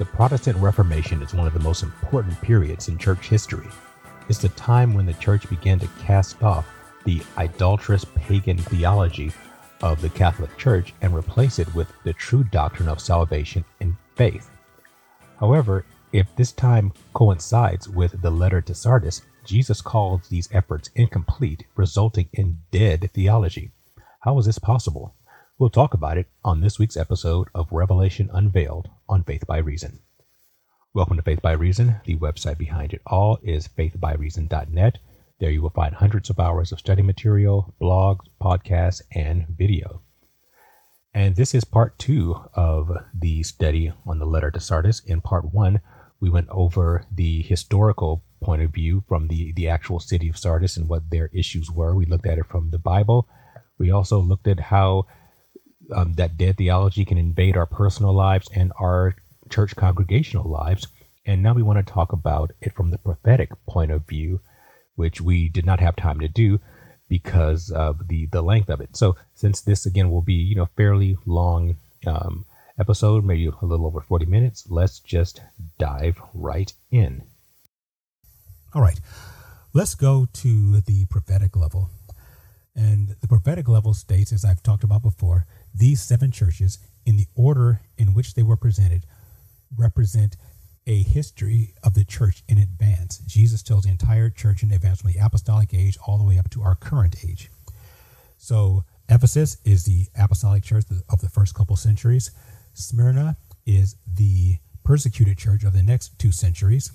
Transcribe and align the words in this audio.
The 0.00 0.06
Protestant 0.06 0.56
Reformation 0.56 1.20
is 1.20 1.34
one 1.34 1.46
of 1.46 1.52
the 1.52 1.60
most 1.60 1.82
important 1.82 2.40
periods 2.40 2.88
in 2.88 2.96
church 2.96 3.28
history. 3.28 3.68
It's 4.30 4.38
the 4.38 4.48
time 4.48 4.94
when 4.94 5.04
the 5.04 5.12
church 5.12 5.46
began 5.50 5.78
to 5.78 5.86
cast 6.00 6.42
off 6.42 6.66
the 7.04 7.20
idolatrous 7.36 8.06
pagan 8.14 8.56
theology 8.56 9.30
of 9.82 10.00
the 10.00 10.08
Catholic 10.08 10.56
Church 10.56 10.94
and 11.02 11.14
replace 11.14 11.58
it 11.58 11.74
with 11.74 11.92
the 12.02 12.14
true 12.14 12.42
doctrine 12.44 12.88
of 12.88 12.98
salvation 12.98 13.62
and 13.82 13.94
faith. 14.16 14.48
However, 15.38 15.84
if 16.14 16.34
this 16.34 16.52
time 16.52 16.94
coincides 17.12 17.86
with 17.86 18.22
the 18.22 18.30
letter 18.30 18.62
to 18.62 18.74
Sardis, 18.74 19.20
Jesus 19.44 19.82
calls 19.82 20.26
these 20.30 20.48
efforts 20.50 20.88
incomplete, 20.94 21.66
resulting 21.76 22.30
in 22.32 22.56
dead 22.70 23.10
theology. 23.12 23.70
How 24.20 24.38
is 24.38 24.46
this 24.46 24.58
possible? 24.58 25.14
We'll 25.60 25.68
talk 25.68 25.92
about 25.92 26.16
it 26.16 26.26
on 26.42 26.62
this 26.62 26.78
week's 26.78 26.96
episode 26.96 27.48
of 27.54 27.70
Revelation 27.70 28.30
Unveiled 28.32 28.88
on 29.10 29.24
Faith 29.24 29.46
by 29.46 29.58
Reason. 29.58 29.98
Welcome 30.94 31.18
to 31.18 31.22
Faith 31.22 31.42
by 31.42 31.52
Reason. 31.52 31.96
The 32.06 32.16
website 32.16 32.56
behind 32.56 32.94
it 32.94 33.02
all 33.06 33.38
is 33.42 33.68
faithbyreason.net. 33.68 34.98
There 35.38 35.50
you 35.50 35.60
will 35.60 35.68
find 35.68 35.94
hundreds 35.94 36.30
of 36.30 36.40
hours 36.40 36.72
of 36.72 36.78
study 36.78 37.02
material, 37.02 37.74
blogs, 37.78 38.20
podcasts, 38.40 39.02
and 39.14 39.48
video. 39.48 40.00
And 41.12 41.36
this 41.36 41.54
is 41.54 41.64
part 41.64 41.98
two 41.98 42.42
of 42.54 42.96
the 43.12 43.42
study 43.42 43.92
on 44.06 44.18
the 44.18 44.24
letter 44.24 44.50
to 44.52 44.60
Sardis. 44.60 45.00
In 45.00 45.20
part 45.20 45.52
one, 45.52 45.82
we 46.20 46.30
went 46.30 46.48
over 46.48 47.04
the 47.14 47.42
historical 47.42 48.24
point 48.42 48.62
of 48.62 48.70
view 48.70 49.04
from 49.06 49.28
the, 49.28 49.52
the 49.52 49.68
actual 49.68 50.00
city 50.00 50.30
of 50.30 50.38
Sardis 50.38 50.78
and 50.78 50.88
what 50.88 51.10
their 51.10 51.28
issues 51.34 51.70
were. 51.70 51.94
We 51.94 52.06
looked 52.06 52.26
at 52.26 52.38
it 52.38 52.46
from 52.46 52.70
the 52.70 52.78
Bible. 52.78 53.28
We 53.76 53.90
also 53.90 54.20
looked 54.20 54.48
at 54.48 54.60
how 54.60 55.04
um, 55.92 56.14
that 56.14 56.36
dead 56.36 56.56
theology 56.56 57.04
can 57.04 57.18
invade 57.18 57.56
our 57.56 57.66
personal 57.66 58.12
lives 58.12 58.48
and 58.54 58.72
our 58.78 59.14
church 59.50 59.76
congregational 59.76 60.48
lives. 60.48 60.86
And 61.26 61.42
now 61.42 61.54
we 61.54 61.62
want 61.62 61.84
to 61.84 61.92
talk 61.92 62.12
about 62.12 62.52
it 62.60 62.74
from 62.74 62.90
the 62.90 62.98
prophetic 62.98 63.50
point 63.66 63.90
of 63.90 64.06
view, 64.06 64.40
which 64.94 65.20
we 65.20 65.48
did 65.48 65.66
not 65.66 65.80
have 65.80 65.96
time 65.96 66.20
to 66.20 66.28
do 66.28 66.60
because 67.08 67.70
of 67.70 68.08
the 68.08 68.26
the 68.26 68.42
length 68.42 68.70
of 68.70 68.80
it. 68.80 68.96
So 68.96 69.16
since 69.34 69.60
this 69.60 69.84
again 69.84 70.10
will 70.10 70.22
be 70.22 70.34
you 70.34 70.54
know 70.54 70.68
fairly 70.76 71.18
long 71.26 71.76
um, 72.06 72.46
episode, 72.78 73.24
maybe 73.24 73.46
a 73.46 73.66
little 73.66 73.86
over 73.86 74.00
forty 74.00 74.26
minutes, 74.26 74.66
let's 74.70 75.00
just 75.00 75.42
dive 75.78 76.18
right 76.32 76.72
in. 76.90 77.24
All 78.74 78.80
right, 78.80 79.00
let's 79.74 79.94
go 79.94 80.26
to 80.32 80.80
the 80.80 81.04
prophetic 81.06 81.56
level. 81.56 81.90
And 82.74 83.16
the 83.20 83.28
prophetic 83.28 83.68
level 83.68 83.92
states, 83.94 84.32
as 84.32 84.44
I've 84.44 84.62
talked 84.62 84.84
about 84.84 85.02
before, 85.02 85.46
these 85.74 86.02
seven 86.02 86.30
churches, 86.30 86.78
in 87.06 87.16
the 87.16 87.26
order 87.34 87.80
in 87.96 88.14
which 88.14 88.34
they 88.34 88.42
were 88.42 88.56
presented, 88.56 89.06
represent 89.76 90.36
a 90.86 91.02
history 91.02 91.74
of 91.82 91.94
the 91.94 92.04
church 92.04 92.42
in 92.48 92.58
advance. 92.58 93.18
Jesus 93.18 93.62
tells 93.62 93.84
the 93.84 93.90
entire 93.90 94.30
church 94.30 94.62
in 94.62 94.72
advance 94.72 95.00
from 95.00 95.12
the 95.12 95.18
apostolic 95.18 95.72
age 95.72 95.96
all 96.06 96.18
the 96.18 96.24
way 96.24 96.38
up 96.38 96.50
to 96.50 96.62
our 96.62 96.74
current 96.74 97.16
age. 97.24 97.50
So 98.38 98.84
Ephesus 99.08 99.58
is 99.64 99.84
the 99.84 100.06
apostolic 100.18 100.62
church 100.62 100.84
of 101.08 101.20
the 101.20 101.28
first 101.28 101.54
couple 101.54 101.76
centuries. 101.76 102.30
Smyrna 102.74 103.36
is 103.66 103.96
the 104.06 104.56
persecuted 104.84 105.38
church 105.38 105.64
of 105.64 105.72
the 105.72 105.82
next 105.82 106.18
two 106.18 106.32
centuries. 106.32 106.90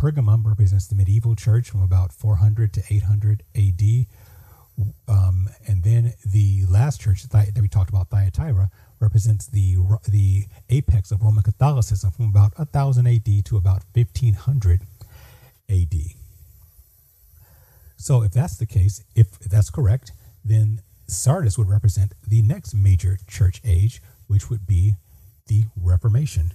Pergamum 0.00 0.44
represents 0.44 0.86
the 0.86 0.94
medieval 0.94 1.34
church 1.34 1.68
from 1.70 1.82
about 1.82 2.12
400 2.12 2.72
to 2.74 2.82
800 2.88 3.42
AD. 3.54 4.06
Um, 5.08 5.48
and 5.66 5.82
then 5.82 6.14
the 6.24 6.64
last 6.68 7.00
church 7.00 7.24
that 7.24 7.58
we 7.60 7.68
talked 7.68 7.90
about, 7.90 8.08
Thyatira, 8.10 8.70
represents 9.00 9.46
the 9.46 9.76
the 10.08 10.46
apex 10.70 11.10
of 11.10 11.22
Roman 11.22 11.42
Catholicism 11.42 12.10
from 12.10 12.26
about 12.26 12.56
1000 12.58 13.06
AD 13.06 13.44
to 13.46 13.56
about 13.56 13.82
1500 13.92 14.80
AD. 15.70 15.94
So, 17.96 18.22
if 18.22 18.32
that's 18.32 18.56
the 18.56 18.66
case, 18.66 19.02
if 19.14 19.38
that's 19.40 19.70
correct, 19.70 20.12
then 20.44 20.82
Sardis 21.06 21.58
would 21.58 21.68
represent 21.68 22.14
the 22.26 22.42
next 22.42 22.74
major 22.74 23.18
church 23.26 23.60
age, 23.64 24.00
which 24.28 24.50
would 24.50 24.66
be 24.66 24.94
the 25.48 25.64
Reformation. 25.76 26.52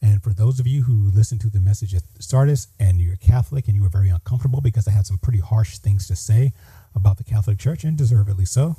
And 0.00 0.22
for 0.22 0.30
those 0.30 0.60
of 0.60 0.66
you 0.66 0.84
who 0.84 1.10
listened 1.10 1.40
to 1.40 1.50
the 1.50 1.60
message 1.60 1.94
at 1.94 2.02
Sardis 2.20 2.68
and 2.78 3.00
you're 3.00 3.16
Catholic 3.16 3.66
and 3.66 3.76
you 3.76 3.82
were 3.82 3.88
very 3.88 4.08
uncomfortable 4.08 4.60
because 4.60 4.86
I 4.86 4.92
had 4.92 5.06
some 5.06 5.18
pretty 5.18 5.40
harsh 5.40 5.78
things 5.78 6.06
to 6.08 6.16
say 6.16 6.52
about 6.94 7.18
the 7.18 7.24
Catholic 7.24 7.58
Church, 7.58 7.84
and 7.84 7.96
deservedly 7.96 8.44
so, 8.44 8.76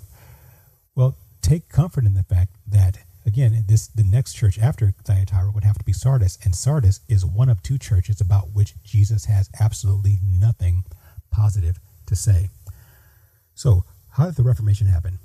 well, 0.95 1.15
take 1.41 1.69
comfort 1.69 2.05
in 2.05 2.13
the 2.13 2.23
fact 2.23 2.51
that 2.67 2.99
again, 3.25 3.63
this 3.67 3.87
the 3.87 4.03
next 4.03 4.33
church 4.33 4.57
after 4.57 4.93
Thyatira 5.03 5.51
would 5.51 5.63
have 5.63 5.77
to 5.77 5.85
be 5.85 5.93
Sardis, 5.93 6.37
and 6.43 6.55
Sardis 6.55 7.01
is 7.07 7.25
one 7.25 7.49
of 7.49 7.61
two 7.61 7.77
churches 7.77 8.19
about 8.19 8.51
which 8.53 8.73
Jesus 8.83 9.25
has 9.25 9.49
absolutely 9.59 10.17
nothing 10.25 10.83
positive 11.31 11.79
to 12.07 12.15
say. 12.15 12.49
So, 13.53 13.83
how 14.11 14.25
did 14.25 14.35
the 14.35 14.43
Reformation 14.43 14.87
happen? 14.87 15.19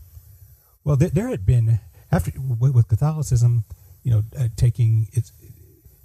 Well, 0.85 0.97
there, 0.97 1.09
there 1.09 1.29
had 1.29 1.47
been 1.47 1.81
after 2.13 2.33
with 2.39 2.89
Catholicism, 2.89 3.65
you 4.03 4.11
know, 4.11 4.23
uh, 4.39 4.49
taking 4.57 5.09
its 5.13 5.33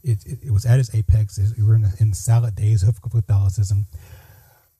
it, 0.09 0.25
it, 0.25 0.39
it, 0.47 0.51
was 0.51 0.65
at 0.65 0.79
its 0.79 0.93
apex. 0.93 1.39
We 1.57 1.63
were 1.63 1.75
in 1.75 1.83
the, 1.83 1.95
in 1.99 2.09
the 2.09 2.15
salad 2.15 2.55
days 2.55 2.83
of 2.83 3.01
Catholicism. 3.01 3.87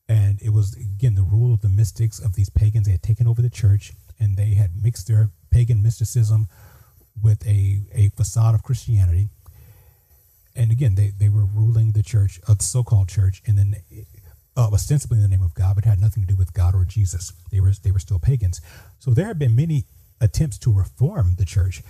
And 0.07 0.41
it 0.41 0.49
was, 0.49 0.75
again, 0.75 1.15
the 1.15 1.23
rule 1.23 1.53
of 1.53 1.61
the 1.61 1.69
mystics 1.69 2.19
of 2.19 2.35
these 2.35 2.49
pagans. 2.49 2.87
They 2.87 2.93
had 2.93 3.03
taken 3.03 3.27
over 3.27 3.41
the 3.41 3.49
church 3.49 3.93
and 4.19 4.37
they 4.37 4.55
had 4.55 4.71
mixed 4.81 5.07
their 5.07 5.29
pagan 5.51 5.83
mysticism 5.83 6.47
with 7.21 7.45
a, 7.45 7.81
a 7.93 8.09
facade 8.09 8.55
of 8.55 8.63
Christianity. 8.63 9.29
And 10.55 10.71
again, 10.71 10.95
they, 10.95 11.11
they 11.17 11.29
were 11.29 11.45
ruling 11.45 11.91
the 11.91 12.03
church, 12.03 12.39
a 12.47 12.55
so 12.59 12.83
called 12.83 13.07
church, 13.07 13.41
and 13.45 13.57
then 13.57 13.75
uh, 14.57 14.69
ostensibly 14.73 15.17
in 15.17 15.23
the 15.23 15.29
name 15.29 15.43
of 15.43 15.53
God, 15.53 15.75
but 15.75 15.85
had 15.85 16.01
nothing 16.01 16.23
to 16.23 16.27
do 16.27 16.35
with 16.35 16.53
God 16.53 16.75
or 16.75 16.85
Jesus. 16.85 17.31
They 17.51 17.59
were, 17.59 17.71
they 17.83 17.91
were 17.91 17.99
still 17.99 18.19
pagans. 18.19 18.61
So 18.97 19.11
there 19.11 19.27
have 19.27 19.39
been 19.39 19.55
many 19.55 19.85
attempts 20.19 20.57
to 20.59 20.73
reform 20.73 21.35
the 21.37 21.45
church 21.45 21.81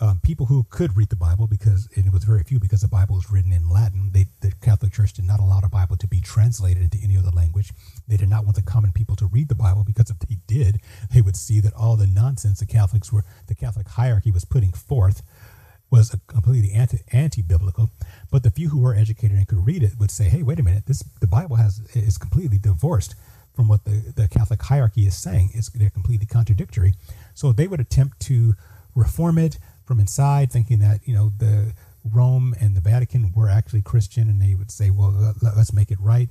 um, 0.00 0.20
people 0.22 0.46
who 0.46 0.64
could 0.70 0.96
read 0.96 1.08
the 1.08 1.16
Bible 1.16 1.48
because 1.48 1.88
it 1.92 2.12
was 2.12 2.22
very 2.22 2.44
few 2.44 2.60
because 2.60 2.82
the 2.82 2.88
Bible 2.88 3.16
was 3.16 3.30
written 3.32 3.52
in 3.52 3.68
Latin. 3.68 4.10
They, 4.12 4.26
the 4.40 4.52
Catholic 4.62 4.92
Church 4.92 5.12
did 5.12 5.24
not 5.24 5.40
allow 5.40 5.60
the 5.60 5.68
Bible 5.68 5.96
to 5.96 6.06
be 6.06 6.20
translated 6.20 6.82
into 6.82 6.98
any 7.02 7.16
other 7.16 7.30
language. 7.30 7.72
They 8.06 8.16
did 8.16 8.28
not 8.28 8.44
want 8.44 8.56
the 8.56 8.62
common 8.62 8.92
people 8.92 9.16
to 9.16 9.26
read 9.26 9.48
the 9.48 9.56
Bible 9.56 9.82
because 9.84 10.10
if 10.10 10.18
they 10.20 10.36
did, 10.46 10.80
they 11.12 11.20
would 11.20 11.36
see 11.36 11.58
that 11.60 11.74
all 11.74 11.96
the 11.96 12.06
nonsense 12.06 12.60
the 12.60 12.66
Catholics 12.66 13.12
were, 13.12 13.24
the 13.48 13.56
Catholic 13.56 13.88
hierarchy 13.88 14.30
was 14.30 14.44
putting 14.44 14.72
forth 14.72 15.22
was 15.90 16.14
completely 16.26 16.72
anti, 16.72 16.98
anti-biblical. 17.12 17.90
But 18.30 18.42
the 18.42 18.50
few 18.50 18.68
who 18.68 18.80
were 18.80 18.94
educated 18.94 19.36
and 19.36 19.48
could 19.48 19.66
read 19.66 19.82
it 19.82 19.92
would 19.98 20.10
say, 20.10 20.24
"Hey, 20.24 20.42
wait 20.42 20.60
a 20.60 20.62
minute! 20.62 20.84
This 20.86 21.02
the 21.20 21.26
Bible 21.26 21.56
has 21.56 21.80
is 21.94 22.18
completely 22.18 22.58
divorced 22.58 23.14
from 23.54 23.68
what 23.68 23.84
the, 23.84 24.12
the 24.14 24.28
Catholic 24.28 24.62
hierarchy 24.62 25.06
is 25.06 25.16
saying. 25.16 25.50
It's, 25.54 25.70
they're 25.70 25.90
completely 25.90 26.26
contradictory." 26.26 26.92
So 27.34 27.52
they 27.52 27.66
would 27.66 27.80
attempt 27.80 28.20
to 28.20 28.54
reform 28.94 29.38
it 29.38 29.58
from 29.88 29.98
inside, 29.98 30.52
thinking 30.52 30.80
that 30.80 31.00
you 31.04 31.14
know 31.14 31.32
the 31.38 31.72
Rome 32.04 32.54
and 32.60 32.76
the 32.76 32.80
Vatican 32.80 33.32
were 33.34 33.48
actually 33.48 33.80
Christian, 33.80 34.28
and 34.28 34.40
they 34.40 34.54
would 34.54 34.70
say, 34.70 34.90
"Well, 34.90 35.34
let's 35.40 35.72
make 35.72 35.90
it 35.90 35.98
right." 35.98 36.28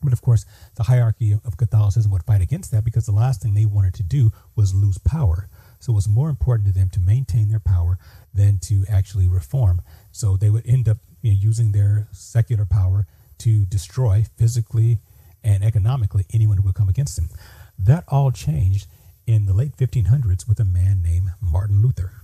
But 0.00 0.12
of 0.12 0.22
course, 0.22 0.46
the 0.76 0.84
hierarchy 0.84 1.32
of 1.32 1.56
Catholicism 1.56 2.12
would 2.12 2.22
fight 2.22 2.40
against 2.40 2.70
that 2.70 2.84
because 2.84 3.04
the 3.04 3.12
last 3.12 3.42
thing 3.42 3.54
they 3.54 3.66
wanted 3.66 3.94
to 3.94 4.04
do 4.04 4.30
was 4.54 4.72
lose 4.72 4.96
power. 4.96 5.48
So 5.80 5.92
it 5.92 5.96
was 5.96 6.08
more 6.08 6.30
important 6.30 6.68
to 6.68 6.72
them 6.72 6.88
to 6.90 7.00
maintain 7.00 7.48
their 7.48 7.58
power 7.58 7.98
than 8.32 8.58
to 8.60 8.84
actually 8.88 9.26
reform. 9.26 9.82
So 10.12 10.36
they 10.36 10.50
would 10.50 10.66
end 10.66 10.88
up 10.88 10.98
you 11.20 11.32
know, 11.32 11.38
using 11.40 11.72
their 11.72 12.06
secular 12.12 12.64
power 12.64 13.08
to 13.38 13.64
destroy 13.64 14.24
physically 14.36 15.00
and 15.42 15.64
economically 15.64 16.26
anyone 16.32 16.58
who 16.58 16.64
would 16.64 16.74
come 16.76 16.88
against 16.88 17.16
them. 17.16 17.28
That 17.76 18.04
all 18.06 18.30
changed 18.30 18.86
in 19.26 19.46
the 19.46 19.52
late 19.52 19.76
1500s 19.76 20.48
with 20.48 20.60
a 20.60 20.64
man 20.64 21.02
named 21.02 21.30
Martin 21.40 21.82
Luther. 21.82 22.22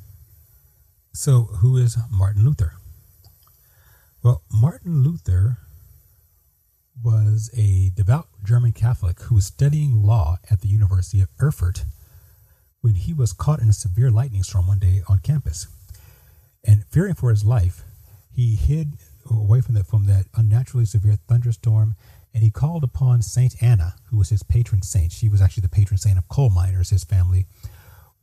So, 1.17 1.45
who 1.61 1.77
is 1.77 1.97
Martin 2.11 2.45
Luther? 2.45 2.73
Well, 4.25 4.43
Martin 4.53 5.05
Luther 5.05 5.59
was 7.05 7.51
a 7.57 7.91
devout 7.95 8.27
German 8.43 8.73
Catholic 8.73 9.21
who 9.23 9.37
was 9.37 9.47
studying 9.47 10.03
law 10.03 10.39
at 10.51 10.61
the 10.61 10.67
University 10.67 11.21
of 11.21 11.29
Erfurt 11.41 11.85
when 12.81 12.95
he 12.95 13.13
was 13.13 13.33
caught 13.33 13.61
in 13.61 13.69
a 13.69 13.73
severe 13.73 14.11
lightning 14.11 14.43
storm 14.43 14.67
one 14.67 14.81
day 14.81 15.03
on 15.09 15.21
campus. 15.21 15.69
And 16.67 16.85
fearing 16.87 17.15
for 17.15 17.31
his 17.31 17.45
life, 17.45 17.85
he 18.33 18.57
hid 18.57 18.95
away 19.31 19.61
from 19.61 19.77
that 19.77 19.87
from 19.87 20.07
that 20.07 20.27
unnaturally 20.35 20.85
severe 20.85 21.17
thunderstorm 21.29 21.95
and 22.35 22.43
he 22.43 22.51
called 22.51 22.83
upon 22.83 23.23
Saint 23.23 23.55
Anna, 23.63 23.95
who 24.11 24.19
was 24.19 24.31
his 24.31 24.43
patron 24.43 24.83
saint. 24.83 25.13
She 25.13 25.29
was 25.29 25.41
actually 25.41 25.61
the 25.61 25.69
patron 25.69 25.97
saint 25.97 26.19
of 26.19 26.27
coal 26.29 26.51
miners. 26.51 26.91
His 26.91 27.05
family 27.05 27.47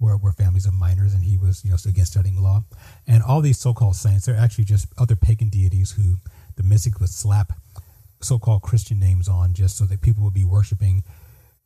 were, 0.01 0.17
were 0.17 0.33
families 0.33 0.65
of 0.65 0.73
miners, 0.73 1.13
and 1.13 1.23
he 1.23 1.37
was, 1.37 1.63
you 1.63 1.69
know, 1.69 1.77
again 1.87 2.05
studying 2.05 2.41
law. 2.41 2.63
And 3.07 3.23
all 3.23 3.39
these 3.39 3.59
so-called 3.59 3.95
saints, 3.95 4.25
they're 4.25 4.35
actually 4.35 4.65
just 4.65 4.87
other 4.97 5.15
pagan 5.15 5.49
deities 5.49 5.91
who 5.91 6.15
the 6.57 6.63
mystics 6.63 6.99
would 6.99 7.09
slap 7.09 7.53
so-called 8.19 8.63
Christian 8.63 8.99
names 8.99 9.29
on, 9.29 9.53
just 9.53 9.77
so 9.77 9.85
that 9.85 10.01
people 10.01 10.23
would 10.23 10.33
be 10.33 10.43
worshiping 10.43 11.03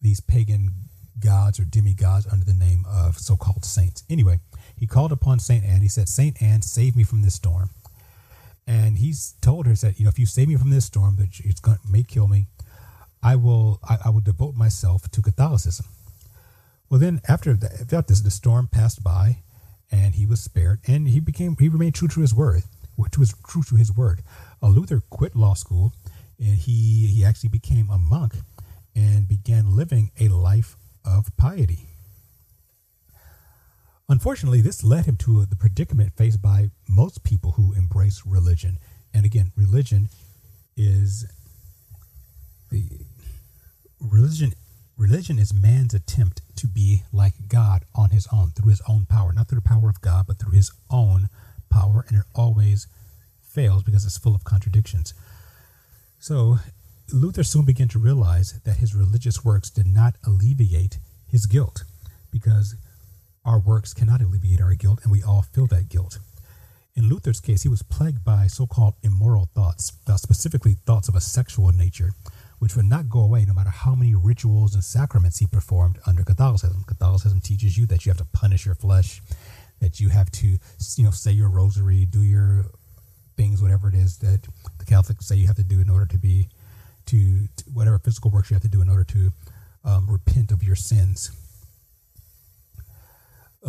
these 0.02 0.20
pagan 0.20 0.72
gods 1.20 1.60
or 1.60 1.64
demigods 1.64 2.28
under 2.32 2.46
the 2.46 2.54
name 2.54 2.86
of 2.88 3.18
so-called 3.18 3.64
saints. 3.64 4.04
Anyway, 4.10 4.40
he 4.78 4.86
called 4.86 5.14
upon 5.14 5.40
Saint 5.40 5.64
Anne. 5.64 5.82
He 5.82 5.88
said, 5.88 6.10
"Saint 6.10 6.42
Anne, 6.42 6.62
save 6.62 6.96
me 6.96 7.04
from 7.04 7.22
this 7.22 7.36
storm." 7.36 7.70
And 8.68 8.98
he's 8.98 9.36
told 9.42 9.68
her 9.68 9.74
that, 9.76 10.00
you 10.00 10.06
know, 10.06 10.10
if 10.10 10.20
you 10.20 10.26
save 10.26 10.48
me 10.48 10.56
from 10.56 10.72
this 10.72 10.86
storm, 10.86 11.16
that 11.18 11.40
it's 11.44 11.60
going 11.60 11.78
may 11.90 12.04
kill 12.04 12.28
me, 12.28 12.48
I 13.22 13.36
will 13.36 13.80
I, 13.88 13.98
I, 14.06 14.10
will 14.10 14.22
devote 14.22 14.56
myself 14.56 15.10
to 15.12 15.22
Catholicism. 15.22 15.86
Well, 16.96 17.02
then 17.02 17.20
after 17.28 17.58
that, 17.58 17.94
after 17.94 18.14
this, 18.14 18.22
the 18.22 18.32
storm 18.32 18.68
passed 18.68 19.04
by, 19.04 19.40
and 19.92 20.16
he 20.16 20.26
was 20.26 20.40
spared, 20.40 20.80
and 20.88 21.10
he 21.10 21.20
became 21.20 21.58
he 21.60 21.68
remained 21.68 21.96
true 21.96 22.08
to 22.08 22.22
his 22.22 22.34
word, 22.34 22.64
which 22.96 23.18
was 23.18 23.36
true 23.46 23.64
to 23.64 23.76
his 23.76 23.92
word. 23.94 24.24
Uh, 24.64 24.70
Luther 24.70 25.02
quit 25.10 25.36
law 25.36 25.56
school, 25.56 25.92
and 26.40 26.56
he 26.56 27.08
he 27.08 27.26
actually 27.26 27.50
became 27.50 27.90
a 27.90 27.98
monk, 27.98 28.36
and 28.96 29.28
began 29.28 29.76
living 29.76 30.12
a 30.22 30.30
life 30.30 30.78
of 31.04 31.36
piety. 31.36 31.90
Unfortunately, 34.08 34.62
this 34.62 34.82
led 34.82 35.06
him 35.06 35.18
to 35.18 35.46
the 35.46 35.58
predicament 35.58 36.14
faced 36.16 36.42
by 36.42 36.72
most 36.88 37.26
people 37.26 37.52
who 37.58 37.74
embrace 37.74 38.22
religion. 38.26 38.80
And 39.14 39.26
again, 39.26 39.52
religion 39.58 40.08
is 40.78 41.26
the 42.72 42.88
religion 44.00 44.54
religion 44.98 45.40
is 45.40 45.54
man's 45.54 45.94
attempt 45.94 46.42
to 46.58 46.68
be 46.68 47.04
like 47.12 47.34
God 47.48 47.84
on 47.94 48.12
his 48.12 48.28
own 48.32 48.52
through 48.52 48.70
his 48.70 48.82
own 48.88 49.06
power, 49.06 49.34
not 49.34 49.48
through 49.48 49.62
the 49.62 49.70
power 49.70 49.90
of 49.90 50.02
God, 50.02 50.26
but 50.28 50.40
through 50.40 50.54
his 50.54 50.72
own 50.90 51.30
power, 51.70 52.06
and 52.08 52.18
it 52.18 52.26
always 52.34 52.88
fails 53.42 53.84
because 53.84 54.06
it's 54.06 54.18
full 54.18 54.36
of 54.36 54.44
contradictions. 54.44 55.14
So 56.20 56.60
Luther 57.14 57.44
soon 57.44 57.66
began 57.66 57.88
to 57.90 58.00
realize 58.00 58.60
that 58.64 58.78
his 58.78 58.96
religious 58.96 59.44
works 59.44 59.70
did 59.70 59.88
not 59.88 60.16
alleviate 60.26 60.98
his 61.28 61.46
guilt 61.46 61.84
because 62.32 62.76
our 63.44 63.60
works 63.60 63.94
cannot 63.94 64.22
alleviate 64.22 64.62
our 64.62 64.74
guilt, 64.74 65.00
and 65.04 65.12
we 65.12 65.22
all 65.22 65.44
feel 65.44 65.68
that 65.68 65.90
guilt. 65.90 66.18
In 66.96 67.10
Luther's 67.10 67.42
case, 67.42 67.64
he 67.64 67.70
was 67.70 67.84
plagued 67.84 68.24
by 68.24 68.48
so 68.48 68.66
called 68.66 68.96
immoral 69.04 69.50
thoughts, 69.54 69.92
uh, 70.08 70.16
specifically 70.18 70.78
thoughts 70.86 71.10
of 71.10 71.16
a 71.16 71.22
sexual 71.22 71.72
nature, 71.72 72.14
which 72.60 72.76
would 72.76 72.86
not 72.86 73.10
go 73.10 73.20
away 73.20 73.46
no 73.46 73.54
matter 73.54 73.70
how 73.70 73.96
many 73.96 74.16
rituals 74.16 74.74
and 74.74 74.84
sacraments 74.84 75.40
he 75.40 75.48
performed 75.48 76.00
under 76.06 76.24
Catholicism. 76.24 76.84
Catholicism 76.88 77.42
teaches 77.42 77.78
you 77.78 77.86
that 77.88 78.06
you 78.06 78.10
have 78.10 78.18
to 78.18 78.26
punish 78.26 78.66
your 78.66 78.76
flesh, 78.76 79.22
that 79.82 80.00
you 80.00 80.10
have 80.10 80.32
to, 80.32 80.58
you 80.96 81.04
know, 81.04 81.12
say 81.12 81.32
your 81.32 81.50
rosary, 81.50 82.06
do 82.06 82.22
your 82.22 82.66
things, 83.36 83.62
whatever 83.62 83.90
it 83.90 83.96
is 83.96 84.18
that 84.20 84.48
the 84.80 84.86
Catholics 84.86 85.28
say 85.28 85.36
you 85.36 85.48
have 85.48 85.58
to 85.58 85.64
do 85.64 85.82
in 85.82 85.90
order 85.90 86.06
to 86.06 86.18
be, 86.18 86.48
to, 87.08 87.48
to 87.58 87.64
whatever 87.74 88.00
physical 88.00 88.32
works 88.32 88.50
you 88.50 88.56
have 88.56 88.64
to 88.64 88.70
do 88.70 88.82
in 88.82 88.90
order 88.90 89.04
to 89.04 89.32
um, 89.84 90.10
repent 90.10 90.52
of 90.52 90.64
your 90.64 90.76
sins. 90.76 91.32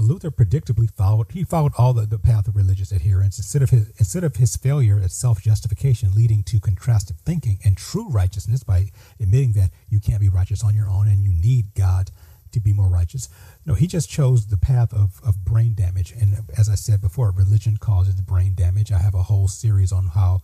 Luther 0.01 0.31
predictably 0.31 0.91
followed 0.91 1.31
he 1.31 1.43
followed 1.45 1.73
all 1.79 1.95
the, 1.95 2.07
the 2.07 2.19
path 2.19 2.47
of 2.47 2.57
religious 2.57 2.93
adherence 2.93 3.39
instead 3.39 3.63
of 3.63 3.71
his 3.71 3.89
instead 3.99 4.25
of 4.25 4.37
his 4.37 4.57
failure 4.57 5.01
at 5.01 5.11
self-justification 5.11 6.13
leading 6.15 6.43
to 6.45 6.61
contrastive 6.61 7.19
thinking 7.21 7.59
and 7.65 7.77
true 7.77 8.09
righteousness 8.11 8.63
by 8.63 8.91
admitting 9.19 9.53
that 9.53 9.71
you 9.89 9.99
can't 9.99 10.21
be 10.21 10.29
righteous 10.29 10.63
on 10.63 10.75
your 10.75 10.89
own 10.89 11.09
and 11.09 11.25
you 11.25 11.33
need 11.33 11.75
God 11.75 12.11
to 12.53 12.61
be 12.61 12.73
more 12.73 12.89
righteous. 12.89 13.29
No, 13.65 13.75
he 13.75 13.87
just 13.87 14.09
chose 14.09 14.47
the 14.47 14.57
path 14.57 14.93
of, 14.93 15.21
of 15.25 15.45
brain 15.45 15.75
damage. 15.75 16.13
And 16.13 16.39
as 16.57 16.69
I 16.69 16.75
said 16.75 17.01
before, 17.01 17.31
religion 17.31 17.77
causes 17.77 18.21
brain 18.21 18.55
damage. 18.55 18.93
I 18.93 18.99
have 18.99 19.15
a 19.15 19.25
whole 19.25 19.49
series 19.49 19.93
on 19.93 20.07
how 20.09 20.43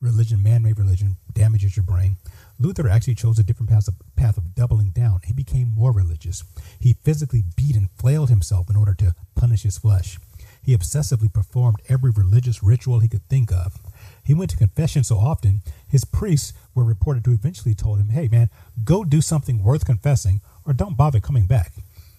religion, 0.00 0.42
man-made 0.42 0.78
religion, 0.78 1.16
damages 1.32 1.76
your 1.76 1.84
brain. 1.84 2.16
Luther 2.58 2.88
actually 2.88 3.14
chose 3.14 3.38
a 3.38 3.42
different 3.42 3.70
path 3.70 3.88
of, 3.88 3.94
path 4.16 4.36
of 4.36 4.54
doubling 4.54 4.90
down. 4.90 5.20
He 5.24 5.32
became 5.32 5.74
more 5.74 5.92
religious. 5.92 6.44
He 6.78 6.94
physically 7.02 7.42
beat 7.56 7.76
and 7.76 7.90
flailed 7.98 8.30
himself 8.30 8.70
in 8.70 8.76
order 8.76 8.94
to 8.94 9.14
punish 9.34 9.62
his 9.62 9.78
flesh. 9.78 10.18
He 10.62 10.76
obsessively 10.76 11.32
performed 11.32 11.80
every 11.88 12.10
religious 12.10 12.62
ritual 12.62 12.98
he 12.98 13.08
could 13.08 13.28
think 13.28 13.52
of. 13.52 13.78
He 14.24 14.34
went 14.34 14.50
to 14.50 14.56
confession 14.56 15.04
so 15.04 15.18
often, 15.18 15.62
his 15.86 16.04
priests 16.04 16.52
were 16.74 16.82
reported 16.82 17.24
to 17.24 17.32
eventually 17.32 17.74
told 17.74 18.00
him, 18.00 18.08
hey 18.08 18.26
man, 18.26 18.50
go 18.82 19.04
do 19.04 19.20
something 19.20 19.62
worth 19.62 19.84
confessing 19.84 20.40
or 20.64 20.72
don't 20.72 20.96
bother 20.96 21.20
coming 21.20 21.46
back. 21.46 21.74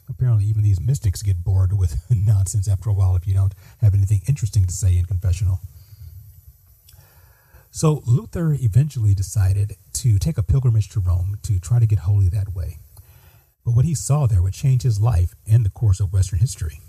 Apparently, 0.10 0.46
even 0.46 0.64
these 0.64 0.80
mystics 0.80 1.22
get 1.22 1.44
bored 1.44 1.78
with 1.78 2.06
nonsense 2.10 2.70
after 2.70 2.90
a 2.90 2.94
while 2.94 3.16
if 3.18 3.28
you 3.28 3.34
don't 3.34 3.54
have 3.82 3.94
anything 3.94 4.22
interesting 4.28 4.66
to 4.66 4.74
say 4.74 4.98
in 4.98 5.04
confessional. 5.04 5.60
So 7.72 8.02
Luther 8.06 8.54
eventually 8.54 9.14
decided 9.14 9.76
to 9.94 10.18
take 10.18 10.38
a 10.38 10.44
pilgrimage 10.44 10.90
to 10.90 11.00
Rome 11.00 11.38
to 11.44 11.60
try 11.60 11.80
to 11.80 11.86
get 11.86 12.00
holy 12.00 12.30
that 12.30 12.54
way. 12.54 12.80
But 13.64 13.76
what 13.76 13.86
he 13.86 13.96
saw 13.96 14.26
there 14.26 14.42
would 14.42 14.54
change 14.54 14.84
his 14.84 15.00
life 15.00 15.36
and 15.46 15.66
the 15.66 15.70
course 15.70 16.00
of 16.00 16.14
Western 16.14 16.40
history. 16.40 16.80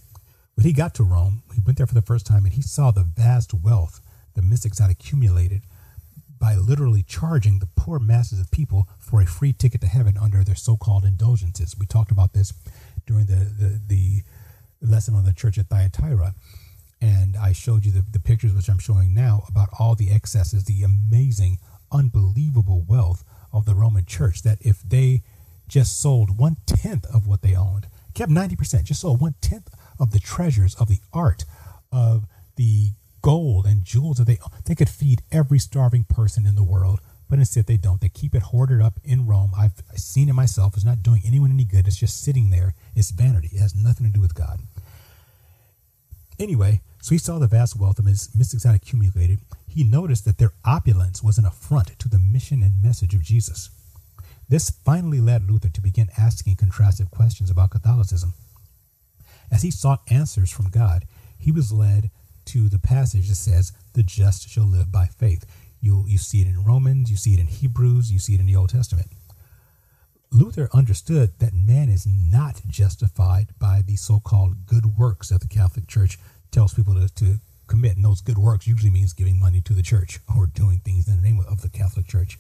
When 0.55 0.65
he 0.67 0.73
got 0.73 0.95
to 0.95 1.05
Rome, 1.05 1.43
he 1.55 1.61
went 1.61 1.79
there 1.79 1.87
for 1.87 1.95
the 1.95 2.03
first 2.03 2.27
time 2.27 2.45
and 2.45 2.55
he 2.55 2.63
saw 2.63 2.91
the 2.91 3.05
vast 3.05 3.53
wealth 3.53 4.01
the 4.35 4.43
mystics 4.43 4.79
had 4.79 4.91
accumulated 4.91 5.63
by 6.39 6.55
literally 6.55 7.03
charging 7.03 7.59
the 7.59 7.69
poor 7.75 7.99
masses 7.99 8.39
of 8.41 8.51
people 8.51 8.89
for 8.99 9.21
a 9.21 9.27
free 9.27 9.53
ticket 9.53 9.81
to 9.81 9.89
heaven 9.89 10.17
under 10.17 10.45
their 10.45 10.55
so-called 10.55 11.05
indulgences. 11.05 11.77
We 11.77 11.87
talked 11.87 12.13
about 12.13 12.33
this 12.33 12.53
during 13.07 13.27
the, 13.27 13.35
the, 13.35 13.81
the 13.85 14.23
lesson 14.81 15.17
on 15.17 15.25
the 15.25 15.33
church 15.33 15.59
at 15.59 15.67
Thyatira 15.67 16.35
and 17.01 17.37
I 17.37 17.53
showed 17.53 17.85
you 17.85 17.93
the, 17.93 18.05
the 18.11 18.19
pictures 18.19 18.53
which 18.53 18.69
I'm 18.69 18.79
showing 18.79 19.15
now 19.15 19.45
about 19.49 19.69
all 19.79 19.95
the 19.95 20.11
excesses, 20.11 20.65
the 20.65 20.83
amazing, 20.83 21.59
unbelievable 21.93 22.85
wealth 22.87 23.25
of 23.53 23.65
the 23.65 23.75
Roman 23.75 24.05
church 24.05 24.43
that 24.43 24.59
if 24.61 24.83
they 24.83 25.23
just 25.69 26.01
sold 26.01 26.39
one 26.39 26.57
tenth 26.67 27.07
of 27.07 27.27
what 27.27 27.43
they 27.43 27.55
owned, 27.55 27.87
kept 28.15 28.33
90%, 28.33 28.85
just 28.85 29.01
sold 29.01 29.21
one 29.21 29.35
tenth 29.41 29.69
of 30.01 30.11
the 30.11 30.19
treasures 30.19 30.75
of 30.77 30.89
the 30.89 31.01
art 31.13 31.45
of 31.93 32.27
the 32.57 32.93
gold 33.23 33.67
and 33.67 33.85
jewels 33.85 34.19
that 34.19 34.27
they 34.27 34.39
they 34.65 34.75
could 34.75 34.89
feed 34.89 35.23
every 35.33 35.59
starving 35.59 36.05
person 36.05 36.47
in 36.47 36.55
the 36.55 36.63
world 36.63 37.01
but 37.29 37.39
instead 37.39 37.67
they 37.67 37.77
don't. 37.77 38.01
They 38.01 38.09
keep 38.09 38.35
it 38.35 38.41
hoarded 38.41 38.81
up 38.81 38.99
in 39.05 39.27
rome. 39.27 39.53
I've 39.55 39.83
seen 39.97 40.31
it 40.31 40.33
myself. 40.33 40.75
It's 40.75 40.85
not 40.85 41.03
doing 41.03 41.21
anyone 41.27 41.51
any 41.51 41.65
good. 41.65 41.87
It's 41.87 41.99
just 41.99 42.23
sitting 42.23 42.49
there. 42.49 42.73
It's 42.97 43.11
vanity. 43.11 43.51
It 43.53 43.61
has 43.61 43.75
nothing 43.75 44.07
to 44.07 44.13
do 44.13 44.21
with 44.21 44.35
god. 44.35 44.61
Anyway 46.39 46.81
so 47.01 47.15
he 47.15 47.19
saw 47.19 47.39
the 47.39 47.47
vast 47.47 47.79
wealth 47.79 47.99
of 47.99 48.07
his 48.07 48.35
mystics 48.35 48.65
had 48.65 48.75
accumulated. 48.75 49.39
He 49.67 49.85
noticed 49.85 50.25
that 50.25 50.39
their 50.39 50.53
opulence 50.65 51.23
was 51.23 51.39
an 51.39 51.45
affront 51.45 51.99
to 51.99 52.09
the 52.09 52.19
mission 52.19 52.63
and 52.63 52.83
message 52.83 53.15
of 53.15 53.23
Jesus. 53.23 53.71
This 54.49 54.71
finally 54.71 55.21
led 55.21 55.49
Luther 55.49 55.69
to 55.69 55.81
begin 55.81 56.09
asking 56.17 56.57
contrastive 56.57 57.11
questions 57.11 57.51
about 57.51 57.71
Catholicism. 57.71 58.33
As 59.51 59.63
he 59.63 59.71
sought 59.71 60.03
answers 60.11 60.51
from 60.51 60.71
God, 60.71 61.05
he 61.39 61.53
was 61.53 61.73
led 61.73 62.11
to 62.47 62.69
the 62.69 62.79
passage 62.79 63.29
that 63.29 63.35
says, 63.37 63.73
The 63.93 64.03
just 64.03 64.49
shall 64.49 64.65
live 64.65 64.91
by 64.91 65.07
faith. 65.07 65.45
You, 65.81 66.05
you 66.09 66.19
see 66.19 66.41
it 66.41 66.49
in 66.49 66.65
Romans, 66.65 67.11
you 67.11 67.17
see 67.17 67.35
it 67.35 67.41
in 67.41 67.47
Hebrews, 67.47 68.11
you 68.11 68.19
see 68.19 68.35
it 68.35 68.41
in 68.41 68.47
the 68.47 68.57
Old 68.57 68.71
Testament. 68.71 69.09
Luther 70.31 70.69
understood 70.75 71.39
that 71.39 71.55
man 71.55 71.89
is 71.89 72.07
not 72.07 72.63
justified 72.67 73.49
by 73.59 73.83
the 73.87 73.97
so 73.97 74.21
called 74.21 74.67
good 74.67 74.99
works 74.99 75.31
of 75.31 75.41
the 75.41 75.49
Catholic 75.49 75.87
Church 75.87 76.19
tells 76.51 76.75
people 76.75 76.95
to, 76.95 77.09
to 77.15 77.37
commit. 77.67 77.97
And 77.97 78.05
those 78.05 78.21
good 78.21 78.39
works 78.39 78.67
usually 78.67 78.91
means 78.91 79.13
giving 79.13 79.39
money 79.39 79.61
to 79.63 79.73
the 79.73 79.83
church 79.83 80.19
or 80.37 80.47
doing 80.47 80.81
things 80.85 81.09
in 81.09 81.17
the 81.17 81.23
name 81.23 81.41
of 81.49 81.63
the 81.63 81.69
Catholic 81.69 82.07
Church. 82.07 82.39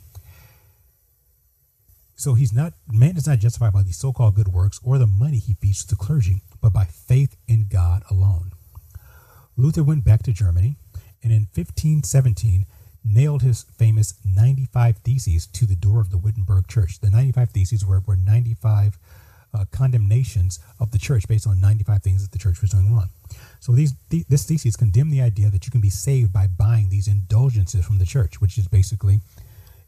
So 2.16 2.34
he's 2.34 2.52
not 2.52 2.72
man 2.90 3.16
is 3.16 3.28
not 3.28 3.38
justified 3.38 3.72
by 3.72 3.84
these 3.84 3.96
so-called 3.96 4.34
good 4.34 4.48
works 4.48 4.80
or 4.82 4.98
the 4.98 5.06
money 5.06 5.38
he 5.38 5.54
feeds 5.54 5.84
to 5.84 5.94
the 5.94 5.96
clergy, 5.96 6.42
but 6.60 6.72
by 6.72 6.84
faith 6.84 7.36
in 7.46 7.66
God 7.70 8.02
alone. 8.10 8.50
Luther 9.56 9.84
went 9.84 10.04
back 10.04 10.24
to 10.24 10.32
Germany 10.32 10.76
and 11.22 11.32
in 11.32 11.46
1517 11.54 12.66
nailed 13.04 13.42
his 13.42 13.64
famous 13.76 14.14
95 14.24 14.98
Theses 14.98 15.46
to 15.46 15.66
the 15.66 15.76
door 15.76 16.00
of 16.00 16.10
the 16.10 16.18
Wittenberg 16.18 16.66
Church. 16.66 16.98
The 17.00 17.10
95 17.10 17.50
Theses 17.50 17.86
were, 17.86 18.00
were 18.00 18.16
95 18.16 18.98
uh, 19.54 19.64
condemnations 19.70 20.60
of 20.78 20.90
the 20.90 20.98
church 20.98 21.26
based 21.28 21.46
on 21.46 21.60
95 21.60 22.02
things 22.02 22.22
that 22.22 22.32
the 22.32 22.38
church 22.38 22.60
was 22.60 22.70
doing 22.70 22.92
wrong. 22.92 23.08
So 23.60 23.72
these 23.72 23.94
th- 24.10 24.26
this 24.28 24.46
thesis 24.46 24.76
condemn 24.76 25.10
the 25.10 25.20
idea 25.20 25.50
that 25.50 25.66
you 25.66 25.72
can 25.72 25.80
be 25.80 25.90
saved 25.90 26.32
by 26.32 26.46
buying 26.46 26.88
these 26.88 27.08
indulgences 27.08 27.84
from 27.84 27.98
the 27.98 28.06
church, 28.06 28.40
which 28.40 28.58
is 28.58 28.68
basically 28.68 29.20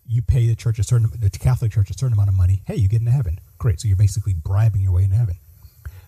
you 0.07 0.23
pay 0.23 0.47
the 0.47 0.57
church 0.57 0.79
a 0.79 0.83
certain 0.83 1.09
the 1.21 1.31
Catholic 1.31 1.73
Church 1.73 1.91
a 1.91 1.95
certain 1.95 2.15
amount 2.15 2.29
of 2.29 2.35
money. 2.35 2.63
Hey, 2.67 2.77
you 2.77 2.89
get 2.89 3.01
into 3.01 3.13
heaven. 3.13 3.39
Great. 3.59 3.81
So 3.81 3.89
you're 3.89 3.97
basically 3.97 4.35
bribing 4.35 4.81
your 4.81 4.93
way 4.93 5.05
into 5.05 5.17
heaven. 5.17 5.37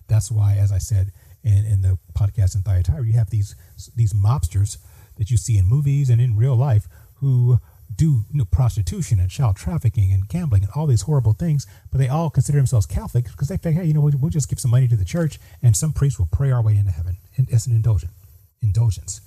That's 0.07 0.29
why, 0.29 0.57
as 0.57 0.71
I 0.71 0.77
said 0.77 1.11
in, 1.43 1.65
in 1.65 1.81
the 1.81 1.97
podcast 2.13 2.55
in 2.55 2.61
Thyatira, 2.61 3.05
you 3.05 3.13
have 3.13 3.29
these 3.29 3.55
these 3.95 4.13
mobsters 4.13 4.77
that 5.15 5.31
you 5.31 5.37
see 5.37 5.57
in 5.57 5.65
movies 5.65 6.09
and 6.09 6.19
in 6.19 6.35
real 6.35 6.55
life 6.55 6.87
who 7.15 7.59
do 7.95 8.25
you 8.31 8.39
know, 8.39 8.45
prostitution 8.45 9.19
and 9.19 9.29
child 9.29 9.55
trafficking 9.55 10.11
and 10.11 10.27
gambling 10.27 10.63
and 10.63 10.71
all 10.75 10.87
these 10.87 11.03
horrible 11.03 11.33
things, 11.33 11.67
but 11.91 11.97
they 11.97 12.07
all 12.07 12.29
consider 12.29 12.57
themselves 12.57 12.85
Catholic 12.85 13.25
because 13.25 13.47
they 13.47 13.57
think, 13.57 13.77
hey, 13.77 13.85
you 13.85 13.93
know, 13.93 14.01
we'll, 14.01 14.13
we'll 14.19 14.31
just 14.31 14.49
give 14.49 14.59
some 14.59 14.71
money 14.71 14.87
to 14.87 14.95
the 14.95 15.05
church 15.05 15.39
and 15.61 15.75
some 15.75 15.93
priest 15.93 16.19
will 16.19 16.29
pray 16.31 16.51
our 16.51 16.61
way 16.61 16.75
into 16.77 16.91
heaven 16.91 17.17
as 17.51 17.67
an 17.67 17.73
indulgence. 17.73 18.11
indulgence. 18.61 19.21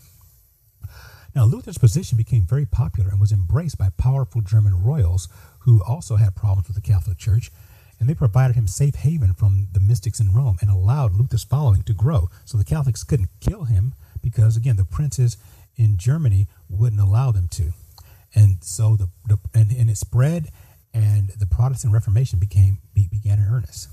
Now, 1.34 1.44
Luther's 1.44 1.76
position 1.76 2.16
became 2.16 2.46
very 2.46 2.64
popular 2.64 3.10
and 3.10 3.20
was 3.20 3.30
embraced 3.30 3.76
by 3.76 3.90
powerful 3.98 4.40
German 4.40 4.82
royals 4.82 5.28
who 5.60 5.82
also 5.84 6.16
had 6.16 6.34
problems 6.34 6.66
with 6.66 6.76
the 6.76 6.80
Catholic 6.80 7.18
Church, 7.18 7.50
and 8.00 8.08
they 8.08 8.14
provided 8.14 8.56
him 8.56 8.66
safe 8.66 8.94
haven 8.94 9.34
from 9.34 9.68
the 9.72 9.80
mystics 9.80 10.18
in 10.18 10.32
Rome 10.32 10.56
and 10.62 10.70
allowed 10.70 11.14
Luther's 11.14 11.44
following 11.44 11.82
to 11.82 11.92
grow. 11.92 12.30
So 12.46 12.56
the 12.56 12.64
Catholics 12.64 13.04
couldn't 13.04 13.28
kill 13.40 13.64
him 13.64 13.92
because, 14.22 14.56
again, 14.56 14.76
the 14.76 14.84
princes 14.86 15.36
in 15.76 15.98
Germany 15.98 16.46
wouldn't 16.70 17.00
allow 17.00 17.32
them 17.32 17.48
to. 17.52 17.74
And 18.36 18.62
so 18.62 18.94
the, 18.94 19.08
the 19.26 19.38
and, 19.54 19.72
and 19.72 19.90
it 19.90 19.96
spread 19.96 20.50
and 20.92 21.30
the 21.30 21.46
Protestant 21.46 21.92
Reformation 21.92 22.38
became 22.38 22.78
be, 22.94 23.08
began 23.10 23.38
in 23.38 23.46
earnest. 23.46 23.88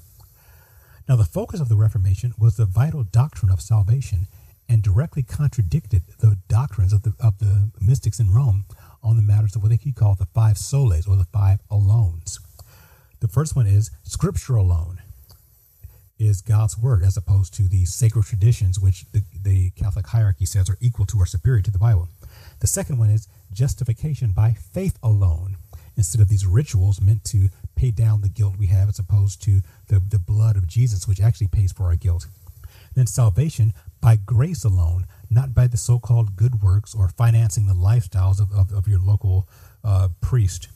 Now 1.08 1.16
the 1.16 1.24
focus 1.24 1.60
of 1.60 1.70
the 1.70 1.76
Reformation 1.76 2.34
was 2.38 2.58
the 2.58 2.66
vital 2.66 3.04
doctrine 3.04 3.52
of 3.52 3.62
salvation 3.62 4.28
and 4.70 4.84
directly 4.84 5.24
contradicted 5.24 6.04
the 6.20 6.38
doctrines 6.48 6.94
of 6.94 7.04
the 7.04 7.14
of 7.20 7.40
the 7.40 7.72
mystics 7.82 8.20
in 8.20 8.32
Rome 8.32 8.66
on 9.02 9.16
the 9.16 9.22
matters 9.22 9.56
of 9.56 9.62
what 9.62 9.70
they 9.70 9.78
could 9.78 9.96
call 9.96 10.16
the 10.16 10.28
five 10.28 10.58
solas 10.58 11.08
or 11.08 11.16
the 11.16 11.26
five 11.26 11.60
alones. 11.72 12.40
The 13.22 13.28
first 13.28 13.56
one 13.56 13.68
is 13.68 13.92
scripture 14.04 14.56
alone 14.56 15.02
is 16.20 16.42
God's 16.42 16.78
word 16.78 17.04
as 17.04 17.18
opposed 17.18 17.54
to 17.56 17.68
the 17.68 17.86
sacred 17.86 18.26
traditions 18.26 18.80
which 18.80 19.06
the, 19.12 19.24
the 19.42 19.72
Catholic 19.72 20.08
hierarchy 20.08 20.46
says 20.46 20.70
are 20.70 20.78
equal 20.80 21.06
to 21.08 21.18
or 21.18 21.26
superior 21.26 21.62
to 21.62 21.72
the 21.72 21.80
Bible. 21.80 22.08
The 22.60 22.68
second 22.68 22.98
one 22.98 23.10
is 23.10 23.28
justification 23.54 24.32
by 24.32 24.54
faith 24.54 24.98
alone 25.02 25.58
instead 25.96 26.22
of 26.22 26.30
these 26.30 26.46
rituals 26.46 27.02
meant 27.02 27.24
to 27.26 27.50
pay 27.76 27.92
down 27.92 28.22
the 28.22 28.30
guilt 28.30 28.58
we 28.58 28.68
have 28.68 28.90
as 28.90 29.00
opposed 29.00 29.42
to 29.44 29.62
the, 29.88 30.00
the 30.00 30.20
blood 30.20 30.56
of 30.56 30.68
Jesus 30.68 31.08
which 31.08 31.22
actually 31.22 31.48
pays 31.48 31.72
for 31.72 31.86
our 31.86 31.96
guilt. 31.96 32.28
Then 32.96 33.08
salvation 33.08 33.74
by 34.02 34.18
grace 34.18 34.64
alone, 34.64 35.06
not 35.30 35.54
by 35.54 35.68
the 35.68 35.78
so 35.78 36.00
called 36.00 36.36
good 36.36 36.62
works 36.62 36.94
or 36.94 37.08
financing 37.10 37.66
the 37.66 37.74
lifestyles 37.74 38.40
of, 38.40 38.52
of, 38.52 38.72
of 38.72 38.88
your 38.88 39.00
local 39.00 39.48
uh, 39.84 40.10
priest. 40.22 40.68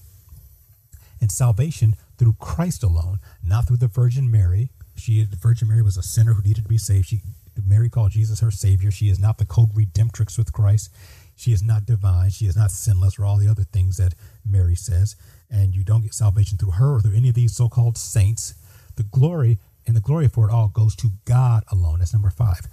And 1.20 1.32
salvation 1.32 1.96
through 2.18 2.36
Christ 2.40 2.84
alone, 2.84 3.20
not 3.44 3.68
through 3.68 3.78
the 3.78 3.88
Virgin 3.88 4.30
Mary. 4.32 4.70
She, 4.96 5.24
the 5.24 5.36
Virgin 5.36 5.68
Mary 5.68 5.82
was 5.82 5.98
a 5.98 6.04
sinner 6.04 6.34
who 6.34 6.42
needed 6.42 6.64
to 6.64 6.70
be 6.70 6.78
saved. 6.78 7.08
She, 7.08 7.22
Mary 7.66 7.90
called 7.90 8.12
Jesus 8.12 8.40
her 8.40 8.52
Savior. 8.52 8.92
She 8.92 9.10
is 9.10 9.20
not 9.20 9.38
the 9.38 9.46
co-redemptrix 9.46 10.38
with 10.38 10.54
Christ. 10.54 10.92
She 11.38 11.54
is 11.54 11.64
not 11.64 11.86
divine. 11.86 12.32
She 12.32 12.48
is 12.48 12.58
not 12.58 12.72
sinless, 12.72 13.18
or 13.18 13.24
all 13.24 13.38
the 13.38 13.48
other 13.48 13.64
things 13.64 13.98
that 13.98 14.16
Mary 14.46 14.76
says. 14.76 15.16
And 15.50 15.74
you 15.74 15.84
don't 15.84 16.02
get 16.02 16.14
salvation 16.14 16.58
through 16.58 16.72
her 16.72 16.96
or 16.96 17.02
through 17.02 17.16
any 17.16 17.30
of 17.30 17.36
these 17.36 17.56
so 17.56 17.70
called 17.70 17.98
saints. 17.98 18.56
The 18.96 19.04
glory 19.04 19.60
and 19.86 19.96
the 19.96 20.02
glory 20.02 20.28
for 20.28 20.50
it 20.50 20.52
all 20.52 20.68
goes 20.68 20.96
to 20.98 21.12
God 21.26 21.64
alone. 21.72 22.00
That's 22.00 22.12
number 22.12 22.32
five. 22.32 22.68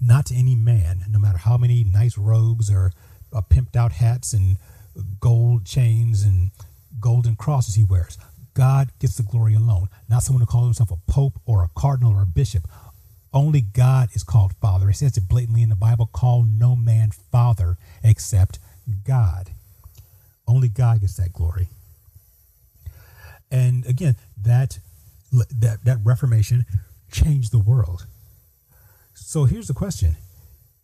Not 0.00 0.26
to 0.26 0.34
any 0.34 0.56
man, 0.56 1.04
no 1.08 1.18
matter 1.18 1.38
how 1.38 1.56
many 1.56 1.84
nice 1.84 2.18
robes 2.18 2.70
or 2.70 2.92
uh, 3.32 3.40
pimped 3.48 3.76
out 3.76 3.92
hats 3.92 4.32
and 4.32 4.56
gold 5.20 5.64
chains 5.64 6.22
and 6.22 6.50
golden 7.00 7.36
crosses 7.36 7.76
he 7.76 7.84
wears. 7.84 8.18
God 8.54 8.90
gets 8.98 9.16
the 9.16 9.22
glory 9.22 9.54
alone, 9.54 9.88
not 10.08 10.24
someone 10.24 10.40
who 10.40 10.46
calls 10.46 10.66
himself 10.66 10.90
a 10.90 11.10
pope 11.10 11.38
or 11.46 11.62
a 11.62 11.70
cardinal 11.76 12.14
or 12.14 12.22
a 12.22 12.26
bishop. 12.26 12.66
Only 13.32 13.60
God 13.60 14.08
is 14.14 14.24
called 14.24 14.54
Father. 14.54 14.88
It 14.88 14.94
says 14.94 15.16
it 15.16 15.28
blatantly 15.28 15.62
in 15.62 15.68
the 15.68 15.76
Bible 15.76 16.08
call 16.10 16.44
no 16.44 16.74
man 16.74 17.10
Father 17.10 17.76
except 18.02 18.58
God. 19.04 19.50
Only 20.46 20.68
God 20.68 21.00
gets 21.00 21.16
that 21.16 21.32
glory. 21.32 21.68
And 23.50 23.84
again, 23.86 24.16
that 24.40 24.78
that 25.30 25.84
that 25.84 25.98
Reformation 26.02 26.64
changed 27.10 27.52
the 27.52 27.58
world. 27.58 28.06
So 29.14 29.44
here's 29.44 29.68
the 29.68 29.74
question: 29.74 30.16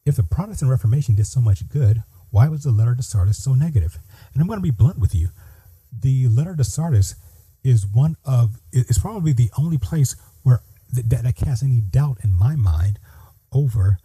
If 0.04 0.16
the 0.16 0.22
Protestant 0.22 0.70
Reformation 0.70 1.14
did 1.14 1.26
so 1.26 1.40
much 1.40 1.68
good, 1.68 2.02
why 2.30 2.48
was 2.48 2.64
the 2.64 2.72
letter 2.72 2.94
to 2.94 3.02
Sardis 3.02 3.42
so 3.42 3.54
negative? 3.54 3.98
And 4.32 4.42
I'm 4.42 4.48
going 4.48 4.58
to 4.58 4.62
be 4.62 4.70
blunt 4.70 4.98
with 4.98 5.14
you. 5.14 5.28
The 5.98 6.28
letter 6.28 6.56
to 6.56 6.64
Sardis 6.64 7.14
is 7.62 7.86
one 7.86 8.16
of 8.24 8.60
it's 8.72 8.98
probably 8.98 9.32
the 9.32 9.50
only 9.56 9.78
place 9.78 10.16
where 10.94 11.02
that, 11.02 11.22
that 11.22 11.36
casts 11.36 11.62
any 11.62 11.80
doubt 11.80 12.18
in 12.22 12.32
my 12.32 12.56
mind 12.56 12.98
over 13.52 13.98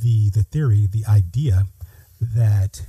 the 0.00 0.30
the 0.30 0.42
theory, 0.42 0.86
the 0.90 1.04
idea 1.06 1.66
that 2.20 2.86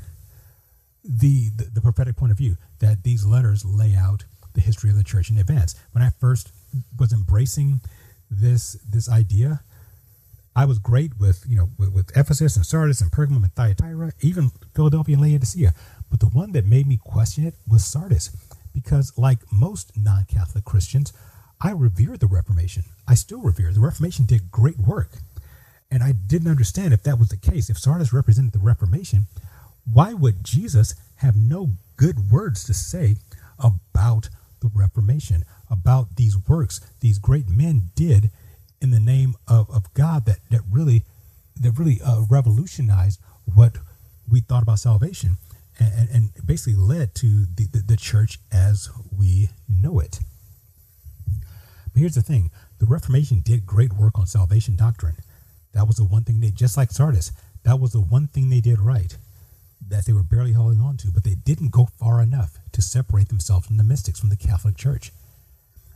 the, 1.03 1.49
the, 1.55 1.65
the 1.65 1.81
prophetic 1.81 2.15
point 2.15 2.31
of 2.31 2.37
view 2.37 2.57
that 2.79 3.03
these 3.03 3.25
letters 3.25 3.63
lay 3.63 3.95
out 3.95 4.25
the 4.53 4.61
history 4.61 4.89
of 4.89 4.97
the 4.97 5.03
church 5.03 5.29
in 5.29 5.37
advance. 5.37 5.75
When 5.91 6.03
I 6.03 6.09
first 6.19 6.51
was 6.97 7.13
embracing 7.13 7.81
this 8.29 8.73
this 8.89 9.09
idea, 9.09 9.61
I 10.55 10.65
was 10.65 10.79
great 10.79 11.19
with 11.19 11.45
you 11.47 11.57
know 11.57 11.69
with, 11.77 11.93
with 11.93 12.17
Ephesus 12.17 12.55
and 12.55 12.65
Sardis 12.65 13.01
and 13.01 13.11
Pergamum 13.11 13.43
and 13.43 13.53
Thyatira, 13.53 14.13
even 14.21 14.51
Philadelphia 14.73 15.15
and 15.15 15.23
Laodicea. 15.23 15.73
But 16.09 16.19
the 16.19 16.27
one 16.27 16.51
that 16.53 16.65
made 16.65 16.87
me 16.87 16.97
question 16.97 17.45
it 17.45 17.55
was 17.67 17.85
Sardis, 17.85 18.35
because 18.73 19.17
like 19.17 19.39
most 19.51 19.91
non-Catholic 19.97 20.63
Christians, 20.63 21.13
I 21.65 21.71
revere 21.71 22.15
the 22.17 22.27
Reformation. 22.27 22.83
I 23.07 23.15
still 23.15 23.41
revere 23.41 23.71
the 23.73 23.79
Reformation 23.79 24.25
did 24.25 24.51
great 24.51 24.77
work, 24.77 25.09
and 25.89 26.03
I 26.03 26.11
didn't 26.11 26.51
understand 26.51 26.93
if 26.93 27.03
that 27.03 27.19
was 27.19 27.29
the 27.29 27.37
case. 27.37 27.69
If 27.69 27.77
Sardis 27.77 28.13
represented 28.13 28.53
the 28.53 28.59
Reformation, 28.59 29.27
why 29.91 30.13
would 30.13 30.43
Jesus 30.43 30.93
have 31.17 31.35
no 31.35 31.71
good 31.97 32.31
words 32.31 32.63
to 32.65 32.73
say 32.73 33.15
about 33.59 34.29
the 34.61 34.69
Reformation? 34.73 35.43
about 35.69 36.15
these 36.15 36.37
works 36.47 36.79
these 36.99 37.19
great 37.19 37.49
men 37.49 37.89
did 37.95 38.29
in 38.81 38.91
the 38.91 38.99
name 38.99 39.35
of, 39.47 39.69
of 39.69 39.93
God 39.93 40.25
that, 40.25 40.37
that 40.49 40.61
really 40.69 41.03
that 41.59 41.71
really 41.71 41.99
uh, 42.05 42.23
revolutionized 42.29 43.19
what 43.45 43.77
we 44.29 44.41
thought 44.41 44.63
about 44.63 44.79
salvation 44.79 45.37
and, 45.79 46.09
and 46.09 46.29
basically 46.45 46.75
led 46.75 47.15
to 47.15 47.45
the, 47.55 47.67
the, 47.71 47.79
the 47.79 47.97
church 47.97 48.39
as 48.51 48.89
we 49.17 49.49
know 49.69 49.99
it. 49.99 50.19
Here's 51.95 52.15
the 52.15 52.21
thing 52.21 52.51
the 52.79 52.85
Reformation 52.85 53.41
did 53.41 53.65
great 53.65 53.93
work 53.93 54.19
on 54.19 54.27
salvation 54.27 54.75
doctrine. 54.75 55.15
That 55.73 55.87
was 55.87 55.97
the 55.97 56.03
one 56.03 56.23
thing 56.23 56.39
they, 56.39 56.51
just 56.51 56.77
like 56.77 56.91
Sardis, 56.91 57.31
that 57.63 57.79
was 57.79 57.91
the 57.91 58.01
one 58.01 58.27
thing 58.27 58.49
they 58.49 58.61
did 58.61 58.79
right 58.79 59.17
that 59.87 60.05
they 60.05 60.13
were 60.13 60.23
barely 60.23 60.53
holding 60.53 60.81
on 60.81 60.97
to, 60.97 61.11
but 61.11 61.23
they 61.23 61.35
didn't 61.35 61.71
go 61.71 61.85
far 61.99 62.21
enough 62.21 62.57
to 62.71 62.81
separate 62.81 63.29
themselves 63.29 63.67
from 63.67 63.77
the 63.77 63.83
mystics, 63.83 64.19
from 64.19 64.29
the 64.29 64.37
Catholic 64.37 64.75
Church. 64.75 65.11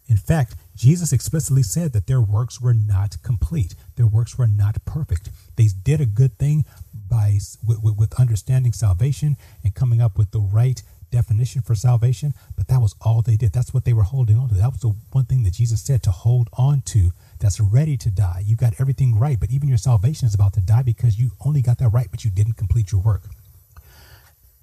In 0.07 0.17
fact, 0.17 0.55
Jesus 0.75 1.13
explicitly 1.13 1.63
said 1.63 1.93
that 1.93 2.07
their 2.07 2.21
works 2.21 2.59
were 2.59 2.73
not 2.73 3.21
complete. 3.21 3.75
Their 3.95 4.07
works 4.07 4.37
were 4.37 4.47
not 4.47 4.83
perfect. 4.85 5.29
They 5.55 5.67
did 5.67 6.01
a 6.01 6.05
good 6.05 6.37
thing 6.37 6.65
by 7.09 7.39
with, 7.65 7.83
with, 7.83 8.19
understanding 8.19 8.73
salvation 8.73 9.37
and 9.63 9.75
coming 9.75 10.01
up 10.01 10.17
with 10.17 10.31
the 10.31 10.39
right 10.39 10.81
definition 11.11 11.61
for 11.61 11.75
salvation, 11.75 12.33
but 12.55 12.67
that 12.67 12.81
was 12.81 12.95
all 13.01 13.21
they 13.21 13.35
did. 13.35 13.51
That's 13.51 13.73
what 13.73 13.85
they 13.85 13.93
were 13.93 14.03
holding 14.03 14.37
on 14.37 14.49
to. 14.49 14.55
That 14.55 14.71
was 14.71 14.81
the 14.81 14.95
one 15.11 15.25
thing 15.25 15.43
that 15.43 15.53
Jesus 15.53 15.81
said 15.81 16.03
to 16.03 16.11
hold 16.11 16.49
on 16.53 16.81
to 16.87 17.11
that's 17.39 17.59
ready 17.59 17.97
to 17.97 18.09
die. 18.09 18.43
You 18.45 18.55
got 18.55 18.79
everything 18.79 19.17
right, 19.17 19.39
but 19.39 19.49
even 19.51 19.69
your 19.69 19.77
salvation 19.77 20.27
is 20.27 20.33
about 20.33 20.53
to 20.53 20.61
die 20.61 20.83
because 20.83 21.19
you 21.19 21.31
only 21.45 21.61
got 21.61 21.77
that 21.79 21.89
right, 21.89 22.07
but 22.11 22.23
you 22.23 22.31
didn't 22.31 22.53
complete 22.53 22.91
your 22.91 23.01
work. 23.01 23.23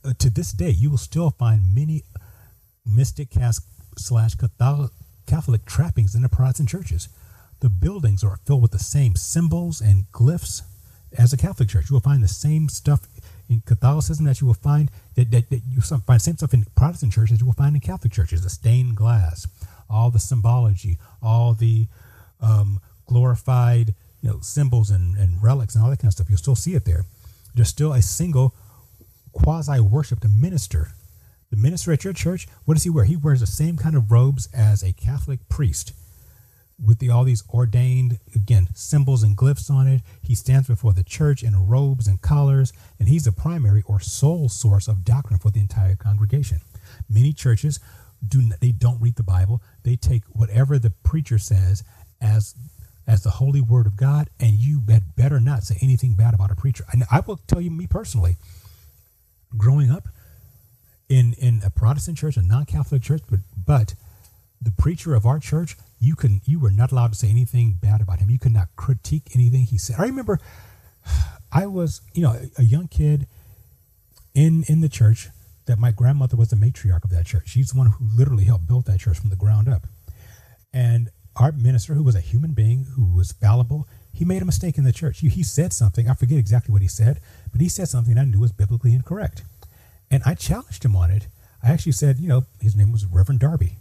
Uh, 0.05 0.13
to 0.19 0.31
this 0.31 0.53
day, 0.53 0.71
you 0.71 0.91
will 0.91 0.99
still 0.99 1.31
find 1.31 1.75
many 1.75 2.05
mystic 2.85 3.31
cast 3.31 3.63
slash 3.99 4.35
Catholic 5.27 5.65
trappings 5.65 6.15
in 6.15 6.23
the 6.23 6.29
Protestant 6.29 6.69
churches. 6.69 7.09
The 7.61 7.71
buildings 7.71 8.23
are 8.23 8.39
filled 8.45 8.63
with 8.63 8.71
the 8.71 8.79
same 8.79 9.17
symbols 9.17 9.81
and 9.81 10.05
glyphs 10.13 10.63
as 11.17 11.33
a 11.33 11.37
Catholic 11.37 11.69
church. 11.69 11.91
You 11.91 11.95
will 11.95 12.01
find 12.01 12.23
the 12.23 12.29
same 12.29 12.69
stuff 12.69 13.09
in 13.49 13.63
Catholicism 13.65 14.25
that 14.27 14.41
you 14.41 14.47
will 14.47 14.55
find 14.55 14.91
that, 15.15 15.31
that, 15.31 15.51
that 15.51 15.63
you 15.69 15.81
find 15.81 16.21
same 16.21 16.37
stuff 16.37 16.55
in 16.55 16.65
Protestant 16.75 17.13
churches 17.13 17.41
you 17.41 17.47
will 17.47 17.53
find 17.53 17.75
in 17.75 17.81
Catholic 17.81 18.13
churches. 18.13 18.43
The 18.43 18.51
stained 18.51 18.97
glass, 18.97 19.47
all 19.89 20.11
the 20.11 20.19
symbology, 20.19 20.99
all 21.23 21.55
the 21.55 21.87
um, 22.41 22.81
glorified 23.07 23.95
you 24.21 24.31
know 24.31 24.41
symbols 24.41 24.91
and, 24.91 25.17
and 25.17 25.43
relics 25.43 25.75
and 25.75 25.85
all 25.85 25.91
that 25.91 25.99
kind 25.99 26.09
of 26.09 26.13
stuff. 26.13 26.29
You'll 26.29 26.39
still 26.39 26.57
see 26.57 26.75
it 26.75 26.85
there. 26.85 27.05
There's 27.55 27.69
still 27.69 27.93
a 27.93 28.03
single 28.03 28.55
quasi 29.33 29.81
worship 29.81 30.21
to 30.21 30.29
minister 30.29 30.93
the 31.51 31.57
minister 31.57 31.93
at 31.93 32.05
your 32.05 32.13
church, 32.13 32.49
what 32.65 32.75
does 32.75 32.85
he 32.85 32.91
wear? 32.91 33.05
He 33.05 33.17
wears 33.17 33.41
the 33.41 33.47
same 33.47 33.77
kind 33.77 33.97
of 33.97 34.11
robes 34.11 34.49
as 34.53 34.83
a 34.83 34.93
Catholic 34.93 35.49
priest 35.49 35.93
with 36.85 36.99
the, 36.99 37.09
all 37.09 37.25
these 37.25 37.43
ordained, 37.49 38.19
again, 38.35 38.69
symbols 38.75 39.23
and 39.23 39.37
glyphs 39.37 39.71
on 39.71 39.87
it. 39.87 40.03
He 40.23 40.35
stands 40.35 40.69
before 40.69 40.93
the 40.93 41.03
church 41.05 41.43
in 41.43 41.69
robes 41.69 42.07
and 42.07 42.21
collars, 42.21 42.73
and 42.99 43.09
he's 43.09 43.25
the 43.25 43.33
primary 43.33 43.83
or 43.87 44.01
sole 44.01 44.49
source 44.49 44.89
of 44.89 45.05
doctrine 45.05 45.39
for 45.39 45.51
the 45.51 45.61
entire 45.61 45.97
congregation. 45.97 46.61
Many 47.09 47.33
churches 47.33 47.81
do 48.27 48.51
they 48.61 48.73
don't 48.73 49.01
read 49.01 49.17
the 49.17 49.23
Bible. 49.23 49.63
They 49.83 49.97
take 49.97 50.25
whatever 50.25 50.79
the 50.79 50.91
preacher 50.91 51.39
says 51.39 51.83
as 52.21 52.55
as 53.07 53.23
the 53.23 53.31
holy 53.31 53.61
word 53.61 53.87
of 53.87 53.97
God, 53.97 54.29
and 54.41 54.55
you 54.55 54.83
had 54.89 55.15
better 55.15 55.39
not 55.39 55.63
say 55.63 55.79
anything 55.81 56.15
bad 56.15 56.35
about 56.35 56.51
a 56.51 56.57
preacher. 56.57 56.85
And 56.93 57.05
I 57.11 57.21
will 57.21 57.37
tell 57.47 57.61
you, 57.61 57.71
me 57.71 57.87
personally, 57.87 58.37
growing 59.57 59.91
up, 59.91 60.09
in 61.09 61.35
in 61.35 61.63
a 61.65 61.71
Protestant 61.71 62.19
church, 62.19 62.37
a 62.37 62.43
non-Catholic 62.43 63.03
church, 63.03 63.23
but 63.31 63.41
but 63.57 63.95
the 64.61 64.73
preacher 64.73 65.15
of 65.15 65.25
our 65.25 65.39
church, 65.39 65.77
you 65.99 66.15
can 66.15 66.41
you 66.45 66.59
were 66.59 66.71
not 66.71 66.93
allowed 66.93 67.13
to 67.13 67.19
say 67.19 67.29
anything 67.29 67.79
bad 67.81 68.01
about 68.01 68.19
him. 68.19 68.31
You 68.31 68.39
could 68.39 68.53
not 68.53 68.69
critique 68.77 69.31
anything 69.35 69.63
he 69.65 69.79
said. 69.79 69.97
I 69.99 70.05
remember 70.05 70.39
I 71.53 71.67
was, 71.67 72.01
you 72.13 72.23
know, 72.23 72.39
a, 72.59 72.65
young 72.65 72.89
kid 72.89 73.27
in 74.35 74.65
in 74.69 74.81
the 74.81 74.89
church 74.89 75.29
that 75.67 75.79
my 75.79 75.91
grandmother 75.91 76.37
was 76.37 76.49
the 76.49 76.57
matriarch 76.57 77.05
of 77.05 77.11
that 77.11 77.27
church. 77.27 77.49
She's 77.49 77.71
the 77.71 77.79
one 77.79 77.89
who 77.89 78.05
literally 78.15 78.45
helped 78.45 78.67
build 78.67 78.87
that 78.87 79.01
church 79.01 79.19
from 79.19 79.31
the 79.31 79.37
ground 79.37 79.69
up. 79.69 79.87
And 80.73 81.11
our 81.35 81.53
minister, 81.53 81.95
who 81.95 82.03
was 82.03 82.15
a 82.15 82.21
human 82.21 82.53
being, 82.53 82.87
who 82.95 83.05
was 83.15 83.33
fallible, 83.33 83.89
he 84.13 84.25
made 84.25 84.43
a 84.43 84.47
mistake 84.47 84.79
in 84.79 84.85
the 84.85 84.93
church. 84.93 85.21
He, 85.21 85.29
he 85.29 85.43
said 85.43 85.73
something. 85.73 86.09
I 86.09 86.15
forget 86.15 86.39
exactly 86.39 86.73
what 86.73 86.83
he 86.83 86.89
said, 86.89 87.21
but 87.53 87.61
he 87.61 87.69
said 87.69 87.89
something 87.89 88.17
I 88.17 88.25
knew 88.25 88.41
was 88.41 88.53
biblically 88.53 88.95
incorrect. 88.95 89.43
And 90.11 90.23
I 90.25 90.35
challenged 90.35 90.85
him 90.85 90.97
on 90.97 91.11
it. 91.11 91.27
I 91.63 91.71
actually 91.71 91.93
said, 91.93 92.19
you 92.19 92.29
know, 92.29 92.45
his 92.61 92.77
name 92.77 92.93
was 92.93 93.05
Reverend 93.05 93.41
Darby. 93.41 93.79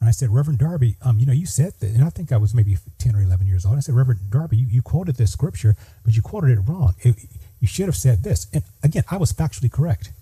And 0.00 0.08
I 0.08 0.12
said, 0.12 0.30
Reverend 0.30 0.60
Darby, 0.60 0.96
um, 1.02 1.18
you 1.18 1.26
know, 1.26 1.32
you 1.32 1.46
said 1.46 1.72
that, 1.80 1.90
and 1.90 2.04
I 2.04 2.10
think 2.10 2.30
I 2.30 2.36
was 2.36 2.54
maybe 2.54 2.76
10 2.98 3.16
or 3.16 3.22
11 3.22 3.46
years 3.46 3.66
old. 3.66 3.76
I 3.76 3.80
said, 3.80 3.96
Reverend 3.96 4.30
Darby, 4.30 4.56
you, 4.56 4.66
you 4.66 4.82
quoted 4.82 5.16
this 5.16 5.32
scripture, 5.32 5.74
but 6.04 6.14
you 6.14 6.22
quoted 6.22 6.56
it 6.56 6.60
wrong. 6.60 6.94
It, 7.00 7.16
you 7.58 7.66
should 7.66 7.86
have 7.86 7.96
said 7.96 8.22
this. 8.22 8.46
And 8.52 8.62
again, 8.82 9.02
I 9.10 9.16
was 9.16 9.32
factually 9.32 9.72
correct. 9.72 10.12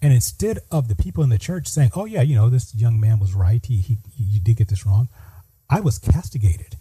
And 0.00 0.12
instead 0.12 0.60
of 0.70 0.88
the 0.88 0.94
people 0.94 1.24
in 1.24 1.30
the 1.30 1.38
church 1.38 1.66
saying, 1.66 1.90
oh, 1.94 2.04
yeah, 2.04 2.22
you 2.22 2.36
know, 2.36 2.48
this 2.48 2.74
young 2.74 3.00
man 3.00 3.18
was 3.18 3.34
right, 3.34 3.64
he, 3.64 3.80
he, 3.80 3.98
you 4.16 4.40
did 4.40 4.56
get 4.56 4.68
this 4.68 4.86
wrong, 4.86 5.08
I 5.68 5.80
was 5.80 5.98
castigated. 5.98 6.76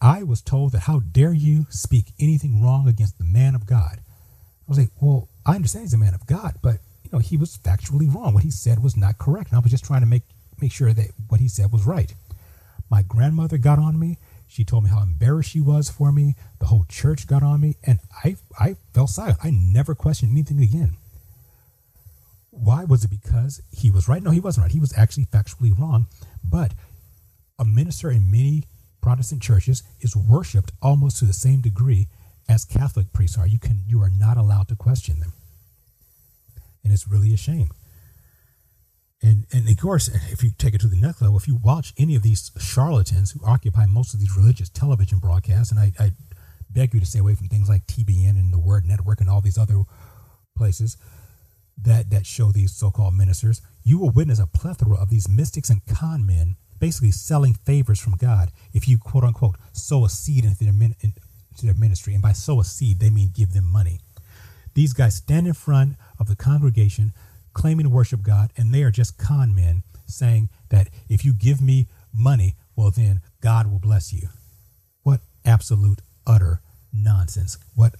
I 0.00 0.22
was 0.22 0.42
told 0.42 0.72
that, 0.72 0.80
how 0.80 1.00
dare 1.00 1.32
you 1.32 1.66
speak 1.70 2.12
anything 2.20 2.62
wrong 2.62 2.86
against 2.88 3.18
the 3.18 3.24
man 3.24 3.54
of 3.54 3.66
God? 3.66 3.98
I 3.98 4.64
was 4.68 4.78
like, 4.78 4.90
well, 5.00 5.28
I 5.46 5.54
understand 5.54 5.84
he's 5.84 5.94
a 5.94 5.98
man 5.98 6.14
of 6.14 6.26
God, 6.26 6.56
but, 6.62 6.78
you 7.02 7.10
know, 7.12 7.18
he 7.18 7.36
was 7.36 7.56
factually 7.56 8.12
wrong. 8.12 8.34
What 8.34 8.44
he 8.44 8.50
said 8.50 8.82
was 8.82 8.96
not 8.96 9.18
correct. 9.18 9.50
And 9.50 9.56
I 9.56 9.60
was 9.60 9.70
just 9.70 9.84
trying 9.84 10.02
to 10.02 10.06
make 10.06 10.22
make 10.60 10.72
sure 10.72 10.92
that 10.92 11.10
what 11.28 11.40
he 11.40 11.48
said 11.48 11.72
was 11.72 11.86
right. 11.86 12.14
My 12.90 13.02
grandmother 13.02 13.58
got 13.58 13.78
on 13.78 13.98
me. 13.98 14.18
She 14.46 14.64
told 14.64 14.84
me 14.84 14.90
how 14.90 15.02
embarrassed 15.02 15.50
she 15.50 15.60
was 15.60 15.90
for 15.90 16.10
me. 16.10 16.34
The 16.58 16.66
whole 16.66 16.86
church 16.88 17.26
got 17.26 17.42
on 17.42 17.60
me, 17.60 17.76
and 17.84 18.00
I, 18.24 18.36
I 18.58 18.76
fell 18.94 19.06
silent. 19.06 19.38
I 19.42 19.50
never 19.50 19.94
questioned 19.94 20.32
anything 20.32 20.60
again. 20.60 20.96
Why 22.50 22.84
was 22.84 23.04
it 23.04 23.10
because 23.10 23.60
he 23.70 23.90
was 23.90 24.08
right? 24.08 24.22
No, 24.22 24.30
he 24.30 24.40
wasn't 24.40 24.64
right. 24.64 24.72
He 24.72 24.80
was 24.80 24.96
actually 24.96 25.26
factually 25.26 25.78
wrong. 25.78 26.06
But 26.42 26.72
a 27.58 27.64
minister 27.64 28.10
in 28.10 28.30
many 28.30 28.64
Protestant 29.00 29.42
churches 29.42 29.82
is 30.00 30.16
worshipped 30.16 30.72
almost 30.82 31.18
to 31.18 31.24
the 31.24 31.32
same 31.32 31.60
degree 31.60 32.08
as 32.48 32.64
Catholic 32.64 33.12
priests 33.12 33.38
are. 33.38 33.46
You 33.46 33.58
can 33.58 33.82
you 33.86 34.02
are 34.02 34.10
not 34.10 34.36
allowed 34.36 34.68
to 34.68 34.76
question 34.76 35.20
them. 35.20 35.34
And 36.82 36.92
it's 36.92 37.06
really 37.06 37.32
a 37.34 37.36
shame. 37.36 37.70
And, 39.22 39.46
and 39.52 39.68
of 39.68 39.76
course, 39.76 40.08
if 40.08 40.44
you 40.44 40.50
take 40.56 40.74
it 40.74 40.80
to 40.82 40.86
the 40.86 40.96
next 40.96 41.20
level, 41.20 41.36
if 41.36 41.48
you 41.48 41.56
watch 41.56 41.92
any 41.98 42.14
of 42.14 42.22
these 42.22 42.52
charlatans 42.58 43.32
who 43.32 43.40
occupy 43.44 43.86
most 43.86 44.14
of 44.14 44.20
these 44.20 44.36
religious 44.36 44.68
television 44.68 45.18
broadcasts, 45.18 45.72
and 45.72 45.80
I, 45.80 45.92
I 45.98 46.12
beg 46.70 46.94
you 46.94 47.00
to 47.00 47.06
stay 47.06 47.18
away 47.18 47.34
from 47.34 47.48
things 47.48 47.68
like 47.68 47.86
TBN 47.86 48.30
and 48.30 48.52
the 48.52 48.58
Word 48.58 48.84
Network 48.86 49.20
and 49.20 49.28
all 49.28 49.40
these 49.40 49.58
other 49.58 49.82
places 50.56 50.96
that, 51.82 52.10
that 52.10 52.26
show 52.26 52.50
these 52.50 52.72
so 52.72 52.90
called 52.90 53.14
ministers, 53.14 53.60
you 53.82 53.98
will 53.98 54.10
witness 54.10 54.40
a 54.40 54.46
plethora 54.46 54.96
of 54.96 55.10
these 55.10 55.28
mystics 55.28 55.70
and 55.70 55.84
con 55.86 56.26
men 56.26 56.56
basically 56.78 57.10
selling 57.10 57.54
favors 57.54 57.98
from 57.98 58.16
God 58.16 58.50
if 58.72 58.88
you 58.88 58.98
quote 58.98 59.24
unquote 59.24 59.56
sow 59.72 60.04
a 60.04 60.08
seed 60.08 60.44
into 60.44 60.64
their, 60.64 60.72
into 60.72 61.66
their 61.66 61.74
ministry. 61.74 62.14
And 62.14 62.22
by 62.22 62.32
sow 62.32 62.60
a 62.60 62.64
seed, 62.64 63.00
they 63.00 63.10
mean 63.10 63.30
give 63.34 63.52
them 63.52 63.64
money. 63.64 64.00
These 64.74 64.92
guys 64.92 65.16
stand 65.16 65.46
in 65.46 65.54
front 65.54 65.96
of 66.20 66.28
the 66.28 66.36
congregation 66.36 67.12
claiming 67.58 67.84
to 67.84 67.90
worship 67.90 68.22
God, 68.22 68.52
and 68.56 68.72
they 68.72 68.84
are 68.84 68.92
just 68.92 69.18
con 69.18 69.52
men 69.52 69.82
saying 70.06 70.48
that 70.68 70.88
if 71.08 71.24
you 71.24 71.32
give 71.32 71.60
me 71.60 71.88
money, 72.14 72.54
well, 72.76 72.92
then 72.92 73.20
God 73.40 73.68
will 73.70 73.80
bless 73.80 74.12
you. 74.12 74.28
What 75.02 75.20
absolute, 75.44 76.00
utter 76.24 76.60
nonsense. 76.92 77.58
What 77.74 77.96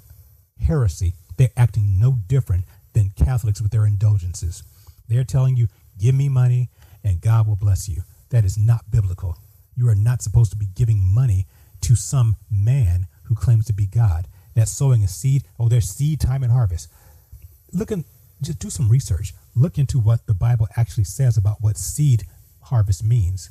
heresy. 0.60 1.14
They're 1.36 1.50
acting 1.56 1.98
no 1.98 2.18
different 2.28 2.64
than 2.92 3.10
Catholics 3.10 3.60
with 3.60 3.72
their 3.72 3.84
indulgences. 3.84 4.62
They're 5.08 5.24
telling 5.24 5.56
you, 5.56 5.66
give 5.98 6.14
me 6.14 6.28
money 6.28 6.68
and 7.02 7.20
God 7.20 7.48
will 7.48 7.56
bless 7.56 7.88
you. 7.88 8.02
That 8.30 8.44
is 8.44 8.56
not 8.56 8.90
biblical. 8.90 9.38
You 9.76 9.88
are 9.88 9.94
not 9.96 10.22
supposed 10.22 10.52
to 10.52 10.56
be 10.56 10.66
giving 10.74 11.02
money 11.02 11.46
to 11.82 11.96
some 11.96 12.36
man 12.50 13.06
who 13.24 13.34
claims 13.34 13.66
to 13.66 13.72
be 13.72 13.86
God. 13.86 14.26
That's 14.54 14.70
sowing 14.70 15.02
a 15.02 15.08
seed. 15.08 15.42
Oh, 15.58 15.68
there's 15.68 15.88
seed 15.88 16.20
time 16.20 16.42
and 16.42 16.52
harvest. 16.52 16.88
Look 17.72 17.90
and 17.90 18.04
just 18.40 18.58
do 18.58 18.70
some 18.70 18.88
research 18.88 19.32
look 19.58 19.78
into 19.78 19.98
what 19.98 20.26
the 20.26 20.34
Bible 20.34 20.68
actually 20.76 21.04
says 21.04 21.36
about 21.36 21.58
what 21.60 21.76
seed 21.76 22.24
harvest 22.62 23.04
means. 23.04 23.50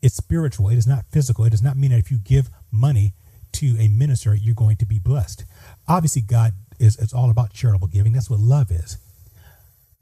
It's 0.00 0.16
spiritual, 0.16 0.68
it 0.68 0.76
is 0.76 0.86
not 0.86 1.04
physical. 1.10 1.44
It 1.44 1.50
does 1.50 1.62
not 1.62 1.76
mean 1.76 1.90
that 1.90 1.98
if 1.98 2.10
you 2.10 2.18
give 2.18 2.50
money 2.70 3.14
to 3.52 3.76
a 3.78 3.88
minister, 3.88 4.34
you're 4.34 4.54
going 4.54 4.76
to 4.76 4.86
be 4.86 4.98
blessed. 4.98 5.44
Obviously, 5.86 6.22
God 6.22 6.52
is 6.78 6.96
it's 6.96 7.12
all 7.12 7.30
about 7.30 7.52
charitable 7.52 7.88
giving. 7.88 8.12
That's 8.12 8.30
what 8.30 8.40
love 8.40 8.70
is. 8.70 8.98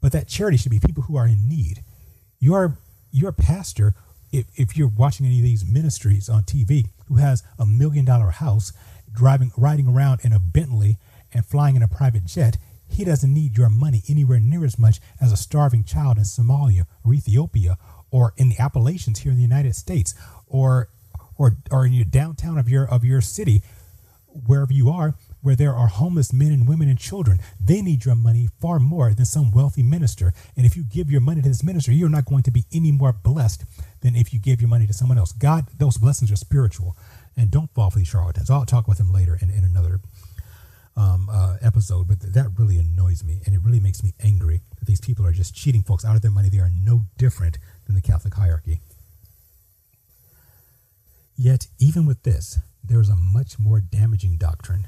But 0.01 0.11
that 0.13 0.27
charity 0.27 0.57
should 0.57 0.71
be 0.71 0.79
people 0.79 1.03
who 1.03 1.17
are 1.17 1.27
in 1.27 1.47
need. 1.47 1.83
Your 2.39 2.77
your 3.11 3.31
pastor, 3.31 3.93
if, 4.31 4.45
if 4.55 4.77
you're 4.77 4.87
watching 4.87 5.25
any 5.25 5.37
of 5.37 5.43
these 5.43 5.65
ministries 5.65 6.29
on 6.29 6.43
TV, 6.43 6.87
who 7.07 7.15
has 7.15 7.43
a 7.59 7.65
million 7.65 8.05
dollar 8.05 8.31
house, 8.31 8.71
driving 9.13 9.51
riding 9.57 9.87
around 9.87 10.21
in 10.23 10.33
a 10.33 10.39
Bentley 10.39 10.97
and 11.33 11.45
flying 11.45 11.75
in 11.75 11.83
a 11.83 11.87
private 11.87 12.25
jet, 12.25 12.57
he 12.91 13.03
doesn't 13.03 13.33
need 13.33 13.57
your 13.57 13.69
money 13.69 14.03
anywhere 14.09 14.39
near 14.39 14.65
as 14.65 14.77
much 14.77 14.99
as 15.19 15.31
a 15.31 15.37
starving 15.37 15.83
child 15.83 16.17
in 16.17 16.23
Somalia 16.23 16.83
or 17.03 17.13
Ethiopia 17.13 17.77
or 18.11 18.33
in 18.37 18.49
the 18.49 18.59
Appalachians 18.59 19.19
here 19.19 19.31
in 19.31 19.37
the 19.37 19.43
United 19.43 19.75
States 19.75 20.13
or 20.47 20.89
or 21.37 21.57
or 21.71 21.85
in 21.85 21.93
your 21.93 22.05
downtown 22.05 22.57
of 22.57 22.69
your 22.69 22.85
of 22.87 23.03
your 23.03 23.21
city, 23.21 23.63
wherever 24.27 24.73
you 24.73 24.89
are, 24.89 25.15
where 25.41 25.55
there 25.55 25.73
are 25.73 25.87
homeless 25.87 26.31
men 26.31 26.51
and 26.51 26.67
women 26.67 26.89
and 26.89 26.99
children. 26.99 27.39
They 27.59 27.81
need 27.81 28.05
your 28.05 28.15
money 28.15 28.49
far 28.59 28.79
more 28.79 29.13
than 29.13 29.25
some 29.25 29.51
wealthy 29.51 29.83
minister. 29.83 30.33
And 30.55 30.65
if 30.65 30.75
you 30.75 30.83
give 30.83 31.09
your 31.09 31.21
money 31.21 31.41
to 31.41 31.47
this 31.47 31.63
minister, 31.63 31.91
you're 31.91 32.09
not 32.09 32.25
going 32.25 32.43
to 32.43 32.51
be 32.51 32.65
any 32.71 32.91
more 32.91 33.13
blessed 33.13 33.63
than 34.01 34.15
if 34.15 34.33
you 34.33 34.39
gave 34.39 34.61
your 34.61 34.69
money 34.69 34.87
to 34.87 34.93
someone 34.93 35.17
else. 35.17 35.31
God, 35.31 35.67
those 35.77 35.97
blessings 35.97 36.31
are 36.31 36.35
spiritual. 36.35 36.95
And 37.37 37.49
don't 37.49 37.73
fall 37.73 37.89
for 37.89 37.97
these 37.97 38.09
charlatans. 38.09 38.49
I'll 38.49 38.65
talk 38.65 38.89
with 38.89 38.97
them 38.97 39.11
later 39.11 39.37
in, 39.41 39.49
in 39.49 39.63
another 39.63 40.01
um, 40.95 41.29
uh, 41.31 41.57
episode, 41.61 42.07
but 42.07 42.21
th- 42.21 42.33
that 42.33 42.47
really 42.57 42.77
annoys 42.77 43.23
me, 43.23 43.41
and 43.45 43.55
it 43.55 43.61
really 43.63 43.79
makes 43.79 44.03
me 44.03 44.13
angry 44.19 44.61
that 44.77 44.85
these 44.85 45.01
people 45.01 45.25
are 45.25 45.31
just 45.31 45.55
cheating 45.55 45.81
folks 45.81 46.03
out 46.03 46.15
of 46.15 46.21
their 46.21 46.31
money. 46.31 46.49
They 46.49 46.59
are 46.59 46.71
no 46.73 47.03
different 47.17 47.57
than 47.85 47.95
the 47.95 48.01
Catholic 48.01 48.33
hierarchy. 48.33 48.79
Yet, 51.37 51.67
even 51.79 52.05
with 52.05 52.23
this, 52.23 52.59
there 52.83 52.99
is 52.99 53.09
a 53.09 53.15
much 53.15 53.57
more 53.57 53.79
damaging 53.79 54.37
doctrine 54.37 54.87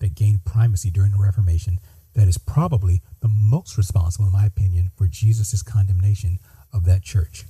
that 0.00 0.14
gained 0.14 0.44
primacy 0.44 0.90
during 0.90 1.12
the 1.12 1.18
Reformation 1.18 1.78
that 2.14 2.28
is 2.28 2.38
probably 2.38 3.00
the 3.20 3.28
most 3.28 3.76
responsible, 3.78 4.26
in 4.26 4.32
my 4.32 4.46
opinion, 4.46 4.90
for 4.96 5.06
Jesus' 5.06 5.62
condemnation 5.62 6.38
of 6.72 6.84
that 6.84 7.02
church. 7.02 7.44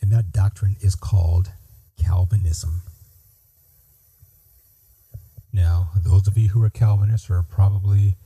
And 0.00 0.10
that 0.12 0.32
doctrine 0.32 0.76
is 0.80 0.94
called 0.94 1.52
Calvinism. 2.02 2.82
Now, 5.52 5.90
those 5.96 6.26
of 6.26 6.38
you 6.38 6.48
who 6.48 6.62
are 6.62 6.70
Calvinists 6.70 7.28
are 7.30 7.42
probably 7.42 8.16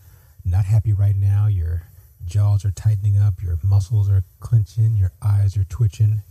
not 0.45 0.65
happy 0.65 0.93
right 0.93 1.17
now. 1.17 1.47
Your 1.47 1.83
jaws 2.25 2.65
are 2.65 2.71
tightening 2.71 3.19
up, 3.19 3.43
your 3.43 3.59
muscles 3.63 4.09
are 4.09 4.25
clenching, 4.41 4.97
your 4.97 5.13
eyes 5.23 5.57
are 5.57 5.65
twitching. 5.65 6.23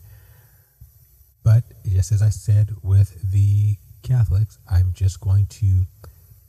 But 1.43 1.63
just 1.85 2.11
as 2.11 2.21
I 2.21 2.29
said 2.29 2.75
with 2.81 3.31
the 3.31 3.75
Catholics, 4.03 4.57
I'm 4.69 4.93
just 4.93 5.19
going 5.19 5.47
to 5.47 5.83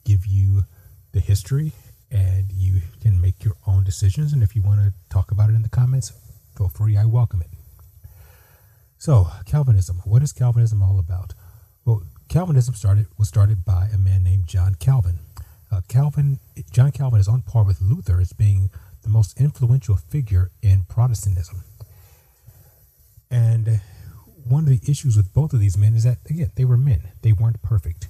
give 0.05 0.27
you 0.27 0.65
the 1.13 1.21
history 1.21 1.73
and 2.11 2.53
you 2.53 2.81
can 3.01 3.21
make 3.21 3.45
your 3.45 3.55
own 3.67 3.83
decisions. 3.85 4.33
And 4.33 4.43
if 4.43 4.55
you 4.55 4.63
want 4.63 4.81
to 4.81 4.93
talk 5.11 5.31
about 5.33 5.51
it 5.51 5.55
in 5.55 5.63
the 5.63 5.69
comments, 5.69 6.13
feel 6.57 6.69
free. 6.69 6.97
I 6.97 7.05
welcome 7.05 7.43
it. 7.43 7.49
So, 8.99 9.29
Calvinism. 9.45 10.01
What 10.05 10.23
is 10.23 10.33
Calvinism 10.33 10.83
all 10.83 10.99
about? 10.99 11.35
Well, 11.85 12.03
Calvinism 12.29 12.75
started 12.75 13.07
was 13.17 13.29
started 13.29 13.65
by 13.65 13.89
a 13.95 13.99
man 13.99 14.25
named 14.25 14.47
John 14.47 14.75
Calvin. 14.75 15.21
Uh, 15.71 15.81
Calvin, 15.89 16.39
John 16.71 16.91
Calvin 16.91 17.21
is 17.21 17.29
on 17.29 17.43
par 17.43 17.65
with 17.65 17.81
Luther 17.81 18.21
as 18.21 18.33
being 18.33 18.71
the 19.03 19.09
most 19.09 19.41
influential 19.41 19.97
figure 19.97 20.51
in 20.61 20.85
Protestantism. 20.89 21.63
And 23.31 23.81
one 24.45 24.65
of 24.65 24.69
the 24.69 24.91
issues 24.91 25.17
with 25.17 25.33
both 25.33 25.53
of 25.53 25.61
these 25.61 25.77
men 25.77 25.95
is 25.95 26.05
that 26.05 26.19
again 26.29 26.51
they 26.57 26.65
were 26.65 26.77
men; 26.77 27.03
they 27.23 27.33
weren't 27.33 27.63
perfect. 27.63 28.09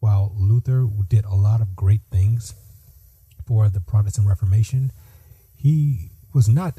While 0.00 0.34
Luther 0.36 0.88
did 1.08 1.24
a 1.24 1.34
lot 1.34 1.60
of 1.60 1.76
great 1.76 2.02
things 2.10 2.54
for 3.46 3.68
the 3.68 3.80
Protestant 3.80 4.28
Reformation, 4.28 4.92
he 5.54 6.10
was 6.32 6.48
not 6.48 6.78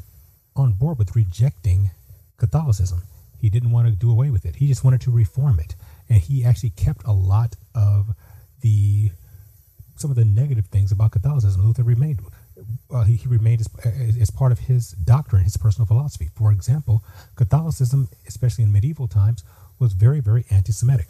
on 0.55 0.73
board 0.73 0.97
with 0.97 1.15
rejecting 1.15 1.91
Catholicism. 2.37 3.03
He 3.39 3.49
didn't 3.49 3.71
want 3.71 3.87
to 3.87 3.93
do 3.93 4.11
away 4.11 4.29
with 4.29 4.45
it. 4.45 4.57
He 4.57 4.67
just 4.67 4.83
wanted 4.83 5.01
to 5.01 5.11
reform 5.11 5.59
it 5.59 5.75
and 6.13 6.21
he 6.21 6.45
actually 6.45 6.69
kept 6.69 7.03
a 7.05 7.11
lot 7.11 7.55
of 7.73 8.13
the 8.61 9.09
some 9.95 10.11
of 10.11 10.15
the 10.15 10.25
negative 10.25 10.67
things 10.67 10.91
about 10.91 11.11
Catholicism. 11.11 11.65
Luther 11.65 11.83
remained 11.83 12.21
uh, 12.91 13.03
he, 13.03 13.15
he, 13.15 13.27
remained 13.27 13.61
as, 13.61 14.17
as 14.19 14.29
part 14.29 14.51
of 14.51 14.59
his 14.59 14.91
doctrine, 14.91 15.43
his 15.43 15.57
personal 15.57 15.87
philosophy. 15.87 16.29
For 16.35 16.51
example, 16.51 17.03
Catholicism, 17.35 18.09
especially 18.27 18.63
in 18.63 18.71
medieval 18.71 19.07
times, 19.07 19.43
was 19.79 19.93
very 19.93 20.19
very 20.19 20.45
anti-Semitic. 20.51 21.07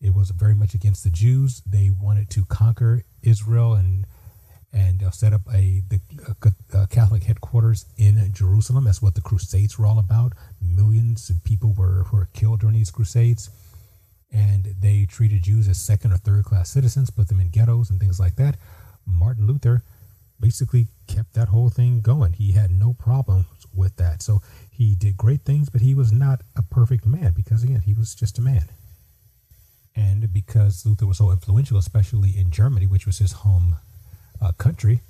It 0.00 0.12
was 0.12 0.30
very 0.30 0.54
much 0.54 0.74
against 0.74 1.04
the 1.04 1.10
Jews. 1.10 1.62
They 1.64 1.90
wanted 1.90 2.28
to 2.30 2.44
conquer 2.46 3.04
Israel 3.22 3.74
and 3.74 4.06
and 4.72 5.04
uh, 5.04 5.12
set 5.12 5.32
up 5.32 5.42
a 5.54 5.82
the 5.88 6.00
uh, 6.28 6.50
uh, 6.76 6.86
Catholic 6.86 7.22
headquarters 7.22 7.86
in 7.96 8.32
Jerusalem. 8.32 8.84
That's 8.84 9.00
what 9.00 9.14
the 9.14 9.20
Crusades 9.20 9.78
were 9.78 9.86
all 9.86 10.00
about. 10.00 10.32
Millions 10.60 11.30
of 11.30 11.44
people 11.44 11.72
were 11.72 12.06
were 12.12 12.28
killed 12.32 12.60
during 12.60 12.74
these 12.74 12.90
Crusades 12.90 13.50
and 14.32 14.74
they 14.80 15.06
treated 15.06 15.42
Jews 15.44 15.68
as 15.68 15.78
second 15.78 16.12
or 16.12 16.16
third 16.16 16.44
class 16.44 16.70
citizens, 16.70 17.10
put 17.10 17.28
them 17.28 17.40
in 17.40 17.50
ghettos 17.50 17.90
and 17.90 18.00
things 18.00 18.20
like 18.20 18.36
that. 18.36 18.56
Martin 19.06 19.46
Luther 19.46 19.82
basically 20.40 20.88
kept 21.06 21.34
that 21.34 21.48
whole 21.48 21.70
thing 21.70 22.00
going. 22.00 22.32
He 22.32 22.52
had 22.52 22.70
no 22.70 22.92
problems 22.92 23.46
with 23.74 23.96
that. 23.96 24.22
So 24.22 24.42
he 24.70 24.94
did 24.94 25.16
great 25.16 25.42
things, 25.42 25.70
but 25.70 25.80
he 25.80 25.94
was 25.94 26.12
not 26.12 26.42
a 26.56 26.62
perfect 26.62 27.06
man 27.06 27.32
because, 27.32 27.62
again, 27.62 27.82
he 27.82 27.94
was 27.94 28.14
just 28.14 28.38
a 28.38 28.42
man. 28.42 28.64
And 29.94 30.30
because 30.32 30.84
Luther 30.84 31.06
was 31.06 31.18
so 31.18 31.30
influential, 31.30 31.78
especially 31.78 32.36
in 32.36 32.50
Germany, 32.50 32.86
which 32.86 33.06
was 33.06 33.18
his 33.18 33.32
home 33.32 33.76
uh, 34.42 34.52
country, 34.52 35.00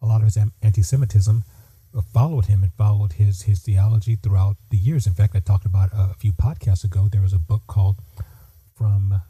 a 0.00 0.06
lot 0.06 0.22
of 0.22 0.24
his 0.24 0.38
anti 0.62 0.82
Semitism 0.82 1.44
followed 2.12 2.46
him 2.46 2.62
and 2.62 2.72
followed 2.72 3.14
his, 3.14 3.42
his 3.42 3.60
theology 3.60 4.16
throughout 4.16 4.56
the 4.70 4.76
years. 4.76 5.06
In 5.06 5.14
fact, 5.14 5.36
I 5.36 5.40
talked 5.40 5.66
about 5.66 5.90
a 5.92 6.14
few 6.14 6.32
podcasts 6.32 6.84
ago, 6.84 7.08
there 7.10 7.20
was 7.20 7.32
a 7.32 7.38
book 7.38 7.62
called 7.66 7.96
From 8.74 9.20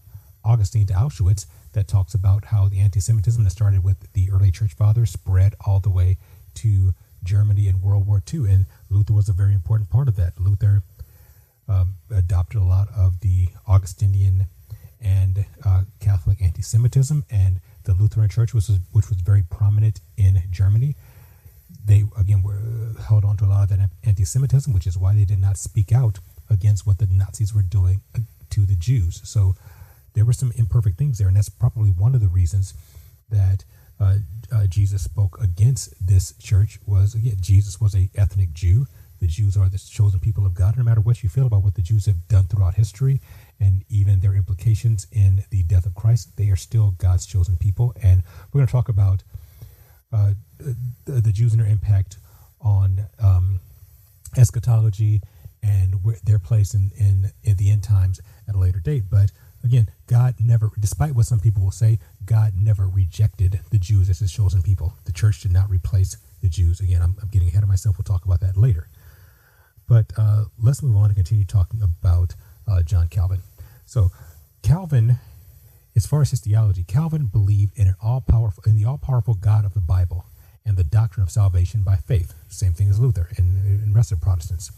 Augustine 0.45 0.87
to 0.87 0.95
Auschwitz 0.95 1.47
that 1.73 1.89
talks 1.89 2.15
about 2.15 2.47
how 2.47 2.69
the 2.69 2.81
anti 2.81 3.01
Semitism 3.01 3.45
that 3.45 3.51
started 3.51 3.85
with 3.85 4.13
the 4.13 4.31
early 4.31 4.51
church 4.51 4.75
fathers 4.75 5.11
spread 5.11 5.55
all 5.67 5.81
the 5.81 5.91
way 5.91 6.19
to 6.55 6.95
Germany 7.23 7.69
in 7.69 7.81
World 7.81 8.07
War 8.07 8.23
II. 8.33 8.51
And 8.51 8.67
Luther 8.91 9.13
was 9.13 9.29
a 9.29 9.33
very 9.33 9.53
important 9.55 9.91
part 9.91 10.09
of 10.09 10.17
that. 10.17 10.39
Luther 10.39 10.83
um, 11.69 11.95
adopted 12.11 12.61
a 12.61 12.65
lot 12.65 12.89
of 12.97 13.21
the 13.21 13.49
Augustinian 13.67 14.47
and 15.01 15.45
uh, 15.65 15.83
Catholic 16.01 16.41
anti-Semitism, 16.41 17.25
and 17.31 17.61
the 17.85 17.93
Lutheran 17.93 18.29
Church, 18.29 18.55
which 18.55 18.69
was 18.69 18.79
which 18.93 19.11
was 19.11 19.21
very 19.21 19.43
prominent 19.43 20.01
in 20.17 20.43
Germany. 20.51 20.97
They 21.85 22.05
again 22.19 22.43
were 22.43 22.61
held 23.09 23.25
on 23.25 23.37
to 23.39 23.45
a 23.45 23.47
lot 23.47 23.71
of 23.71 23.79
that 23.79 23.91
anti-Semitism, 24.05 24.73
which 24.73 24.87
is 24.87 24.97
why 24.97 25.15
they 25.15 25.25
did 25.25 25.41
not 25.41 25.59
speak 25.59 25.93
out 25.93 26.19
against 26.49 26.87
what 26.87 26.99
the 26.99 27.07
Nazis 27.07 27.55
were 27.55 27.63
doing 27.63 28.01
uh, 28.15 28.21
to 28.55 28.67
the 28.67 28.77
Jews. 28.77 29.21
So 29.25 29.55
there 30.15 30.25
were 30.25 30.33
some 30.33 30.53
imperfect 30.57 30.97
things 30.97 31.19
there, 31.19 31.29
and 31.29 31.37
that's 31.37 31.49
probably 31.49 31.91
one 31.91 32.15
of 32.15 32.21
the 32.21 32.29
reasons 32.29 32.75
that 33.31 33.65
uh, 34.01 34.17
uh, 34.53 34.67
Jesus 34.67 35.03
spoke 35.03 35.39
against 35.43 35.95
this 36.05 36.35
church. 36.39 36.79
Was 36.87 37.15
again, 37.15 37.37
Jesus 37.41 37.81
was 37.81 37.95
a 37.95 38.11
ethnic 38.15 38.53
Jew. 38.53 38.87
The 39.21 39.27
Jews 39.27 39.57
are 39.57 39.69
the 39.69 39.79
chosen 39.79 40.21
people 40.21 40.47
of 40.47 40.55
God. 40.55 40.77
No 40.77 40.85
matter 40.85 41.01
what 41.01 41.23
you 41.23 41.29
feel 41.29 41.47
about 41.47 41.63
what 41.63 41.75
the 41.75 41.83
Jews 41.83 42.07
have 42.07 42.29
done 42.29 42.45
throughout 42.45 42.75
history, 42.75 43.21
and 43.59 43.85
even 43.89 44.21
their 44.21 44.35
implications 44.35 45.07
in 45.11 45.45
the 45.51 45.63
death 45.63 45.87
of 45.87 45.95
Christ, 45.95 46.37
they 46.37 46.51
are 46.51 46.57
still 46.57 46.95
God's 46.99 47.27
chosen 47.27 47.57
people. 47.57 47.95
And 48.03 48.23
we're 48.53 48.59
going 48.59 48.67
to 48.67 48.73
talk 48.73 48.89
about 48.89 49.23
uh, 50.13 50.33
the, 50.59 51.21
the, 51.21 51.33
Jews 51.33 51.53
and 51.53 51.61
their 51.61 51.69
impact 51.69 52.19
on 52.61 53.07
um, 53.21 53.59
eschatology 54.37 55.23
and 55.65 55.95
their 56.25 56.39
place 56.39 56.75
in, 56.75 56.91
in, 56.97 57.31
in 57.43 57.57
the 57.57 57.71
end 57.71 57.83
times 57.83 58.21
at 58.47 58.55
a 58.55 58.59
later 58.59 58.81
date. 58.81 59.05
But 59.11 59.33
again, 59.65 59.89
God 60.07 60.35
never, 60.39 60.71
despite 60.79 61.15
what 61.15 61.27
some 61.27 61.41
people 61.41 61.63
will 61.63 61.71
say, 61.71 61.99
God 62.25 62.53
never 62.55 62.87
rejected 62.87 63.61
the 63.71 63.79
Jews 63.79 64.11
as 64.11 64.19
his 64.19 64.33
chosen 64.33 64.63
people. 64.63 64.95
The 65.07 65.13
church 65.13 65.41
did 65.41 65.53
not 65.53 65.71
replace 65.71 66.19
the 66.43 66.49
Jews. 66.49 66.81
Again, 66.81 67.01
I'm, 67.01 67.17
I'm 67.23 67.29
getting 67.29 67.49
ahead 67.49 67.63
of 67.63 67.69
myself. 67.69 67.97
We'll 67.97 68.05
talk 68.05 68.27
about 68.27 68.41
that 68.41 68.57
later. 68.57 68.89
But 69.89 70.13
uh, 70.17 70.45
let's 70.61 70.83
move 70.83 70.97
on 70.97 71.07
and 71.07 71.15
continue 71.17 71.45
talking 71.45 71.81
about 71.83 72.35
uh, 72.69 72.83
John 72.83 73.09
Calvin. 73.09 73.41
So 73.87 74.11
Calvin, 74.63 75.17
as 75.97 76.07
far 76.07 76.23
as 76.23 76.31
his 76.31 76.41
theology, 76.41 76.85
Calvin 76.85 77.27
believed 77.27 77.79
in 77.79 77.89
an 77.89 77.95
all 78.03 78.21
powerful 78.21 78.63
in 78.67 78.77
the 78.77 78.85
all 78.85 78.99
powerful 78.99 79.35
God 79.35 79.65
of 79.65 79.75
the 79.75 79.81
Bible 79.81 80.27
and 80.67 80.77
the 80.77 80.85
doctrine 80.85 81.23
of 81.23 81.31
salvation 81.31 81.83
by 81.83 81.97
faith. 81.97 82.35
Same 82.49 82.73
thing 82.73 82.89
as 82.89 82.99
Luther 82.99 83.29
and, 83.37 83.83
and 83.83 83.95
rest 83.95 84.13
of 84.13 84.21
Protestants. 84.21 84.71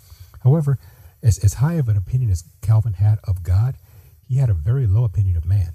However, 0.46 0.78
as, 1.24 1.38
as 1.38 1.54
high 1.54 1.72
of 1.72 1.88
an 1.88 1.96
opinion 1.96 2.30
as 2.30 2.44
Calvin 2.62 2.92
had 2.92 3.18
of 3.24 3.42
God, 3.42 3.74
he 4.28 4.36
had 4.36 4.48
a 4.48 4.54
very 4.54 4.86
low 4.86 5.02
opinion 5.02 5.36
of 5.36 5.44
man. 5.44 5.72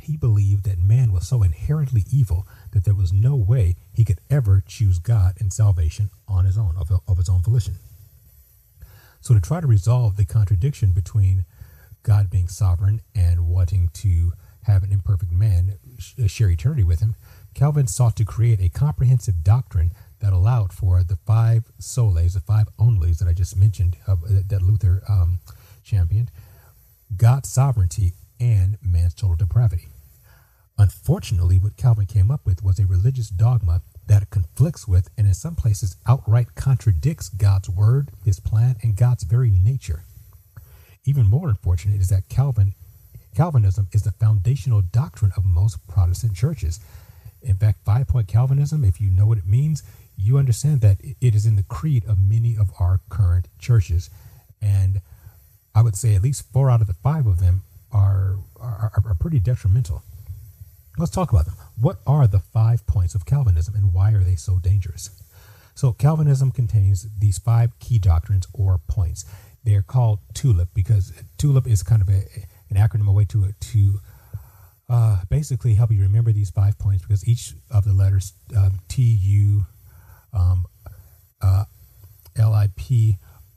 He 0.00 0.16
believed 0.16 0.64
that 0.64 0.78
man 0.78 1.12
was 1.12 1.26
so 1.26 1.42
inherently 1.42 2.04
evil 2.12 2.46
that 2.70 2.84
there 2.84 2.94
was 2.94 3.12
no 3.12 3.34
way 3.34 3.74
he 3.92 4.04
could 4.04 4.20
ever 4.30 4.62
choose 4.64 5.00
God 5.00 5.34
and 5.40 5.52
salvation 5.52 6.10
on 6.28 6.44
his 6.44 6.56
own, 6.56 6.76
of, 6.78 6.88
of 7.08 7.16
his 7.16 7.28
own 7.28 7.42
volition. 7.42 7.74
So, 9.20 9.34
to 9.34 9.40
try 9.40 9.60
to 9.60 9.66
resolve 9.66 10.16
the 10.16 10.24
contradiction 10.24 10.92
between 10.92 11.44
God 12.04 12.30
being 12.30 12.46
sovereign 12.46 13.00
and 13.12 13.48
wanting 13.48 13.88
to 13.94 14.34
have 14.64 14.84
an 14.84 14.92
imperfect 14.92 15.32
man 15.32 15.78
uh, 16.22 16.28
share 16.28 16.50
eternity 16.50 16.84
with 16.84 17.00
him, 17.00 17.16
Calvin 17.54 17.88
sought 17.88 18.16
to 18.16 18.24
create 18.24 18.60
a 18.60 18.68
comprehensive 18.68 19.42
doctrine 19.42 19.90
that 20.24 20.32
allowed 20.32 20.72
for 20.72 21.02
the 21.04 21.16
five 21.26 21.64
solas, 21.78 22.32
the 22.32 22.40
five 22.40 22.66
onlys 22.78 23.18
that 23.18 23.28
I 23.28 23.34
just 23.34 23.58
mentioned, 23.58 23.98
uh, 24.08 24.16
that 24.48 24.62
Luther 24.62 25.02
um, 25.06 25.38
championed, 25.82 26.30
God's 27.14 27.50
sovereignty 27.50 28.14
and 28.40 28.78
man's 28.80 29.12
total 29.12 29.36
depravity. 29.36 29.88
Unfortunately, 30.78 31.58
what 31.58 31.76
Calvin 31.76 32.06
came 32.06 32.30
up 32.30 32.40
with 32.46 32.64
was 32.64 32.78
a 32.78 32.86
religious 32.86 33.28
dogma 33.28 33.82
that 34.06 34.30
conflicts 34.30 34.88
with 34.88 35.10
and 35.18 35.26
in 35.26 35.34
some 35.34 35.56
places 35.56 35.96
outright 36.06 36.54
contradicts 36.54 37.28
God's 37.28 37.68
word, 37.68 38.10
his 38.24 38.40
plan, 38.40 38.76
and 38.82 38.96
God's 38.96 39.24
very 39.24 39.50
nature. 39.50 40.04
Even 41.04 41.28
more 41.28 41.50
unfortunate 41.50 42.00
is 42.00 42.08
that 42.08 42.30
Calvin 42.30 42.72
Calvinism 43.36 43.88
is 43.92 44.04
the 44.04 44.12
foundational 44.12 44.80
doctrine 44.80 45.32
of 45.36 45.44
most 45.44 45.86
Protestant 45.86 46.34
churches. 46.34 46.80
In 47.42 47.56
fact, 47.56 47.84
five 47.84 48.08
point 48.08 48.26
Calvinism, 48.26 48.84
if 48.86 49.02
you 49.02 49.10
know 49.10 49.26
what 49.26 49.36
it 49.36 49.46
means, 49.46 49.82
you 50.16 50.38
understand 50.38 50.80
that 50.80 50.98
it 51.02 51.34
is 51.34 51.46
in 51.46 51.56
the 51.56 51.62
creed 51.62 52.04
of 52.06 52.18
many 52.18 52.56
of 52.56 52.70
our 52.78 53.00
current 53.08 53.48
churches. 53.58 54.10
And 54.62 55.00
I 55.74 55.82
would 55.82 55.96
say 55.96 56.14
at 56.14 56.22
least 56.22 56.52
four 56.52 56.70
out 56.70 56.80
of 56.80 56.86
the 56.86 56.94
five 56.94 57.26
of 57.26 57.40
them 57.40 57.62
are, 57.92 58.36
are, 58.60 58.92
are 59.04 59.16
pretty 59.18 59.40
detrimental. 59.40 60.02
Let's 60.96 61.10
talk 61.10 61.32
about 61.32 61.46
them. 61.46 61.56
What 61.76 61.98
are 62.06 62.26
the 62.26 62.38
five 62.38 62.86
points 62.86 63.14
of 63.14 63.26
Calvinism 63.26 63.74
and 63.74 63.92
why 63.92 64.12
are 64.12 64.22
they 64.22 64.36
so 64.36 64.58
dangerous? 64.58 65.10
So, 65.74 65.92
Calvinism 65.92 66.52
contains 66.52 67.08
these 67.18 67.38
five 67.38 67.76
key 67.80 67.98
doctrines 67.98 68.46
or 68.52 68.78
points. 68.86 69.24
They're 69.64 69.82
called 69.82 70.20
TULIP 70.32 70.68
because 70.72 71.12
TULIP 71.36 71.66
is 71.66 71.82
kind 71.82 72.00
of 72.00 72.08
a, 72.08 72.22
an 72.70 72.76
acronym, 72.76 73.08
a 73.08 73.12
way 73.12 73.24
to, 73.24 73.52
to 73.58 74.00
uh, 74.88 75.24
basically 75.28 75.74
help 75.74 75.90
you 75.90 76.00
remember 76.00 76.30
these 76.32 76.50
five 76.50 76.78
points 76.78 77.02
because 77.02 77.26
each 77.26 77.54
of 77.70 77.84
the 77.84 77.92
letters 77.92 78.34
um, 78.56 78.80
T, 78.86 79.02
U, 79.02 79.66
um, 80.32 80.66
uh, 81.40 81.64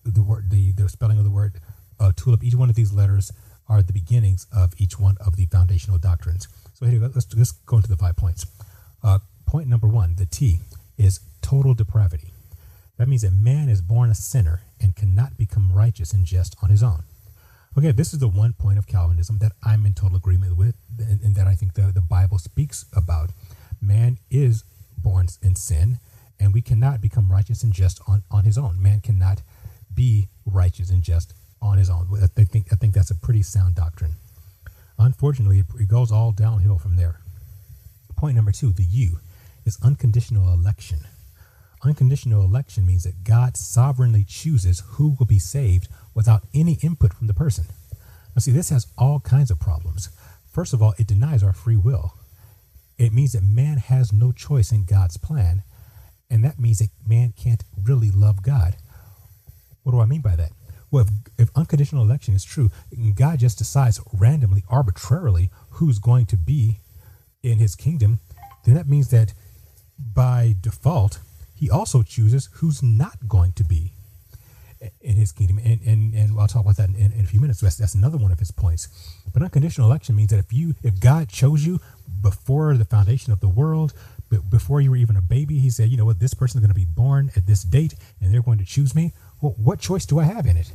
The 0.04 0.22
word, 0.22 0.50
the, 0.50 0.72
the 0.72 0.88
spelling 0.88 1.18
of 1.18 1.26
the 1.26 1.32
word 1.32 1.54
uh, 2.00 2.12
TULIP, 2.16 2.44
each 2.44 2.56
one 2.56 2.70
of 2.70 2.76
these 2.76 2.94
letters 2.94 3.32
are 3.68 3.82
the 3.82 3.94
beginnings 3.94 4.48
of 4.56 4.74
each 4.78 4.98
one 5.00 5.18
of 5.26 5.36
the 5.36 5.46
foundational 5.48 5.98
doctrines. 5.98 6.48
So 6.74 6.86
here, 6.86 7.02
let's, 7.02 7.28
let's 7.36 7.52
go 7.52 7.78
into 7.78 7.90
the 7.90 7.98
five 7.98 8.16
points. 8.16 8.46
Uh, 9.04 9.20
point 9.46 9.68
number 9.68 9.88
one, 9.88 10.16
the 10.16 10.26
T, 10.26 10.60
is 10.98 11.20
total 11.42 11.74
depravity. 11.74 12.32
That 12.98 13.08
means 13.08 13.22
that 13.22 13.34
man 13.34 13.70
is 13.70 13.82
born 13.82 14.10
a 14.10 14.16
sinner 14.16 14.62
and 14.82 14.96
cannot 14.96 15.38
become 15.38 15.72
righteous 15.74 16.14
and 16.14 16.26
just 16.26 16.56
on 16.64 16.70
his 16.70 16.82
own. 16.82 17.04
Okay, 17.78 17.92
this 17.92 18.14
is 18.14 18.20
the 18.20 18.28
one 18.28 18.54
point 18.54 18.80
of 18.80 18.88
Calvinism 18.88 19.38
that 19.40 19.52
I'm 19.64 19.86
in 19.86 19.94
total 19.94 20.18
agreement 20.18 20.58
with 20.58 20.76
and, 20.98 21.22
and 21.22 21.36
that 21.36 21.48
I 21.48 21.56
think 21.56 21.74
the, 21.74 21.92
the 21.94 22.02
Bible 22.02 22.40
speaks 22.40 22.86
about. 22.96 23.30
Man 23.80 24.18
is 24.32 24.64
born 24.98 25.28
in 25.44 25.56
sin, 25.56 26.00
and 26.40 26.54
we 26.54 26.62
cannot 26.62 27.02
become 27.02 27.32
righteous 27.32 27.64
and 27.64 27.74
just 27.74 28.00
on, 28.08 28.24
on 28.30 28.44
his 28.44 28.58
own. 28.58 28.82
Man 28.82 29.00
cannot 29.00 29.42
be 29.94 30.28
righteous 30.46 30.90
and 30.90 31.02
just 31.04 31.34
on 31.62 31.78
his 31.78 31.90
own. 31.90 32.08
I 32.22 32.44
think, 32.44 32.68
I 32.72 32.76
think 32.76 32.94
that's 32.94 33.12
a 33.12 33.16
pretty 33.16 33.42
sound 33.42 33.76
doctrine. 33.76 34.16
Unfortunately, 35.00 35.64
it 35.80 35.88
goes 35.88 36.12
all 36.12 36.32
downhill 36.32 36.78
from 36.78 36.96
there. 36.96 37.20
Point 38.16 38.36
number 38.36 38.52
two 38.52 38.72
the 38.72 38.84
U 38.84 39.20
is 39.66 39.78
unconditional 39.84 40.52
election. 40.52 41.00
Unconditional 41.84 42.44
election 42.44 42.86
means 42.86 43.04
that 43.04 43.24
God 43.24 43.56
sovereignly 43.56 44.24
chooses 44.24 44.82
who 44.94 45.16
will 45.20 45.28
be 45.28 45.40
saved 45.40 45.88
without 46.16 46.44
any 46.54 46.74
input 46.82 47.14
from 47.14 47.28
the 47.28 47.34
person. 47.34 47.66
Now, 48.36 48.40
see, 48.40 48.52
this 48.52 48.70
has 48.70 48.88
all 48.98 49.20
kinds 49.20 49.52
of 49.52 49.60
problems. 49.60 50.10
First 50.52 50.74
of 50.74 50.82
all, 50.82 50.96
it 50.98 51.08
denies 51.08 51.44
our 51.44 51.54
free 51.54 51.76
will. 51.76 52.14
It 52.98 53.14
means 53.14 53.34
that 53.34 53.44
man 53.44 53.78
has 53.78 54.12
no 54.12 54.32
choice 54.32 54.72
in 54.72 54.86
God's 54.86 55.18
plan, 55.18 55.62
and 56.30 56.44
that 56.44 56.60
means 56.60 56.80
that 56.80 56.90
man 57.08 57.34
can't 57.38 57.64
really 57.82 58.12
love 58.12 58.44
God. 58.44 58.76
What 59.84 59.92
do 59.94 60.00
I 60.00 60.06
mean 60.06 60.22
by 60.22 60.36
that? 60.36 60.52
Well, 60.92 61.06
if, 61.06 61.10
if 61.38 61.50
unconditional 61.56 62.04
election 62.04 62.34
is 62.34 62.44
true, 62.44 62.70
God 63.16 63.40
just 63.40 63.58
decides 63.58 64.00
randomly, 64.14 64.64
arbitrarily 64.70 65.50
who's 65.72 66.00
going 66.00 66.26
to 66.28 66.38
be 66.38 66.80
in 67.44 67.60
his 67.60 67.76
kingdom, 67.76 68.20
then 68.66 68.76
that 68.76 68.88
means 68.88 69.10
that 69.10 69.34
by 70.14 70.56
default, 70.62 71.20
he 71.56 71.70
also 71.70 72.04
chooses 72.04 72.50
who's 72.56 72.84
not 72.84 73.28
going 73.28 73.52
to 73.54 73.64
be 73.64 73.94
in 75.02 75.16
his 75.16 75.32
kingdom. 75.32 75.60
And, 75.64 75.82
and, 75.82 76.14
and 76.14 76.40
I'll 76.40 76.48
talk 76.48 76.64
about 76.64 76.78
that 76.78 76.90
in, 76.90 77.12
in 77.12 77.22
a 77.22 77.28
few 77.28 77.40
minutes. 77.40 77.62
That's, 77.62 77.78
that's 77.78 77.96
another 77.96 78.18
one 78.18 78.32
of 78.32 78.40
his 78.40 78.52
points. 78.52 78.88
But 79.34 79.42
unconditional 79.42 79.88
election 79.88 80.16
means 80.16 80.30
that 80.30 80.40
if 80.40 80.54
you, 80.54 80.76
if 80.84 81.00
God 81.00 81.30
chose 81.30 81.66
you 81.66 81.80
before 82.22 82.76
the 82.76 82.86
foundation 82.86 83.34
of 83.34 83.40
the 83.40 83.50
world, 83.50 83.94
before 84.50 84.82
you 84.82 84.92
were 84.92 84.98
even 84.98 85.16
a 85.16 85.22
baby, 85.22 85.60
he 85.60 85.70
said, 85.70 85.90
you 85.90 85.98
know 85.98 86.06
what, 86.06 86.20
this 86.20 86.34
person 86.34 86.58
is 86.58 86.62
going 86.62 86.74
to 86.74 86.76
be 86.76 86.86
born 86.86 87.32
at 87.36 87.46
this 87.48 87.64
date 87.64 87.96
and 88.22 88.34
they're 88.34 88.42
going 88.42 88.58
to 88.58 88.66
choose 88.66 88.94
me. 88.96 89.14
Well, 89.42 89.56
what 89.58 89.80
choice 89.80 90.06
do 90.06 90.20
I 90.20 90.24
have 90.24 90.46
in 90.46 90.58
it? 90.58 90.74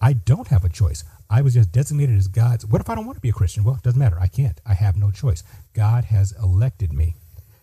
I 0.00 0.12
don't 0.12 0.48
have 0.48 0.64
a 0.64 0.68
choice. 0.68 1.04
I 1.28 1.42
was 1.42 1.54
just 1.54 1.72
designated 1.72 2.16
as 2.16 2.28
God's. 2.28 2.66
What 2.66 2.80
if 2.80 2.88
I 2.88 2.94
don't 2.94 3.06
want 3.06 3.16
to 3.16 3.22
be 3.22 3.30
a 3.30 3.32
Christian? 3.32 3.64
Well, 3.64 3.74
it 3.74 3.82
doesn't 3.82 3.98
matter. 3.98 4.18
I 4.20 4.28
can't. 4.28 4.60
I 4.64 4.74
have 4.74 4.96
no 4.96 5.10
choice. 5.10 5.42
God 5.74 6.04
has 6.04 6.32
elected 6.42 6.92
me. 6.92 7.16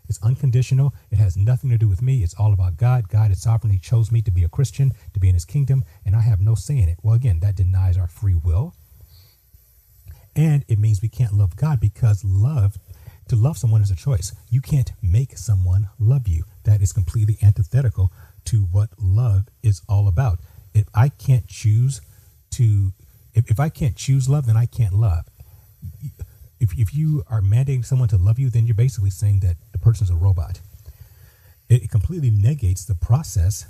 It's 0.09 0.21
unconditional. 0.21 0.93
It 1.11 1.17
has 1.17 1.37
nothing 1.37 1.69
to 1.69 1.77
do 1.77 1.87
with 1.87 2.01
me. 2.01 2.23
It's 2.23 2.33
all 2.33 2.51
about 2.53 2.77
God. 2.77 3.07
God 3.07 3.29
has 3.29 3.41
sovereignly 3.41 3.79
chose 3.79 4.11
me 4.11 4.21
to 4.23 4.31
be 4.31 4.43
a 4.43 4.49
Christian, 4.49 4.91
to 5.13 5.19
be 5.19 5.29
in 5.29 5.33
his 5.33 5.45
kingdom, 5.45 5.85
and 6.05 6.15
I 6.15 6.21
have 6.21 6.41
no 6.41 6.55
say 6.55 6.77
in 6.77 6.89
it. 6.89 6.97
Well, 7.01 7.15
again, 7.15 7.39
that 7.39 7.55
denies 7.55 7.97
our 7.97 8.07
free 8.07 8.35
will. 8.35 8.75
And 10.35 10.65
it 10.67 10.79
means 10.79 11.01
we 11.01 11.09
can't 11.09 11.33
love 11.33 11.55
God 11.55 11.79
because 11.79 12.23
love, 12.25 12.77
to 13.27 13.35
love 13.35 13.57
someone 13.57 13.81
is 13.81 13.91
a 13.91 13.95
choice. 13.95 14.33
You 14.49 14.61
can't 14.61 14.91
make 15.01 15.37
someone 15.37 15.89
love 15.99 16.27
you. 16.27 16.43
That 16.63 16.81
is 16.81 16.93
completely 16.93 17.37
antithetical 17.41 18.11
to 18.45 18.63
what 18.63 18.89
love 18.97 19.47
is 19.61 19.81
all 19.87 20.07
about. 20.07 20.39
If 20.73 20.85
I 20.93 21.09
can't 21.09 21.47
choose 21.47 22.01
to, 22.51 22.93
if, 23.33 23.49
if 23.49 23.59
I 23.59 23.69
can't 23.69 23.95
choose 23.95 24.29
love, 24.29 24.45
then 24.45 24.57
I 24.57 24.65
can't 24.65 24.93
love. 24.93 25.25
If, 26.59 26.77
if 26.77 26.93
you 26.93 27.23
are 27.29 27.41
mandating 27.41 27.85
someone 27.85 28.07
to 28.09 28.17
love 28.17 28.39
you, 28.39 28.49
then 28.49 28.65
you're 28.65 28.75
basically 28.75 29.09
saying 29.09 29.39
that 29.41 29.57
the 29.71 29.79
person's 29.79 30.09
a 30.09 30.15
robot. 30.15 30.59
It, 31.69 31.83
it 31.83 31.89
completely 31.91 32.31
negates 32.31 32.85
the 32.85 32.95
process 32.95 33.65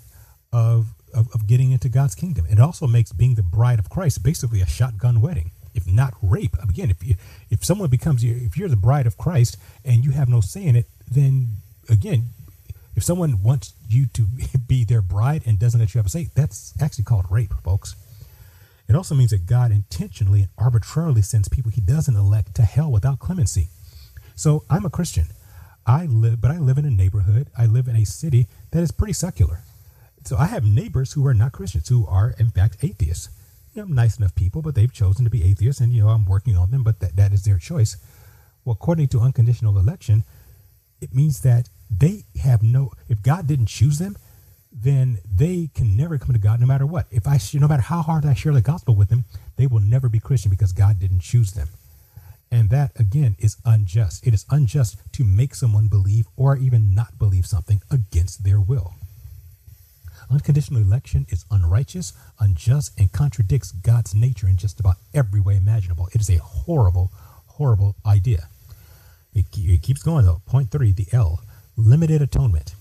of, 0.52 0.94
of, 1.14 1.28
of 1.34 1.48
getting 1.48 1.72
into 1.72 1.90
God's 1.90 2.16
kingdom. 2.16 2.46
It 2.50 2.60
also 2.60 2.86
makes 2.88 3.12
being 3.12 3.36
the 3.36 3.44
bride 3.44 3.80
of 3.80 3.90
Christ 3.90 4.24
basically 4.24 4.62
a 4.62 4.68
shotgun 4.68 5.22
wedding 5.22 5.52
if 5.74 5.88
not 5.88 6.14
rape. 6.22 6.56
Again, 6.62 6.90
if 6.90 7.04
you, 7.04 7.16
if 7.50 7.64
someone 7.64 7.90
becomes 7.90 8.24
you, 8.24 8.36
if 8.36 8.58
you're 8.58 8.70
the 8.70 8.76
bride 8.76 9.08
of 9.08 9.18
Christ 9.18 9.58
and 9.84 10.04
you 10.04 10.12
have 10.12 10.30
no 10.30 10.42
say 10.42 10.64
in 10.64 10.76
it, 10.76 10.86
then 11.10 11.58
again, 11.90 12.30
if 12.96 13.04
someone 13.04 13.42
wants 13.42 13.74
you 13.90 14.06
to 14.08 14.28
be 14.68 14.84
their 14.84 15.02
bride 15.02 15.44
and 15.46 15.60
doesn't 15.60 15.80
let 15.80 15.94
you 15.94 16.00
have 16.00 16.06
a 16.06 16.10
say, 16.10 16.30
that's 16.36 16.74
actually 16.82 17.04
called 17.04 17.26
rape, 17.30 17.54
folks. 17.64 17.96
It 18.88 18.96
also 18.96 19.16
means 19.16 19.32
that 19.32 19.46
God 19.46 19.72
intentionally 19.72 20.42
and 20.42 20.50
arbitrarily 20.58 21.22
sends 21.22 21.48
people 21.48 21.72
he 21.72 21.82
doesn't 21.82 22.16
elect 22.16 22.54
to 22.56 22.64
hell 22.64 22.92
without 22.92 23.20
clemency. 23.20 23.70
So 24.36 24.64
I'm 24.70 24.86
a 24.86 24.90
Christian. 24.90 25.28
I 25.86 26.06
live, 26.06 26.42
but 26.42 26.52
I 26.52 26.60
live 26.60 26.78
in 26.78 26.86
a 26.86 26.92
neighborhood. 26.92 27.48
I 27.58 27.66
live 27.66 27.88
in 27.88 27.96
a 27.96 28.06
city 28.06 28.48
that 28.72 28.84
is 28.84 28.92
pretty 28.92 29.14
secular. 29.14 29.62
So 30.26 30.38
I 30.38 30.46
have 30.46 30.64
neighbors 30.64 31.14
who 31.14 31.26
are 31.28 31.34
not 31.34 31.52
Christians, 31.52 31.90
who 31.90 32.06
are 32.08 32.34
in 32.40 32.50
fact 32.50 32.84
atheists. 32.84 33.30
You 33.74 33.82
know, 33.82 33.88
nice 33.88 34.18
enough 34.18 34.36
people, 34.36 34.62
but 34.62 34.76
they've 34.76 34.94
chosen 34.94 35.26
to 35.26 35.32
be 35.32 35.44
atheists, 35.44 35.82
and 35.82 35.92
you 35.92 36.04
know 36.04 36.10
I'm 36.10 36.26
working 36.26 36.56
on 36.56 36.72
them. 36.72 36.84
But 36.84 37.00
that, 37.00 37.16
that 37.16 37.34
is 37.34 37.44
their 37.44 37.58
choice. 37.58 37.98
Well, 38.66 38.74
according 38.74 39.08
to 39.10 39.20
unconditional 39.20 39.78
election, 39.78 40.24
it 41.02 41.14
means 41.14 41.42
that 41.42 41.70
they 41.90 42.24
have 42.42 42.64
no, 42.64 42.92
if 43.10 43.22
God 43.22 43.48
didn't 43.48 43.66
choose 43.68 44.00
them, 44.00 44.16
then 44.72 45.20
they 45.32 45.70
can 45.76 45.96
never 45.96 46.18
come 46.18 46.34
to 46.34 46.40
God 46.40 46.60
no 46.60 46.66
matter 46.66 46.86
what. 46.86 47.08
If 47.12 47.28
I, 47.28 47.40
no 47.54 47.68
matter 47.68 47.84
how 47.84 48.02
hard 48.02 48.26
I 48.26 48.34
share 48.34 48.54
the 48.54 48.62
gospel 48.62 48.96
with 48.96 49.10
them, 49.10 49.26
they 49.58 49.68
will 49.68 49.80
never 49.80 50.10
be 50.10 50.20
Christian 50.20 50.50
because 50.50 50.72
God 50.72 51.00
didn't 51.00 51.20
choose 51.20 51.54
them. 51.54 51.68
And 52.52 52.70
that, 52.70 52.92
again, 53.00 53.36
is 53.40 53.58
unjust. 53.66 54.26
It 54.26 54.34
is 54.34 54.46
unjust 54.50 54.98
to 55.14 55.24
make 55.24 55.56
someone 55.56 55.88
believe 55.88 56.28
or 56.36 56.56
even 56.56 56.94
not 56.94 57.18
believe 57.18 57.46
something 57.46 57.82
against 57.92 58.44
their 58.44 58.60
will. 58.60 58.94
Unconditional 60.30 60.82
election 60.82 61.26
is 61.30 61.46
unrighteous, 61.52 62.14
unjust, 62.40 62.92
and 63.00 63.12
contradicts 63.12 63.72
God's 63.72 64.16
nature 64.16 64.48
in 64.48 64.58
just 64.58 64.80
about 64.80 64.96
every 65.14 65.40
way 65.40 65.56
imaginable. 65.56 66.10
It 66.14 66.22
is 66.22 66.30
a 66.30 66.38
horrible, 66.38 67.12
horrible 67.48 67.96
idea. 68.06 68.48
It, 69.34 69.46
it 69.56 69.82
keeps 69.82 70.04
going, 70.04 70.26
though. 70.26 70.42
Point 70.46 70.72
three, 70.72 70.92
the 70.92 71.08
L 71.12 71.42
limited 71.76 72.22
atonement. 72.22 72.76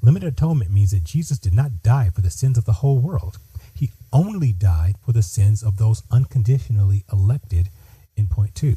Limited 0.00 0.32
atonement 0.32 0.70
means 0.70 0.92
that 0.92 1.02
Jesus 1.02 1.38
did 1.38 1.52
not 1.52 1.82
die 1.82 2.10
for 2.10 2.20
the 2.20 2.30
sins 2.30 2.56
of 2.56 2.64
the 2.64 2.74
whole 2.74 3.00
world. 3.00 3.38
He 3.74 3.90
only 4.12 4.52
died 4.52 4.94
for 5.04 5.12
the 5.12 5.22
sins 5.22 5.62
of 5.62 5.76
those 5.76 6.02
unconditionally 6.10 7.04
elected 7.12 7.68
in 8.16 8.26
point 8.26 8.54
two. 8.54 8.76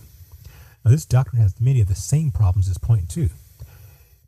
Now, 0.83 0.91
this 0.91 1.05
doctrine 1.05 1.41
has 1.41 1.61
many 1.61 1.79
of 1.79 1.87
the 1.87 1.95
same 1.95 2.31
problems 2.31 2.67
as 2.67 2.77
point 2.77 3.09
two. 3.09 3.29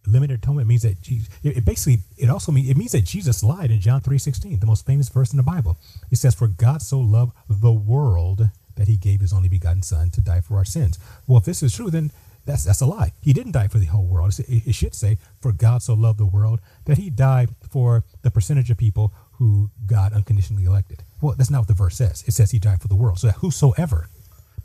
Limited 0.06 0.40
atonement 0.40 0.68
means 0.68 0.82
that 0.82 1.02
Jesus, 1.02 1.30
it 1.44 1.64
basically 1.64 2.02
it 2.18 2.30
also 2.30 2.52
means 2.52 2.70
it 2.70 2.76
means 2.76 2.92
that 2.92 3.06
Jesus 3.06 3.42
lied 3.42 3.72
in 3.72 3.80
John 3.80 4.02
3:16, 4.02 4.60
the 4.60 4.66
most 4.66 4.86
famous 4.86 5.08
verse 5.08 5.32
in 5.32 5.38
the 5.38 5.44
Bible. 5.44 5.78
It 6.12 6.18
says, 6.18 6.36
"For 6.36 6.48
God 6.48 6.82
so 6.82 7.00
loved 7.00 7.34
the 7.48 7.72
world 7.72 8.50
that 8.76 8.88
he 8.88 8.98
gave 8.98 9.22
his 9.22 9.32
only 9.32 9.48
begotten 9.48 9.82
son 9.82 10.10
to 10.12 10.22
die 10.22 10.42
for 10.42 10.58
our 10.58 10.66
sins." 10.66 11.00
Well, 11.26 11.38
if 11.38 11.46
this 11.46 11.64
is 11.64 11.74
true, 11.74 11.90
then 11.90 12.12
that's 12.46 12.66
that's 12.66 12.82
a 12.82 12.86
lie. 12.86 13.14
He 13.22 13.32
didn't 13.32 13.54
die 13.54 13.70
for 13.70 13.80
the 13.80 13.86
whole 13.86 14.06
world. 14.06 14.38
It 14.40 14.76
should 14.76 14.94
say, 14.94 15.20
"For 15.40 15.54
God 15.54 15.82
so 15.82 15.94
loved 15.94 16.20
the 16.20 16.26
world 16.26 16.60
that 16.84 16.98
He 16.98 17.10
died 17.10 17.56
for 17.70 18.04
the 18.24 18.32
percentage 18.32 18.70
of 18.70 18.78
people 18.78 19.14
who 19.34 19.70
God 19.86 20.12
unconditionally 20.12 20.66
elected." 20.66 21.04
Well, 21.22 21.36
that's 21.38 21.50
not 21.50 21.60
what 21.60 21.68
the 21.70 21.74
verse 21.74 21.96
says. 21.96 22.26
It 22.28 22.34
says 22.34 22.52
He 22.52 22.60
died 22.60 22.82
for 22.82 22.90
the 22.90 22.96
world. 22.96 23.20
So 23.20 23.28
that 23.28 23.38
whosoever, 23.38 24.10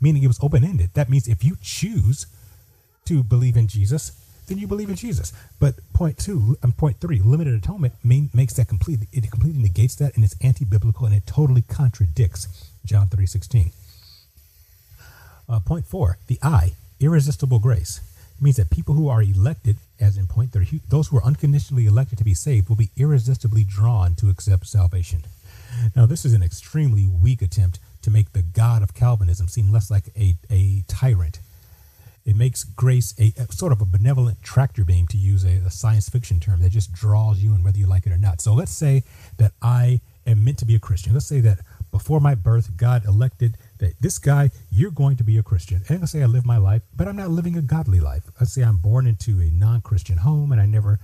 meaning 0.01 0.21
it 0.21 0.27
was 0.27 0.39
open 0.41 0.65
ended. 0.65 0.89
That 0.95 1.09
means 1.09 1.29
if 1.29 1.45
you 1.45 1.55
choose 1.61 2.25
to 3.05 3.23
believe 3.23 3.55
in 3.55 3.67
Jesus, 3.67 4.11
then 4.49 4.57
you 4.57 4.67
believe 4.67 4.89
in 4.89 4.95
Jesus. 4.95 5.31
But 5.59 5.75
point 5.93 6.17
two 6.17 6.57
and 6.61 6.75
point 6.75 6.97
three, 6.99 7.19
limited 7.19 7.53
atonement, 7.53 7.93
mean, 8.03 8.29
makes 8.33 8.53
that 8.55 8.67
completely. 8.67 9.07
It 9.11 9.31
completely 9.31 9.61
negates 9.61 9.95
that, 9.95 10.15
and 10.15 10.23
it's 10.23 10.35
anti-biblical, 10.41 11.05
and 11.05 11.15
it 11.15 11.25
totally 11.25 11.61
contradicts 11.61 12.47
John 12.85 13.07
three 13.07 13.25
sixteen. 13.25 13.71
Uh, 15.47 15.59
point 15.59 15.85
four, 15.85 16.17
the 16.27 16.37
I 16.43 16.73
irresistible 16.99 17.59
grace 17.59 18.01
means 18.41 18.57
that 18.57 18.69
people 18.69 18.95
who 18.95 19.09
are 19.09 19.21
elected, 19.21 19.77
as 19.99 20.17
in 20.17 20.27
point 20.27 20.51
30, 20.51 20.81
those 20.89 21.07
who 21.07 21.17
are 21.17 21.23
unconditionally 21.23 21.85
elected 21.85 22.17
to 22.17 22.23
be 22.23 22.33
saved 22.33 22.69
will 22.69 22.75
be 22.75 22.91
irresistibly 22.95 23.63
drawn 23.63 24.15
to 24.15 24.29
accept 24.29 24.65
salvation. 24.67 25.23
Now, 25.95 26.05
this 26.05 26.25
is 26.25 26.33
an 26.33 26.43
extremely 26.43 27.07
weak 27.07 27.41
attempt 27.41 27.79
to 28.01 28.11
make 28.11 28.31
the 28.31 28.41
God 28.41 28.81
of 28.81 28.93
Calvinism 28.93 29.47
seem 29.47 29.71
less 29.71 29.91
like 29.91 30.05
a, 30.17 30.35
a 30.49 30.83
tyrant. 30.87 31.39
It 32.25 32.35
makes 32.35 32.63
grace 32.63 33.13
a, 33.19 33.33
a 33.41 33.51
sort 33.51 33.71
of 33.71 33.81
a 33.81 33.85
benevolent 33.85 34.41
tractor 34.43 34.83
beam, 34.83 35.07
to 35.07 35.17
use 35.17 35.43
a, 35.43 35.65
a 35.65 35.71
science 35.71 36.09
fiction 36.09 36.39
term, 36.39 36.61
that 36.61 36.71
just 36.71 36.93
draws 36.93 37.39
you 37.39 37.53
in 37.53 37.63
whether 37.63 37.77
you 37.77 37.87
like 37.87 38.05
it 38.05 38.11
or 38.11 38.17
not. 38.17 38.41
So 38.41 38.53
let's 38.53 38.71
say 38.71 39.03
that 39.37 39.53
I 39.61 40.01
am 40.25 40.43
meant 40.43 40.59
to 40.59 40.65
be 40.65 40.75
a 40.75 40.79
Christian. 40.79 41.13
Let's 41.13 41.25
say 41.25 41.39
that 41.41 41.59
before 41.91 42.19
my 42.19 42.35
birth, 42.35 42.77
God 42.77 43.05
elected 43.05 43.57
that 43.79 43.93
this 43.99 44.19
guy, 44.19 44.51
you're 44.69 44.91
going 44.91 45.17
to 45.17 45.23
be 45.23 45.37
a 45.37 45.43
Christian. 45.43 45.81
And 45.89 46.03
I 46.03 46.05
say 46.05 46.21
I 46.21 46.27
live 46.27 46.45
my 46.45 46.57
life, 46.57 46.83
but 46.95 47.07
I'm 47.07 47.15
not 47.15 47.29
living 47.29 47.57
a 47.57 47.61
godly 47.61 47.99
life. 47.99 48.23
Let's 48.39 48.53
say 48.53 48.61
I'm 48.61 48.77
born 48.77 49.07
into 49.07 49.39
a 49.39 49.49
non 49.49 49.81
Christian 49.81 50.17
home 50.17 50.51
and 50.51 50.61
I 50.61 50.65
never 50.65 50.99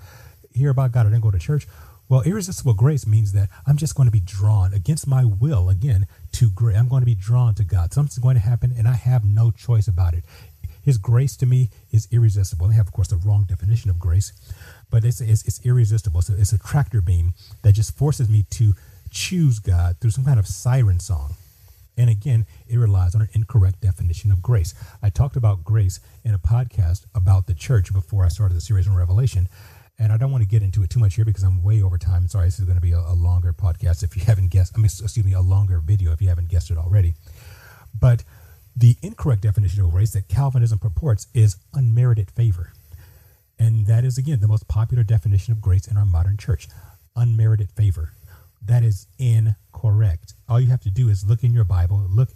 hear 0.54 0.70
about 0.70 0.92
God 0.92 1.06
or 1.06 1.10
didn't 1.10 1.24
go 1.24 1.32
to 1.32 1.40
church. 1.40 1.68
Well, 2.08 2.22
irresistible 2.22 2.76
grace 2.76 3.08
means 3.08 3.32
that 3.32 3.50
I'm 3.66 3.78
just 3.78 3.96
going 3.96 4.06
to 4.06 4.12
be 4.12 4.20
drawn 4.20 4.74
against 4.76 5.08
my 5.08 5.26
will 5.26 5.70
again 5.70 6.06
to 6.34 6.52
grace. 6.52 6.78
I'm 6.78 6.88
going 6.88 7.02
to 7.02 7.06
be 7.06 7.16
drawn 7.16 7.56
to 7.56 7.64
God. 7.64 7.94
Something's 7.94 8.20
going 8.20 8.36
to 8.36 8.42
happen 8.42 8.74
and 8.78 8.88
I 8.88 8.94
have 8.94 9.26
no 9.26 9.50
choice 9.50 9.88
about 9.88 10.14
it. 10.14 10.24
His 10.86 11.00
grace 11.00 11.36
to 11.38 11.48
me 11.48 11.72
is 11.92 12.08
irresistible. 12.12 12.68
They 12.68 12.76
have, 12.76 12.88
of 12.88 12.94
course, 12.94 13.08
the 13.08 13.18
wrong 13.18 13.46
definition 13.50 13.90
of 13.90 14.00
grace, 14.00 14.32
but 14.92 15.04
it's, 15.04 15.20
it's, 15.20 15.44
it's 15.46 15.66
irresistible. 15.66 16.22
So 16.22 16.36
it's 16.38 16.54
a 16.54 16.60
tractor 16.60 17.02
beam 17.02 17.34
that 17.64 17.74
just 17.74 17.98
forces 17.98 18.30
me 18.30 18.46
to 18.52 18.74
choose 19.10 19.58
God 19.60 19.98
through 20.00 20.12
some 20.12 20.26
kind 20.26 20.40
of 20.40 20.48
siren 20.48 21.00
song. 21.00 21.36
And 21.98 22.10
again, 22.10 22.46
it 22.68 22.78
relies 22.78 23.16
on 23.16 23.22
an 23.22 23.30
incorrect 23.34 23.82
definition 23.82 24.32
of 24.32 24.42
grace. 24.42 24.76
I 25.02 25.10
talked 25.10 25.36
about 25.36 25.64
grace 25.64 26.00
in 26.24 26.34
a 26.34 26.40
podcast 26.40 27.06
about 27.16 27.48
the 27.48 27.54
church 27.54 27.92
before 27.92 28.24
I 28.24 28.28
started 28.28 28.56
the 28.56 28.62
series 28.62 28.88
on 28.88 28.96
Revelation. 28.96 29.48
And 29.98 30.12
I 30.12 30.18
don't 30.18 30.32
want 30.32 30.44
to 30.44 30.48
get 30.48 30.62
into 30.62 30.84
it 30.84 30.90
too 30.90 31.00
much 31.00 31.16
here 31.16 31.24
because 31.24 31.44
I'm 31.44 31.64
way 31.64 31.82
over 31.82 31.98
time. 31.98 32.28
Sorry, 32.28 32.46
this 32.46 32.60
is 32.60 32.66
going 32.66 32.76
to 32.76 32.82
be 32.82 32.92
a, 32.92 33.00
a 33.00 33.16
longer 33.16 33.54
podcast 33.54 34.04
if 34.04 34.16
you 34.16 34.24
haven't 34.26 34.50
guessed. 34.50 34.74
I 34.76 34.78
mean, 34.78 34.86
excuse 34.86 35.26
me, 35.26 35.34
a 35.34 35.42
longer 35.42 35.80
video 35.80 36.12
if 36.12 36.22
you 36.22 36.28
haven't 36.28 36.50
guessed 36.50 36.70
it 36.70 36.78
already. 36.78 37.14
But 37.98 38.26
the 38.76 38.98
incorrect 39.02 39.42
definition 39.42 39.84
of 39.84 39.92
grace 39.92 40.12
that 40.14 40.28
Calvinism 40.28 40.80
purports 40.80 41.28
is 41.34 41.58
unmerited 41.74 42.30
favor. 42.32 42.74
And 43.58 43.88
that 43.88 44.04
is, 44.04 44.18
again, 44.18 44.42
the 44.42 44.48
most 44.48 44.68
popular 44.68 45.04
definition 45.04 45.54
of 45.54 45.62
grace 45.62 45.88
in 45.88 45.96
our 45.96 46.06
modern 46.06 46.38
church 46.38 46.68
unmerited 47.16 47.72
favor. 47.72 48.12
That 48.62 48.84
is 48.84 49.08
incorrect. 49.18 50.34
All 50.50 50.60
you 50.60 50.68
have 50.68 50.82
to 50.82 50.90
do 50.90 51.08
is 51.08 51.26
look 51.26 51.44
in 51.44 51.54
your 51.54 51.64
Bible, 51.64 52.06
look, 52.10 52.30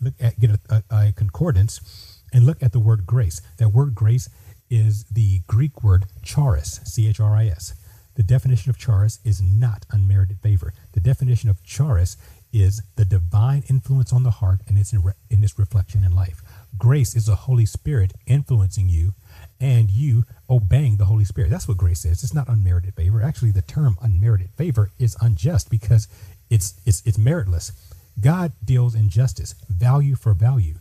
look 0.00 0.14
at 0.20 0.38
get 0.38 0.50
a, 0.50 0.60
a, 0.90 1.08
a 1.08 1.12
concordance, 1.12 1.80
and 2.32 2.44
look 2.44 2.62
at 2.62 2.72
the 2.72 2.78
word 2.78 3.06
grace. 3.06 3.42
That 3.58 3.70
word 3.70 3.94
grace 3.94 4.28
is 4.68 5.04
the 5.04 5.40
Greek 5.48 5.82
word 5.82 6.04
charis, 6.22 6.80
C 6.84 7.08
H 7.08 7.18
R 7.18 7.34
I 7.34 7.46
S. 7.46 7.74
The 8.14 8.22
definition 8.22 8.70
of 8.70 8.78
charis 8.78 9.18
is 9.24 9.40
not 9.40 9.86
unmerited 9.90 10.38
favor. 10.40 10.72
The 10.92 11.00
definition 11.00 11.48
of 11.48 11.64
charis 11.64 12.16
is 12.52 12.82
the 12.96 13.04
divine 13.04 13.64
influence 13.68 14.12
on 14.12 14.22
the 14.22 14.30
heart 14.30 14.60
and 14.66 14.76
its 14.76 14.92
in, 14.92 15.02
in 15.28 15.42
its 15.42 15.58
reflection 15.58 16.04
in 16.04 16.14
life. 16.14 16.42
Grace 16.76 17.14
is 17.14 17.26
the 17.26 17.34
Holy 17.34 17.66
Spirit 17.66 18.12
influencing 18.26 18.88
you 18.88 19.14
and 19.60 19.90
you 19.90 20.24
obeying 20.48 20.96
the 20.96 21.04
Holy 21.04 21.24
Spirit. 21.24 21.50
That's 21.50 21.68
what 21.68 21.76
grace 21.76 22.04
is. 22.04 22.22
It's 22.22 22.34
not 22.34 22.48
unmerited 22.48 22.94
favor. 22.94 23.22
Actually, 23.22 23.52
the 23.52 23.62
term 23.62 23.96
unmerited 24.00 24.50
favor 24.56 24.90
is 24.98 25.16
unjust 25.20 25.70
because 25.70 26.08
it's 26.48 26.80
it's 26.86 27.02
it's 27.06 27.18
meritless. 27.18 27.72
God 28.20 28.52
deals 28.64 28.94
in 28.94 29.08
justice, 29.08 29.54
value 29.68 30.14
for 30.14 30.34
value. 30.34 30.74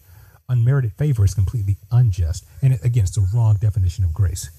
Unmerited 0.48 0.94
favor 0.94 1.24
is 1.24 1.34
completely 1.34 1.78
unjust. 1.92 2.44
And 2.62 2.74
it, 2.74 2.84
again, 2.84 3.04
it's 3.04 3.16
the 3.16 3.28
wrong 3.34 3.58
definition 3.62 4.04
of 4.04 4.14
grace. 4.14 4.50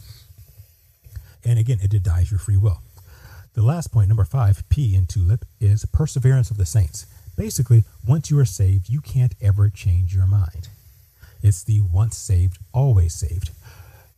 And 1.44 1.58
again, 1.58 1.78
it 1.82 1.90
denies 1.90 2.30
your 2.30 2.38
free 2.38 2.56
will. 2.56 2.80
The 3.60 3.66
last 3.66 3.92
point, 3.92 4.08
number 4.08 4.24
five, 4.24 4.66
P 4.70 4.94
in 4.96 5.04
TULIP, 5.04 5.44
is 5.60 5.84
perseverance 5.84 6.50
of 6.50 6.56
the 6.56 6.64
saints. 6.64 7.04
Basically, 7.36 7.84
once 8.06 8.30
you 8.30 8.38
are 8.38 8.46
saved, 8.46 8.88
you 8.88 9.02
can't 9.02 9.34
ever 9.38 9.68
change 9.68 10.14
your 10.14 10.26
mind. 10.26 10.70
It's 11.42 11.62
the 11.62 11.82
once 11.82 12.16
saved, 12.16 12.56
always 12.72 13.12
saved. 13.12 13.50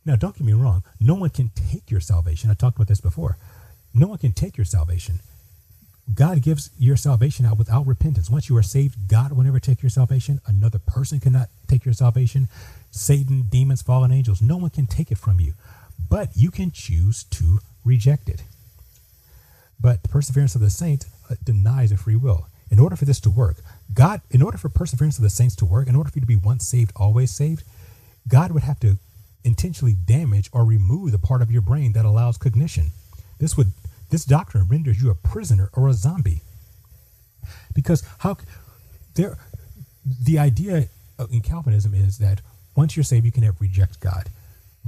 Now, 0.05 0.15
don't 0.15 0.33
get 0.37 0.45
me 0.45 0.53
wrong, 0.53 0.85
no 0.97 1.15
one 1.15 1.29
can 1.29 1.49
take 1.49 1.91
your 1.91 1.99
salvation. 1.99 2.49
I 2.49 2.53
talked 2.53 2.77
about 2.77 2.87
this 2.87 3.01
before. 3.01 3.37
No 3.93 4.07
one 4.07 4.17
can 4.17 4.31
take 4.31 4.55
your 4.55 4.63
salvation. 4.63 5.19
God 6.13 6.41
gives 6.41 6.69
your 6.79 6.95
salvation 6.95 7.45
out 7.45 7.57
without 7.57 7.85
repentance. 7.85 8.29
Once 8.29 8.47
you 8.47 8.55
are 8.55 8.63
saved, 8.63 9.09
God 9.09 9.33
will 9.33 9.43
never 9.43 9.59
take 9.59 9.83
your 9.83 9.89
salvation. 9.89 10.39
Another 10.47 10.79
person 10.79 11.19
cannot 11.19 11.49
take 11.67 11.83
your 11.83 11.93
salvation. 11.93 12.47
Satan, 12.91 13.47
demons, 13.49 13.81
fallen 13.81 14.13
angels, 14.13 14.41
no 14.41 14.55
one 14.55 14.69
can 14.69 14.87
take 14.87 15.11
it 15.11 15.17
from 15.17 15.41
you. 15.41 15.53
But 16.09 16.29
you 16.33 16.49
can 16.49 16.71
choose 16.71 17.25
to 17.25 17.59
reject 17.83 18.29
it. 18.29 18.43
But 19.79 20.03
perseverance 20.03 20.55
of 20.55 20.61
the 20.61 20.69
saint 20.69 21.05
uh, 21.29 21.35
denies 21.43 21.91
a 21.91 21.97
free 21.97 22.15
will. 22.15 22.47
In 22.71 22.79
order 22.79 22.95
for 22.95 23.05
this 23.05 23.19
to 23.21 23.29
work, 23.29 23.57
God, 23.93 24.21
in 24.31 24.41
order 24.41 24.57
for 24.57 24.69
perseverance 24.69 25.17
of 25.17 25.23
the 25.23 25.29
saints 25.29 25.55
to 25.57 25.65
work, 25.65 25.87
in 25.87 25.95
order 25.95 26.09
for 26.09 26.17
you 26.17 26.21
to 26.21 26.27
be 26.27 26.35
once 26.35 26.65
saved, 26.65 26.91
always 26.95 27.29
saved, 27.29 27.63
God 28.27 28.51
would 28.51 28.63
have 28.63 28.79
to 28.79 28.97
intentionally 29.43 29.93
damage 29.93 30.49
or 30.53 30.63
remove 30.65 31.11
the 31.11 31.19
part 31.19 31.41
of 31.41 31.51
your 31.51 31.61
brain 31.61 31.93
that 31.93 32.05
allows 32.05 32.37
cognition. 32.37 32.91
This 33.39 33.57
would 33.57 33.73
this 34.09 34.25
doctrine 34.25 34.67
renders 34.67 35.01
you 35.01 35.09
a 35.09 35.15
prisoner 35.15 35.69
or 35.73 35.87
a 35.87 35.93
zombie. 35.93 36.41
Because 37.73 38.03
how 38.19 38.37
there 39.15 39.37
the 40.05 40.39
idea 40.39 40.87
in 41.31 41.41
Calvinism 41.41 41.93
is 41.93 42.17
that 42.19 42.41
once 42.75 42.95
you're 42.95 43.03
saved, 43.03 43.25
you 43.25 43.31
can 43.31 43.43
never 43.43 43.57
reject 43.59 43.99
God. 43.99 44.29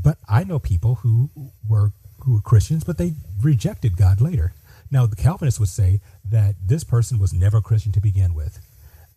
But 0.02 0.18
I 0.28 0.44
know 0.44 0.60
people 0.60 0.96
who 0.96 1.30
were 1.68 1.92
who 2.20 2.34
were 2.34 2.42
Christians, 2.42 2.84
but 2.84 2.98
they 2.98 3.14
rejected 3.42 3.98
God 3.98 4.22
later. 4.22 4.54
Now, 4.96 5.06
the 5.06 5.18
Calvinists 5.18 5.60
would 5.60 5.68
say 5.68 6.00
that 6.24 6.56
this 6.66 6.86
person 6.86 7.20
was 7.20 7.34
never 7.34 7.58
a 7.58 7.62
Christian 7.62 7.92
to 7.92 8.00
begin 8.00 8.34
with. 8.34 8.66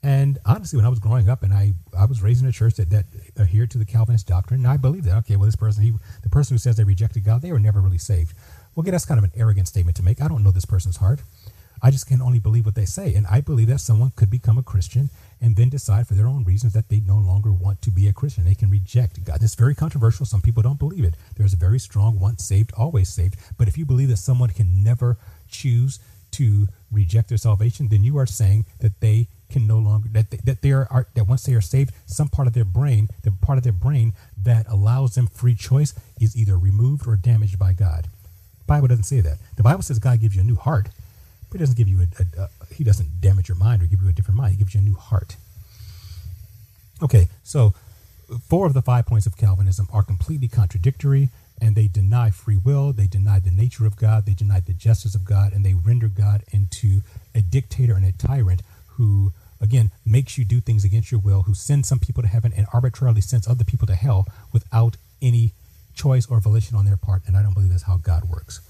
And 0.03 0.41
honestly, 0.45 0.77
when 0.77 0.85
I 0.85 0.89
was 0.89 0.99
growing 0.99 1.29
up 1.29 1.45
and 1.45 1.55
I, 1.55 1.73
I 1.97 2.05
was 2.05 2.21
raised 2.21 2.43
in 2.43 2.49
a 2.49 2.53
church 2.53 2.75
that, 2.75 2.91
that 2.91 3.05
adhered 3.39 3.71
to 3.71 3.79
the 3.79 3.85
Calvinist 3.85 4.27
doctrine, 4.27 4.59
and 4.59 4.67
I 4.67 4.77
believe 4.77 5.05
that, 5.05 5.17
okay, 5.19 5.37
well, 5.37 5.47
this 5.47 5.55
person, 5.55 5.85
he, 5.85 5.93
the 6.25 6.31
person 6.31 6.55
who 6.55 6.59
says 6.59 6.75
they 6.75 6.83
rejected 6.83 7.23
God, 7.23 7.43
they 7.43 7.53
were 7.53 7.61
never 7.61 7.81
really 7.81 7.97
saved. 7.97 8.35
Well, 8.75 8.83
okay, 8.83 8.91
that's 8.91 9.05
kind 9.05 9.19
of 9.19 9.25
an 9.25 9.31
arrogant 9.37 9.69
statement 9.69 9.97
to 9.99 10.03
make. 10.03 10.21
I 10.21 10.27
don't 10.27 10.43
know 10.43 10.51
this 10.51 10.65
person's 10.65 10.97
heart. 10.97 11.21
I 11.83 11.91
just 11.91 12.07
can 12.07 12.21
only 12.21 12.39
believe 12.39 12.67
what 12.67 12.75
they 12.75 12.85
say. 12.85 13.15
And 13.15 13.27
I 13.27 13.41
believe 13.41 13.69
that 13.69 13.81
someone 13.81 14.13
could 14.17 14.31
become 14.31 14.59
a 14.59 14.63
Christian 14.63 15.11
and 15.41 15.57
then 15.57 15.69
decide 15.69 16.07
for 16.07 16.15
their 16.15 16.27
own 16.27 16.45
reasons 16.45 16.73
that 16.73 16.89
they 16.89 17.01
no 17.01 17.17
longer 17.17 17.53
want 17.53 17.83
to 17.83 17.91
be 17.91 18.09
a 18.09 18.13
Christian. 18.13 18.45
They 18.45 18.55
can 18.55 18.71
reject 18.71 19.23
God. 19.25 19.43
It's 19.43 19.55
very 19.55 19.75
controversial. 19.75 20.27
Some 20.27 20.43
people 20.43 20.63
don't 20.63 20.79
believe 20.79 21.05
it. 21.05 21.15
There's 21.37 21.55
a 21.55 21.57
very 21.57 21.79
strong 21.79 22.19
once 22.19 22.45
saved, 22.45 22.73
always 22.77 23.09
saved. 23.09 23.37
But 23.57 23.69
if 23.69 23.79
you 23.79 23.87
believe 23.87 24.09
that 24.09 24.17
someone 24.17 24.51
can 24.51 24.83
never 24.83 25.17
choose 25.49 26.01
to 26.33 26.69
reject 26.91 27.29
their 27.29 27.39
salvation, 27.39 27.89
then 27.89 28.05
you 28.05 28.19
are 28.19 28.27
saying 28.27 28.67
that 28.81 29.01
they 29.01 29.29
can 29.51 29.67
no 29.67 29.79
longer 29.79 30.09
that 30.13 30.31
they, 30.31 30.37
that 30.45 30.61
they 30.61 30.73
are 30.73 31.07
that 31.15 31.25
once 31.25 31.45
they 31.45 31.55
are 31.55 31.61
saved, 31.61 31.93
some 32.07 32.29
part 32.29 32.47
of 32.47 32.55
their 32.55 32.65
brain, 32.65 33.09
the 33.23 33.31
part 33.31 33.59
of 33.59 33.65
their 33.65 33.73
brain 33.73 34.13
that 34.37 34.67
allows 34.69 35.15
them 35.15 35.27
free 35.27 35.55
choice, 35.55 35.95
is 36.21 36.37
either 36.37 36.59
removed 36.59 37.07
or 37.07 37.17
damaged 37.17 37.59
by 37.59 37.73
God. 37.73 38.05
The 38.59 38.65
Bible 38.67 38.89
doesn't 38.89 39.05
say 39.05 39.21
that. 39.21 39.39
The 39.57 39.63
Bible 39.63 39.83
says 39.83 39.99
God 39.99 40.21
gives 40.21 40.37
you 40.37 40.43
a 40.43 40.45
new 40.45 40.57
heart, 40.57 40.91
but 41.51 41.59
He 41.59 41.63
doesn't 41.63 41.77
give 41.77 41.89
you 41.89 42.01
a, 42.01 42.41
a, 42.41 42.43
a 42.45 42.75
He 42.75 42.85
doesn't 42.85 43.21
damage 43.21 43.49
your 43.49 43.57
mind 43.57 43.83
or 43.83 43.87
give 43.87 44.03
you 44.03 44.09
a 44.09 44.13
different 44.13 44.39
mind. 44.39 44.53
He 44.53 44.59
gives 44.59 44.75
you 44.75 44.81
a 44.81 44.85
new 44.85 44.95
heart. 44.95 45.37
Okay, 47.03 47.29
so 47.43 47.75
four 48.49 48.67
of 48.67 48.75
the 48.75 48.83
five 48.83 49.07
points 49.07 49.27
of 49.27 49.37
Calvinism 49.37 49.89
are 49.93 50.03
completely 50.03 50.49
contradictory 50.49 51.31
and 51.61 51.75
they 51.75 51.89
deny 51.89 52.31
free 52.31 52.57
will, 52.57 52.93
they 52.93 53.07
deny 53.07 53.41
the 53.41 53.51
nature 53.51 53.87
of 53.87 53.97
God, 53.97 54.27
they 54.27 54.35
deny 54.35 54.61
the 54.61 54.73
justice 54.73 55.15
of 55.15 55.25
God, 55.25 55.53
and 55.53 55.65
they 55.65 55.75
render 55.75 56.09
God 56.09 56.45
into 56.53 57.01
a 57.35 57.41
dictator 57.41 57.95
and 57.95 58.05
a 58.05 58.13
tyrant 58.13 58.63
who, 58.91 59.33
again, 59.61 59.91
makes 60.07 60.39
you 60.39 60.45
do 60.45 60.61
things 60.61 60.85
against 60.85 61.11
your 61.11 61.21
will, 61.21 61.43
who 61.43 61.55
sends 61.55 61.89
some 61.89 61.99
people 61.99 62.23
to 62.23 62.29
heaven 62.29 62.53
and 62.57 62.67
arbitrarily 62.73 63.21
sends 63.21 63.49
other 63.49 63.65
people 63.65 63.87
to 63.87 63.95
hell 63.95 64.27
without 64.53 64.97
any 65.21 65.53
choice 65.95 66.27
or 66.27 66.39
volition 66.41 66.77
on 66.77 66.85
their 66.85 66.97
part. 66.97 67.23
And 67.27 67.37
I 67.37 67.43
don't 67.43 67.55
believe 67.55 67.71
that's 67.71 67.83
how 67.83 67.97
God 67.97 68.29
works. 68.29 68.61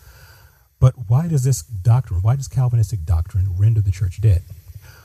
But 0.80 0.94
why 1.08 1.28
does 1.28 1.44
this 1.44 1.62
doctrine, 1.62 2.22
why 2.22 2.36
does 2.36 2.48
Calvinistic 2.48 3.04
doctrine 3.04 3.48
render 3.56 3.80
the 3.80 3.90
church 3.90 4.20
dead? 4.20 4.42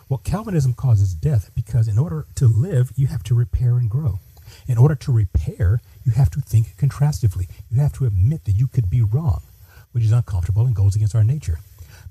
Well, 0.10 0.22
Calvinism 0.24 0.74
causes 0.74 1.14
death 1.14 1.50
because 1.56 1.88
in 1.88 1.98
order 1.98 2.26
to 2.36 2.48
live, 2.48 2.92
you 2.96 3.08
have 3.08 3.24
to 3.24 3.36
repair 3.36 3.78
and 3.78 3.90
grow. 3.90 4.20
In 4.68 4.78
order 4.78 4.96
to 4.96 5.12
repair, 5.12 5.82
you 6.04 6.12
have 6.12 6.30
to 6.32 6.42
think 6.42 6.76
contrastively. 6.78 7.50
You 7.72 7.80
have 7.80 7.94
to 7.94 8.06
admit 8.06 8.46
that 8.46 8.52
you 8.52 8.68
could 8.68 8.90
be 8.90 9.02
wrong, 9.02 9.42
which 9.92 10.04
is 10.04 10.12
uncomfortable 10.12 10.66
and 10.66 10.76
goes 10.76 10.96
against 10.96 11.16
our 11.16 11.24
nature. 11.24 11.60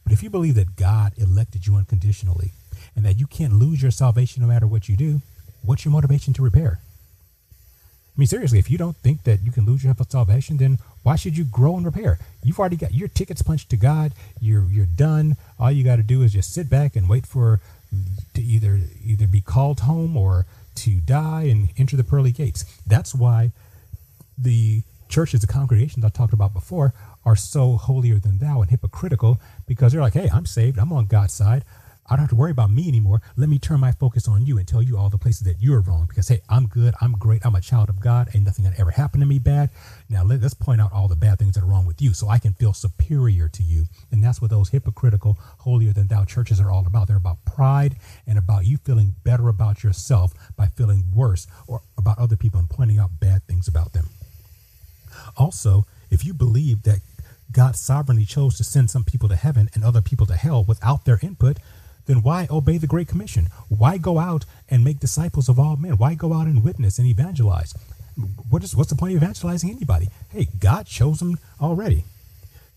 But 0.02 0.12
if 0.12 0.22
you 0.22 0.30
believe 0.30 0.56
that 0.56 0.76
God 0.76 1.12
elected 1.16 1.66
you 1.66 1.76
unconditionally 1.76 2.52
and 2.96 3.04
that 3.04 3.20
you 3.20 3.26
can't 3.26 3.52
lose 3.52 3.82
your 3.82 3.92
salvation 3.92 4.42
no 4.42 4.48
matter 4.48 4.66
what 4.66 4.88
you 4.88 4.96
do, 4.96 5.20
what's 5.62 5.84
your 5.84 5.92
motivation 5.92 6.32
to 6.34 6.42
repair? 6.42 6.80
I 8.14 8.20
mean, 8.20 8.26
seriously, 8.26 8.58
if 8.58 8.70
you 8.70 8.76
don't 8.76 8.96
think 8.96 9.22
that 9.22 9.42
you 9.42 9.52
can 9.52 9.64
lose 9.64 9.84
your 9.84 9.94
salvation, 10.08 10.56
then 10.56 10.78
why 11.02 11.16
should 11.16 11.36
you 11.36 11.44
grow 11.44 11.76
and 11.76 11.84
repair? 11.84 12.18
You've 12.42 12.58
already 12.58 12.76
got 12.76 12.94
your 12.94 13.08
tickets 13.08 13.42
punched 13.42 13.70
to 13.70 13.76
God. 13.76 14.12
You're 14.40 14.64
you're 14.64 14.86
done. 14.86 15.36
All 15.58 15.70
you 15.70 15.84
got 15.84 15.96
to 15.96 16.02
do 16.02 16.22
is 16.22 16.32
just 16.32 16.52
sit 16.52 16.70
back 16.70 16.96
and 16.96 17.08
wait 17.08 17.26
for 17.26 17.60
to 18.34 18.42
either 18.42 18.80
either 19.04 19.26
be 19.26 19.40
called 19.40 19.80
home 19.80 20.16
or 20.16 20.46
to 20.74 21.00
die 21.00 21.44
and 21.44 21.68
enter 21.76 21.96
the 21.96 22.04
pearly 22.04 22.32
gates. 22.32 22.64
That's 22.86 23.14
why 23.14 23.52
the 24.38 24.82
churches, 25.08 25.40
the 25.42 25.46
congregations 25.46 26.04
I 26.04 26.08
talked 26.08 26.32
about 26.32 26.54
before, 26.54 26.94
are 27.24 27.36
so 27.36 27.76
holier 27.76 28.18
than 28.18 28.38
thou 28.38 28.62
and 28.62 28.70
hypocritical 28.70 29.40
because 29.66 29.92
they're 29.92 30.00
like, 30.00 30.14
hey, 30.14 30.30
I'm 30.32 30.46
saved. 30.46 30.78
I'm 30.78 30.92
on 30.92 31.06
God's 31.06 31.34
side. 31.34 31.64
I 32.12 32.16
don't 32.16 32.24
have 32.24 32.30
to 32.30 32.36
worry 32.36 32.50
about 32.50 32.70
me 32.70 32.88
anymore. 32.88 33.22
Let 33.36 33.48
me 33.48 33.58
turn 33.58 33.80
my 33.80 33.92
focus 33.92 34.28
on 34.28 34.44
you 34.44 34.58
and 34.58 34.68
tell 34.68 34.82
you 34.82 34.98
all 34.98 35.08
the 35.08 35.16
places 35.16 35.46
that 35.46 35.62
you're 35.62 35.80
wrong. 35.80 36.04
Because 36.06 36.28
hey, 36.28 36.42
I'm 36.46 36.66
good. 36.66 36.92
I'm 37.00 37.12
great. 37.12 37.40
I'm 37.46 37.54
a 37.54 37.60
child 37.62 37.88
of 37.88 38.00
God. 38.00 38.28
Ain't 38.34 38.44
nothing 38.44 38.66
that 38.66 38.78
ever 38.78 38.90
happened 38.90 39.22
to 39.22 39.26
me 39.26 39.38
bad. 39.38 39.70
Now 40.10 40.22
let, 40.22 40.44
us 40.44 40.52
point 40.52 40.82
out 40.82 40.92
all 40.92 41.08
the 41.08 41.16
bad 41.16 41.38
things 41.38 41.54
that 41.54 41.62
are 41.62 41.66
wrong 41.66 41.86
with 41.86 42.02
you, 42.02 42.12
so 42.12 42.28
I 42.28 42.38
can 42.38 42.52
feel 42.52 42.74
superior 42.74 43.48
to 43.48 43.62
you. 43.62 43.86
And 44.10 44.22
that's 44.22 44.42
what 44.42 44.50
those 44.50 44.68
hypocritical, 44.68 45.38
holier 45.60 45.94
than 45.94 46.08
thou 46.08 46.26
churches 46.26 46.60
are 46.60 46.70
all 46.70 46.86
about. 46.86 47.08
They're 47.08 47.16
about 47.16 47.46
pride 47.46 47.96
and 48.26 48.36
about 48.36 48.66
you 48.66 48.76
feeling 48.76 49.14
better 49.24 49.48
about 49.48 49.82
yourself 49.82 50.34
by 50.54 50.66
feeling 50.66 51.04
worse 51.14 51.46
or 51.66 51.80
about 51.96 52.18
other 52.18 52.36
people 52.36 52.60
and 52.60 52.68
pointing 52.68 52.98
out 52.98 53.20
bad 53.20 53.46
things 53.46 53.68
about 53.68 53.94
them. 53.94 54.10
Also, 55.38 55.86
if 56.10 56.26
you 56.26 56.34
believe 56.34 56.82
that 56.82 56.98
God 57.52 57.74
sovereignly 57.74 58.26
chose 58.26 58.58
to 58.58 58.64
send 58.64 58.90
some 58.90 59.04
people 59.04 59.30
to 59.30 59.36
heaven 59.36 59.70
and 59.72 59.82
other 59.82 60.02
people 60.02 60.26
to 60.26 60.34
hell 60.34 60.62
without 60.62 61.06
their 61.06 61.18
input, 61.22 61.58
then 62.12 62.22
why 62.22 62.46
obey 62.50 62.76
the 62.76 62.86
Great 62.86 63.08
Commission? 63.08 63.48
Why 63.70 63.96
go 63.96 64.18
out 64.18 64.44
and 64.68 64.84
make 64.84 65.00
disciples 65.00 65.48
of 65.48 65.58
all 65.58 65.76
men? 65.76 65.96
Why 65.96 66.12
go 66.12 66.34
out 66.34 66.46
and 66.46 66.62
witness 66.62 66.98
and 66.98 67.06
evangelize? 67.06 67.74
What 68.50 68.62
is 68.62 68.76
what's 68.76 68.90
the 68.90 68.96
point 68.96 69.16
of 69.16 69.22
evangelizing 69.22 69.70
anybody? 69.70 70.08
Hey, 70.28 70.48
God 70.58 70.86
chose 70.86 71.20
them 71.20 71.38
already. 71.58 72.04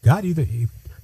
God 0.04 0.24
either 0.24 0.46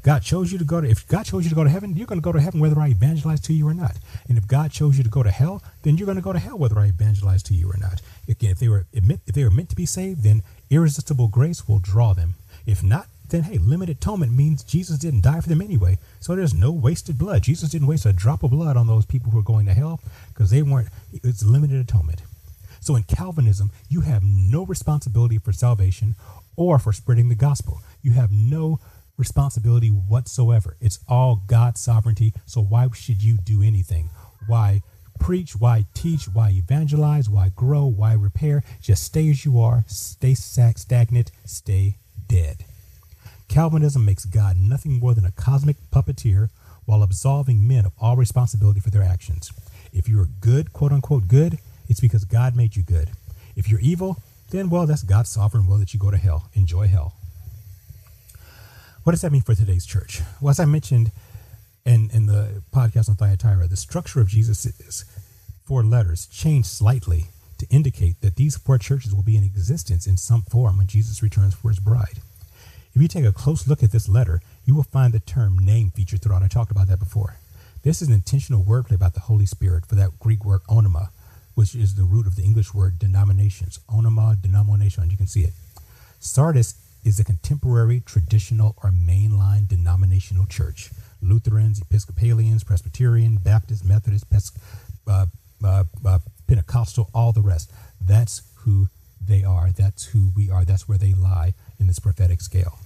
God 0.01 0.23
chose 0.23 0.49
you 0.49 0.57
to 0.59 0.63
go 0.63 0.79
to 0.79 0.89
if 0.89 1.05
God 1.09 1.25
chose 1.25 1.43
you 1.43 1.49
to 1.49 1.55
go 1.55 1.65
to 1.65 1.69
heaven, 1.69 1.97
you're 1.97 2.07
going 2.07 2.21
to 2.21 2.23
go 2.23 2.31
to 2.31 2.39
heaven 2.39 2.61
whether 2.61 2.79
I 2.79 2.87
evangelize 2.87 3.41
to 3.41 3.53
you 3.53 3.67
or 3.67 3.73
not. 3.73 3.97
And 4.29 4.37
if 4.37 4.47
God 4.47 4.71
chose 4.71 4.97
you 4.97 5.03
to 5.03 5.09
go 5.09 5.23
to 5.23 5.29
hell, 5.29 5.61
then 5.83 5.97
you're 5.97 6.05
going 6.05 6.15
to 6.15 6.23
go 6.23 6.31
to 6.31 6.39
hell 6.39 6.57
whether 6.57 6.79
I 6.79 6.85
evangelize 6.85 7.43
to 7.43 7.53
you 7.53 7.69
or 7.69 7.77
not. 7.77 8.01
Again, 8.29 8.51
if 8.51 8.59
they 8.59 8.69
were 8.69 8.85
if 8.93 9.03
they 9.25 9.43
were 9.43 9.51
meant 9.51 9.69
to 9.71 9.75
be 9.75 9.85
saved, 9.85 10.23
then 10.23 10.41
irresistible 10.69 11.27
grace 11.27 11.67
will 11.67 11.79
draw 11.79 12.13
them. 12.13 12.35
If 12.65 12.81
not, 12.81 13.07
then 13.31 13.43
hey, 13.43 13.57
limited 13.57 13.97
atonement 13.97 14.33
means 14.33 14.63
Jesus 14.63 14.99
didn't 14.99 15.21
die 15.21 15.41
for 15.41 15.49
them 15.49 15.61
anyway. 15.61 15.97
So 16.19 16.35
there's 16.35 16.53
no 16.53 16.71
wasted 16.71 17.17
blood. 17.17 17.43
Jesus 17.43 17.69
didn't 17.69 17.87
waste 17.87 18.05
a 18.05 18.13
drop 18.13 18.43
of 18.43 18.51
blood 18.51 18.77
on 18.77 18.87
those 18.87 19.05
people 19.05 19.31
who 19.31 19.39
are 19.39 19.43
going 19.43 19.65
to 19.65 19.73
hell 19.73 19.99
because 20.29 20.51
they 20.51 20.61
weren't, 20.61 20.89
it's 21.11 21.43
limited 21.43 21.79
atonement. 21.79 22.21
So 22.81 22.95
in 22.95 23.03
Calvinism, 23.03 23.71
you 23.89 24.01
have 24.01 24.23
no 24.23 24.65
responsibility 24.65 25.37
for 25.37 25.53
salvation 25.53 26.15
or 26.55 26.77
for 26.79 26.91
spreading 26.91 27.29
the 27.29 27.35
gospel. 27.35 27.81
You 28.01 28.11
have 28.13 28.31
no 28.31 28.79
responsibility 29.17 29.89
whatsoever. 29.89 30.77
It's 30.81 30.99
all 31.07 31.43
God's 31.47 31.79
sovereignty. 31.79 32.33
So 32.45 32.61
why 32.61 32.87
should 32.93 33.23
you 33.23 33.37
do 33.37 33.61
anything? 33.61 34.09
Why 34.47 34.81
preach? 35.19 35.55
Why 35.55 35.85
teach? 35.93 36.25
Why 36.25 36.49
evangelize? 36.49 37.29
Why 37.29 37.49
grow? 37.49 37.85
Why 37.85 38.13
repair? 38.13 38.63
Just 38.81 39.03
stay 39.03 39.29
as 39.29 39.45
you 39.45 39.59
are. 39.59 39.83
Stay 39.87 40.33
stagnant. 40.33 41.31
Stay 41.45 41.97
dead. 42.27 42.65
Calvinism 43.51 44.05
makes 44.05 44.23
God 44.23 44.55
nothing 44.55 44.97
more 44.97 45.13
than 45.13 45.25
a 45.25 45.31
cosmic 45.31 45.75
puppeteer 45.91 46.49
while 46.85 47.03
absolving 47.03 47.67
men 47.67 47.85
of 47.85 47.91
all 47.99 48.15
responsibility 48.15 48.79
for 48.79 48.91
their 48.91 49.03
actions. 49.03 49.51
If 49.91 50.07
you're 50.07 50.29
good, 50.39 50.71
quote 50.71 50.93
unquote, 50.93 51.27
good, 51.27 51.59
it's 51.89 51.99
because 51.99 52.23
God 52.23 52.55
made 52.55 52.77
you 52.77 52.83
good. 52.83 53.09
If 53.57 53.69
you're 53.69 53.81
evil, 53.81 54.19
then, 54.51 54.69
well, 54.69 54.85
that's 54.85 55.03
God's 55.03 55.31
sovereign 55.31 55.67
will 55.67 55.79
that 55.79 55.93
you 55.93 55.99
go 55.99 56.11
to 56.11 56.17
hell. 56.17 56.49
Enjoy 56.53 56.87
hell. 56.87 57.15
What 59.03 59.11
does 59.11 59.21
that 59.21 59.33
mean 59.33 59.41
for 59.41 59.53
today's 59.53 59.85
church? 59.85 60.21
Well, 60.39 60.51
as 60.51 60.59
I 60.61 60.65
mentioned 60.65 61.11
in, 61.85 62.09
in 62.13 62.27
the 62.27 62.63
podcast 62.73 63.09
on 63.09 63.15
Thyatira, 63.15 63.67
the 63.67 63.75
structure 63.75 64.21
of 64.21 64.29
Jesus' 64.29 65.03
four 65.65 65.83
letters 65.83 66.25
changed 66.27 66.69
slightly 66.69 67.25
to 67.57 67.67
indicate 67.69 68.21
that 68.21 68.37
these 68.37 68.55
four 68.55 68.77
churches 68.77 69.13
will 69.13 69.23
be 69.23 69.35
in 69.35 69.43
existence 69.43 70.07
in 70.07 70.15
some 70.15 70.43
form 70.43 70.77
when 70.77 70.87
Jesus 70.87 71.21
returns 71.21 71.53
for 71.53 71.67
his 71.67 71.79
bride. 71.79 72.21
If 72.93 73.01
you 73.01 73.07
take 73.07 73.25
a 73.25 73.31
close 73.31 73.67
look 73.67 73.83
at 73.83 73.91
this 73.91 74.09
letter, 74.09 74.41
you 74.65 74.75
will 74.75 74.83
find 74.83 75.13
the 75.13 75.19
term 75.19 75.57
name 75.57 75.91
featured 75.91 76.21
throughout. 76.21 76.43
I 76.43 76.47
talked 76.47 76.71
about 76.71 76.87
that 76.87 76.99
before. 76.99 77.37
This 77.83 78.01
is 78.01 78.09
an 78.09 78.13
intentional 78.13 78.63
wordplay 78.63 78.95
about 78.95 79.13
the 79.13 79.21
Holy 79.21 79.45
Spirit 79.45 79.85
for 79.85 79.95
that 79.95 80.19
Greek 80.19 80.43
word 80.43 80.61
onoma, 80.69 81.09
which 81.55 81.73
is 81.73 81.95
the 81.95 82.03
root 82.03 82.27
of 82.27 82.35
the 82.35 82.43
English 82.43 82.73
word 82.73 82.99
denominations. 82.99 83.79
Onoma, 83.89 84.39
denomination, 84.41 85.03
and 85.03 85.11
you 85.11 85.17
can 85.17 85.27
see 85.27 85.41
it. 85.41 85.53
Sardis 86.19 86.75
is 87.03 87.19
a 87.19 87.23
contemporary, 87.23 88.01
traditional, 88.05 88.75
or 88.83 88.91
mainline 88.91 89.67
denominational 89.67 90.45
church. 90.45 90.91
Lutherans, 91.21 91.81
Episcopalians, 91.81 92.63
Presbyterian, 92.63 93.37
Baptist, 93.37 93.85
Methodist, 93.85 94.29
Pes- 94.29 94.51
uh, 95.07 95.27
uh, 95.63 95.83
uh, 96.05 96.19
Pentecostal, 96.47 97.09
all 97.13 97.31
the 97.31 97.41
rest. 97.41 97.71
That's 97.99 98.41
who 98.57 98.89
they 99.25 99.43
are. 99.43 99.71
That's 99.71 100.05
who 100.05 100.31
we 100.35 100.49
are. 100.49 100.65
That's 100.65 100.87
where 100.87 100.97
they 100.97 101.13
lie 101.13 101.53
in 101.79 101.87
this 101.87 101.99
prophetic 101.99 102.41
scale. 102.41 102.79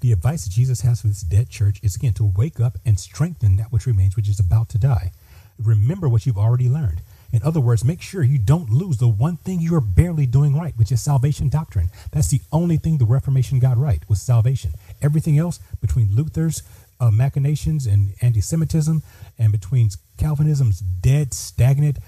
The 0.00 0.12
advice 0.12 0.48
Jesus 0.48 0.80
has 0.80 1.02
for 1.02 1.08
this 1.08 1.22
dead 1.22 1.50
church 1.50 1.78
is 1.82 1.96
again 1.96 2.14
to 2.14 2.32
wake 2.36 2.58
up 2.58 2.78
and 2.84 2.98
strengthen 2.98 3.56
that 3.56 3.70
which 3.70 3.86
remains, 3.86 4.16
which 4.16 4.28
is 4.28 4.40
about 4.40 4.68
to 4.70 4.78
die. 4.78 5.12
Remember 5.58 6.08
what 6.08 6.26
you've 6.26 6.38
already 6.38 6.68
learned. 6.68 7.02
In 7.32 7.42
other 7.42 7.60
words, 7.60 7.84
make 7.84 8.00
sure 8.00 8.22
you 8.22 8.38
don't 8.38 8.70
lose 8.70 8.98
the 8.98 9.08
one 9.08 9.36
thing 9.36 9.60
you 9.60 9.74
are 9.74 9.80
barely 9.80 10.24
doing 10.24 10.56
right, 10.56 10.72
which 10.76 10.92
is 10.92 11.02
salvation 11.02 11.48
doctrine. 11.48 11.90
That's 12.12 12.28
the 12.28 12.40
only 12.52 12.76
thing 12.76 12.98
the 12.98 13.04
Reformation 13.04 13.58
got 13.58 13.76
right 13.76 14.02
was 14.08 14.22
salvation. 14.22 14.72
Everything 15.02 15.36
else 15.36 15.58
between 15.80 16.14
Luther's 16.14 16.62
uh, 17.00 17.10
machinations 17.10 17.86
and 17.86 18.14
anti-Semitism, 18.20 19.02
and 19.36 19.52
between 19.52 19.90
Calvinism's 20.16 20.78
dead, 20.78 21.34
stagnant 21.34 21.98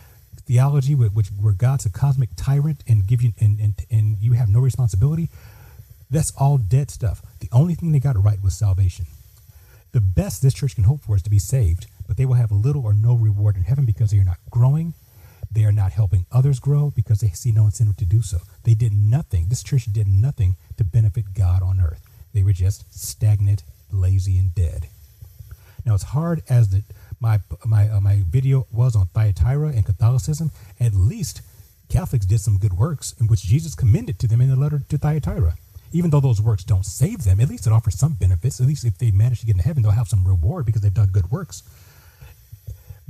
theology, 0.46 0.94
which 0.94 1.28
where 1.28 1.52
God's 1.52 1.86
a 1.86 1.90
cosmic 1.90 2.30
tyrant 2.36 2.82
and 2.88 3.06
give 3.06 3.22
you 3.22 3.32
and, 3.40 3.58
and 3.60 3.74
and 3.90 4.16
you 4.20 4.32
have 4.32 4.48
no 4.48 4.60
responsibility, 4.60 5.28
that's 6.10 6.32
all 6.38 6.58
dead 6.58 6.90
stuff. 6.90 7.22
The 7.40 7.48
only 7.52 7.74
thing 7.74 7.92
they 7.92 8.00
got 8.00 8.22
right 8.22 8.42
was 8.42 8.56
salvation. 8.56 9.06
The 9.92 10.00
best 10.00 10.42
this 10.42 10.54
church 10.54 10.74
can 10.74 10.84
hope 10.84 11.02
for 11.02 11.16
is 11.16 11.22
to 11.22 11.30
be 11.30 11.38
saved, 11.38 11.86
but 12.06 12.16
they 12.16 12.26
will 12.26 12.34
have 12.34 12.52
little 12.52 12.84
or 12.84 12.94
no 12.94 13.14
reward 13.14 13.56
in 13.56 13.62
heaven 13.62 13.84
because 13.84 14.10
they 14.10 14.18
are 14.18 14.24
not 14.24 14.38
growing. 14.50 14.94
They 15.50 15.64
are 15.64 15.72
not 15.72 15.92
helping 15.92 16.26
others 16.30 16.60
grow 16.60 16.90
because 16.94 17.20
they 17.20 17.28
see 17.28 17.52
no 17.52 17.64
incentive 17.64 17.96
to 17.98 18.04
do 18.04 18.20
so. 18.20 18.38
They 18.64 18.74
did 18.74 18.92
nothing. 18.92 19.46
This 19.48 19.62
church 19.62 19.84
did 19.90 20.06
nothing 20.06 20.56
to 20.76 20.84
benefit 20.84 21.32
God 21.34 21.62
on 21.62 21.80
earth. 21.80 22.02
They 22.34 22.42
were 22.42 22.52
just 22.52 22.92
stagnant, 22.92 23.62
lazy, 23.90 24.36
and 24.38 24.54
dead. 24.54 24.88
Now, 25.86 25.94
as 25.94 26.02
hard 26.02 26.42
as 26.50 26.68
the, 26.70 26.82
my 27.20 27.40
my 27.64 27.88
uh, 27.88 28.00
my 28.00 28.22
video 28.28 28.66
was 28.70 28.94
on 28.96 29.06
Thyatira 29.08 29.68
and 29.68 29.84
Catholicism, 29.84 30.50
at 30.80 30.94
least 30.94 31.42
Catholics 31.88 32.26
did 32.26 32.40
some 32.40 32.58
good 32.58 32.74
works 32.74 33.14
in 33.20 33.26
which 33.26 33.42
Jesus 33.42 33.74
commended 33.74 34.18
to 34.18 34.26
them 34.28 34.40
in 34.40 34.50
the 34.50 34.56
letter 34.56 34.80
to 34.88 34.98
Thyatira 34.98 35.54
even 35.92 36.10
though 36.10 36.20
those 36.20 36.42
works 36.42 36.64
don't 36.64 36.84
save 36.84 37.24
them, 37.24 37.40
at 37.40 37.48
least 37.48 37.66
it 37.66 37.72
offers 37.72 37.98
some 37.98 38.14
benefits. 38.14 38.60
At 38.60 38.66
least 38.66 38.84
if 38.84 38.98
they 38.98 39.10
manage 39.10 39.40
to 39.40 39.46
get 39.46 39.56
into 39.56 39.66
heaven, 39.66 39.82
they'll 39.82 39.92
have 39.92 40.08
some 40.08 40.26
reward 40.26 40.66
because 40.66 40.82
they've 40.82 40.92
done 40.92 41.08
good 41.08 41.30
works. 41.30 41.62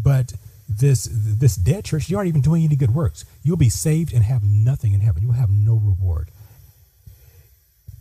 But 0.01 0.35
this 0.69 1.09
this 1.11 1.57
dead 1.57 1.85
church, 1.85 2.09
you 2.09 2.17
aren't 2.17 2.29
even 2.29 2.43
doing 2.43 2.65
any 2.65 2.77
good 2.77 2.95
works. 2.95 3.25
You'll 3.43 3.57
be 3.57 3.69
saved 3.69 4.13
and 4.13 4.23
have 4.23 4.43
nothing 4.45 4.93
in 4.93 5.01
heaven. 5.01 5.23
You'll 5.23 5.33
have 5.33 5.51
no 5.51 5.75
reward. 5.75 6.31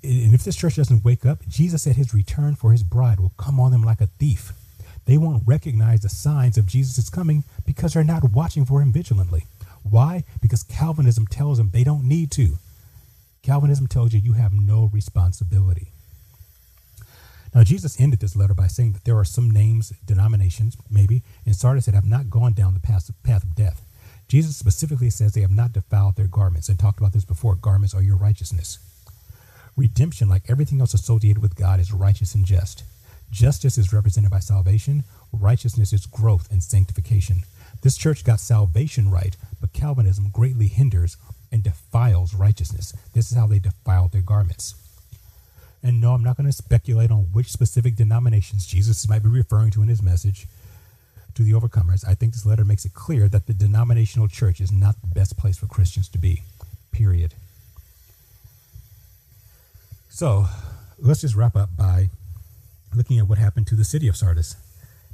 And 0.03 0.35
if 0.35 0.43
this 0.43 0.55
church 0.55 0.75
doesn't 0.75 1.03
wake 1.03 1.25
up, 1.25 1.47
Jesus 1.47 1.83
said 1.83 1.95
his 1.95 2.13
return 2.13 2.55
for 2.55 2.71
his 2.71 2.83
bride 2.83 3.19
will 3.19 3.33
come 3.37 3.59
on 3.59 3.71
them 3.71 3.81
like 3.81 4.01
a 4.01 4.07
thief. 4.07 4.53
They 5.05 5.17
won't 5.17 5.43
recognize 5.45 6.01
the 6.01 6.09
signs 6.09 6.57
of 6.57 6.65
Jesus' 6.65 7.09
coming 7.09 7.43
because 7.65 7.93
they're 7.93 8.03
not 8.03 8.31
watching 8.31 8.65
for 8.65 8.81
him 8.81 8.91
vigilantly. 8.91 9.45
Why? 9.83 10.23
Because 10.41 10.63
Calvinism 10.63 11.27
tells 11.27 11.57
them 11.57 11.69
they 11.71 11.83
don't 11.83 12.07
need 12.07 12.31
to. 12.31 12.57
Calvinism 13.43 13.85
tells 13.85 14.13
you 14.13 14.19
you 14.19 14.33
have 14.33 14.53
no 14.53 14.89
responsibility. 14.91 15.87
Now, 17.53 17.63
Jesus 17.63 18.01
ended 18.01 18.19
this 18.19 18.35
letter 18.35 18.53
by 18.53 18.67
saying 18.67 18.93
that 18.93 19.05
there 19.05 19.17
are 19.17 19.23
some 19.23 19.49
names, 19.49 19.93
denominations, 20.05 20.75
maybe, 20.89 21.21
in 21.45 21.53
Sardis 21.53 21.85
that 21.85 21.95
have 21.95 22.05
not 22.05 22.29
gone 22.29 22.53
down 22.53 22.73
the 22.73 22.79
path 22.79 23.07
of, 23.07 23.21
path 23.23 23.43
of 23.43 23.55
death. 23.55 23.81
Jesus 24.27 24.57
specifically 24.57 25.11
says 25.11 25.33
they 25.33 25.41
have 25.41 25.51
not 25.51 25.71
defiled 25.71 26.15
their 26.15 26.27
garments 26.27 26.67
and 26.67 26.79
talked 26.79 26.99
about 26.99 27.13
this 27.13 27.23
before. 27.23 27.55
Garments 27.55 27.93
are 27.93 28.01
your 28.01 28.17
righteousness. 28.17 28.79
Redemption, 29.77 30.27
like 30.27 30.49
everything 30.49 30.81
else 30.81 30.93
associated 30.93 31.41
with 31.41 31.55
God, 31.55 31.79
is 31.79 31.93
righteous 31.93 32.33
and 32.33 32.45
just. 32.45 32.83
Justice 33.35 33.77
is 33.77 33.91
represented 33.91 34.31
by 34.31 34.39
salvation. 34.39 35.03
Righteousness 35.33 35.91
is 35.91 36.05
growth 36.05 36.49
and 36.49 36.63
sanctification. 36.63 37.41
This 37.81 37.97
church 37.97 38.23
got 38.23 38.39
salvation 38.39 39.11
right, 39.11 39.35
but 39.59 39.73
Calvinism 39.73 40.29
greatly 40.31 40.67
hinders 40.67 41.17
and 41.51 41.61
defiles 41.61 42.33
righteousness. 42.33 42.93
This 43.13 43.29
is 43.29 43.37
how 43.37 43.45
they 43.45 43.59
defile 43.59 44.07
their 44.07 44.21
garments. 44.21 44.75
And 45.83 45.99
no, 45.99 46.13
I'm 46.13 46.23
not 46.23 46.37
going 46.37 46.47
to 46.47 46.53
speculate 46.53 47.11
on 47.11 47.27
which 47.33 47.51
specific 47.51 47.97
denominations 47.97 48.65
Jesus 48.65 49.07
might 49.09 49.21
be 49.21 49.27
referring 49.27 49.71
to 49.71 49.81
in 49.81 49.89
his 49.89 50.01
message 50.01 50.47
to 51.33 51.43
the 51.43 51.51
overcomers. 51.51 52.07
I 52.07 52.13
think 52.13 52.31
this 52.31 52.45
letter 52.45 52.63
makes 52.63 52.85
it 52.85 52.93
clear 52.93 53.27
that 53.27 53.47
the 53.47 53.53
denominational 53.53 54.29
church 54.29 54.61
is 54.61 54.71
not 54.71 55.01
the 55.01 55.07
best 55.07 55.37
place 55.37 55.57
for 55.57 55.67
Christians 55.67 56.07
to 56.07 56.17
be, 56.17 56.43
period. 56.93 57.33
So 60.07 60.45
let's 60.97 61.19
just 61.19 61.35
wrap 61.35 61.57
up 61.57 61.75
by 61.77 62.11
looking 62.95 63.19
at 63.19 63.27
what 63.27 63.37
happened 63.37 63.67
to 63.67 63.75
the 63.75 63.83
city 63.83 64.07
of 64.07 64.15
Sardis. 64.15 64.55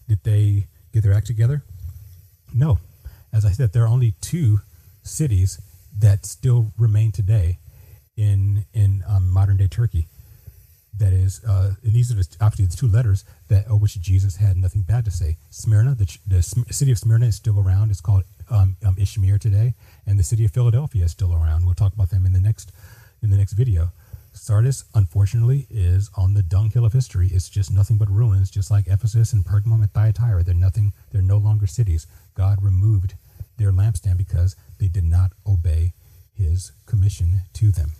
Did 0.08 0.24
they 0.24 0.68
get 0.94 1.04
their 1.04 1.14
act 1.14 1.28
together? 1.28 1.64
No. 2.54 2.80
As 3.34 3.46
I 3.46 3.52
said, 3.52 3.74
there 3.74 3.84
are 3.84 3.88
only 3.88 4.14
two 4.22 4.62
cities 5.04 5.60
that 5.98 6.26
still 6.26 6.74
remain 6.78 7.12
today 7.12 7.60
in 8.18 8.66
in 8.74 9.04
um, 9.08 9.30
modern 9.30 9.58
day 9.58 9.68
Turkey. 9.68 10.08
That 10.98 11.14
is, 11.14 11.44
uh, 11.46 11.74
and 11.84 11.94
these 11.94 12.12
are 12.12 12.16
the, 12.16 12.28
obviously 12.42 12.66
the 12.66 12.78
two 12.78 12.88
letters 12.88 13.24
that 13.48 13.66
of 13.68 13.82
which 13.82 14.00
Jesus 14.00 14.36
had 14.36 14.58
nothing 14.58 14.84
bad 14.84 15.06
to 15.06 15.12
say. 15.12 15.38
Smyrna, 15.50 15.96
the, 15.96 16.18
the 16.28 16.44
city 16.44 16.92
of 16.92 17.00
Smyrna 17.00 17.28
is 17.28 17.36
still 17.36 17.60
around. 17.60 17.90
It's 17.90 18.02
called 18.02 18.24
um, 18.52 18.76
um, 18.86 18.96
Izmir 18.96 19.40
today, 19.40 19.74
and 20.06 20.20
the 20.20 20.24
city 20.24 20.46
of 20.46 20.52
Philadelphia 20.52 21.06
is 21.06 21.12
still 21.12 21.34
around. 21.34 21.66
We'll 21.66 21.74
talk 21.74 21.94
about 21.94 22.12
them 22.12 22.26
in 22.26 22.34
the 22.34 22.42
next 22.42 22.72
in 23.24 23.30
the 23.30 23.38
next 23.38 23.54
video. 23.54 23.92
Sardis, 24.34 24.86
unfortunately, 24.96 25.68
is 25.70 26.10
on 26.16 26.34
the 26.34 26.44
dunghill 26.44 26.86
of 26.86 26.94
history. 26.94 27.30
It's 27.32 27.50
just 27.50 27.72
nothing 27.72 27.98
but 27.98 28.10
ruins, 28.10 28.50
just 28.50 28.72
like 28.72 28.88
Ephesus 28.88 29.34
and 29.34 29.46
Pergamum 29.46 29.82
and 29.82 29.92
Thyatira. 29.94 30.44
They're 30.44 30.56
nothing. 30.56 30.94
They're 31.12 31.22
no 31.22 31.38
longer 31.38 31.68
cities. 31.68 32.08
God 32.34 32.64
removed 32.64 33.16
their 33.58 33.72
lampstand 33.72 34.18
because 34.18 34.56
they 34.80 34.88
did 34.88 35.04
not 35.04 35.32
obey 35.46 35.94
his 36.34 36.72
commission 36.86 37.42
to 37.54 37.72
them. 37.72 37.92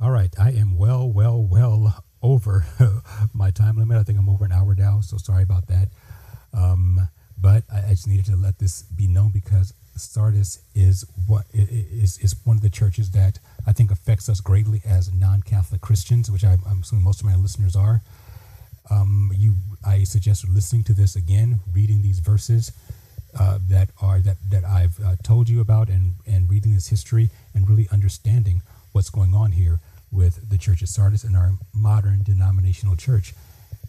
All 0.00 0.10
right, 0.10 0.34
I 0.38 0.50
am 0.50 0.76
well, 0.76 1.10
well, 1.10 1.40
well 1.40 2.04
over 2.20 2.66
my 3.32 3.50
time 3.50 3.76
limit. 3.78 3.96
I 3.96 4.02
think 4.02 4.18
I'm 4.18 4.28
over 4.28 4.44
an 4.44 4.52
hour 4.52 4.74
now, 4.74 5.00
so 5.00 5.16
sorry 5.16 5.42
about 5.44 5.68
that. 5.68 5.88
Um, 6.52 7.08
but 7.44 7.62
I, 7.70 7.88
I, 7.88 7.90
just 7.90 8.08
needed 8.08 8.24
to 8.26 8.36
let 8.36 8.58
this 8.58 8.80
be 8.80 9.06
known 9.06 9.28
because 9.28 9.74
Sardis 9.96 10.60
is 10.74 11.04
what 11.26 11.44
is 11.52 12.16
is 12.18 12.34
one 12.44 12.56
of 12.56 12.62
the 12.62 12.70
churches 12.70 13.10
that 13.10 13.38
I 13.66 13.72
think 13.74 13.90
affects 13.90 14.30
us 14.30 14.40
greatly 14.40 14.80
as 14.82 15.12
non-Catholic 15.12 15.82
Christians, 15.82 16.30
which 16.30 16.42
I, 16.42 16.54
am 16.54 16.80
assuming 16.80 17.04
most 17.04 17.20
of 17.20 17.26
my 17.26 17.36
listeners 17.36 17.76
are. 17.76 18.00
Um, 18.90 19.30
you, 19.36 19.56
I 19.86 20.04
suggest 20.04 20.48
listening 20.48 20.84
to 20.84 20.94
this 20.94 21.16
again, 21.16 21.60
reading 21.70 22.00
these 22.00 22.20
verses 22.20 22.72
uh, 23.38 23.58
that 23.68 23.90
are 24.00 24.20
that 24.20 24.38
that 24.48 24.64
I've 24.64 24.98
uh, 25.04 25.16
told 25.22 25.50
you 25.50 25.60
about, 25.60 25.90
and 25.90 26.14
and 26.26 26.48
reading 26.48 26.72
this 26.72 26.88
history 26.88 27.28
and 27.54 27.68
really 27.68 27.88
understanding 27.92 28.62
what's 28.92 29.10
going 29.10 29.34
on 29.34 29.52
here 29.52 29.80
with 30.10 30.48
the 30.48 30.56
Church 30.56 30.80
of 30.80 30.88
Sardis 30.88 31.24
and 31.24 31.36
our 31.36 31.52
modern 31.74 32.22
denominational 32.22 32.96
church. 32.96 33.34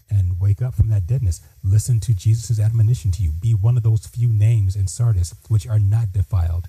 And 0.10 0.39
wake 0.39 0.62
up 0.62 0.76
from 0.76 0.89
that 0.89 1.08
deadness. 1.08 1.41
Listen 1.64 1.99
to 2.01 2.14
Jesus' 2.14 2.60
admonition 2.60 3.12
to 3.12 3.24
you. 3.24 3.32
Be 3.32 3.53
one 3.53 3.78
of 3.78 3.84
those 3.84 4.06
few 4.06 4.28
names 4.28 4.76
in 4.76 4.88
Sardis 4.88 5.34
which 5.49 5.68
are 5.68 5.80
not 5.80 6.14
defiled, 6.14 6.68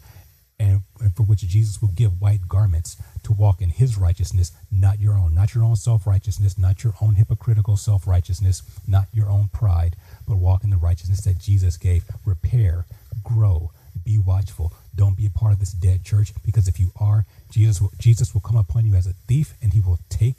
and, 0.58 0.82
and 1.00 1.14
for 1.14 1.22
which 1.22 1.46
Jesus 1.46 1.82
will 1.82 1.90
give 1.90 2.20
white 2.20 2.48
garments 2.48 2.96
to 3.24 3.32
walk 3.32 3.60
in 3.60 3.68
his 3.70 3.98
righteousness, 3.98 4.52
not 4.72 5.00
your 5.00 5.18
own, 5.18 5.34
not 5.34 5.54
your 5.54 5.64
own 5.64 5.76
self 5.76 6.06
righteousness, 6.06 6.56
not 6.56 6.82
your 6.82 6.94
own 7.00 7.16
hypocritical 7.16 7.76
self 7.76 8.06
righteousness, 8.06 8.62
not 8.86 9.08
your 9.12 9.28
own 9.28 9.48
pride, 9.52 9.96
but 10.26 10.38
walk 10.38 10.64
in 10.64 10.70
the 10.70 10.76
righteousness 10.76 11.22
that 11.24 11.38
Jesus 11.38 11.76
gave. 11.76 12.04
Repair, 12.24 12.86
grow, 13.22 13.70
be 14.04 14.18
watchful. 14.18 14.72
Don't 14.94 15.16
be 15.16 15.26
a 15.26 15.30
part 15.30 15.52
of 15.52 15.58
this 15.58 15.72
dead 15.72 16.04
church 16.04 16.32
because 16.44 16.68
if 16.68 16.80
you 16.80 16.90
are, 16.98 17.26
Jesus 17.50 17.80
will, 17.80 17.92
Jesus 17.98 18.32
will 18.32 18.40
come 18.40 18.56
upon 18.56 18.86
you 18.86 18.94
as 18.94 19.06
a 19.06 19.12
thief 19.26 19.54
and 19.60 19.72
he 19.72 19.80
will 19.80 19.98
take 20.08 20.36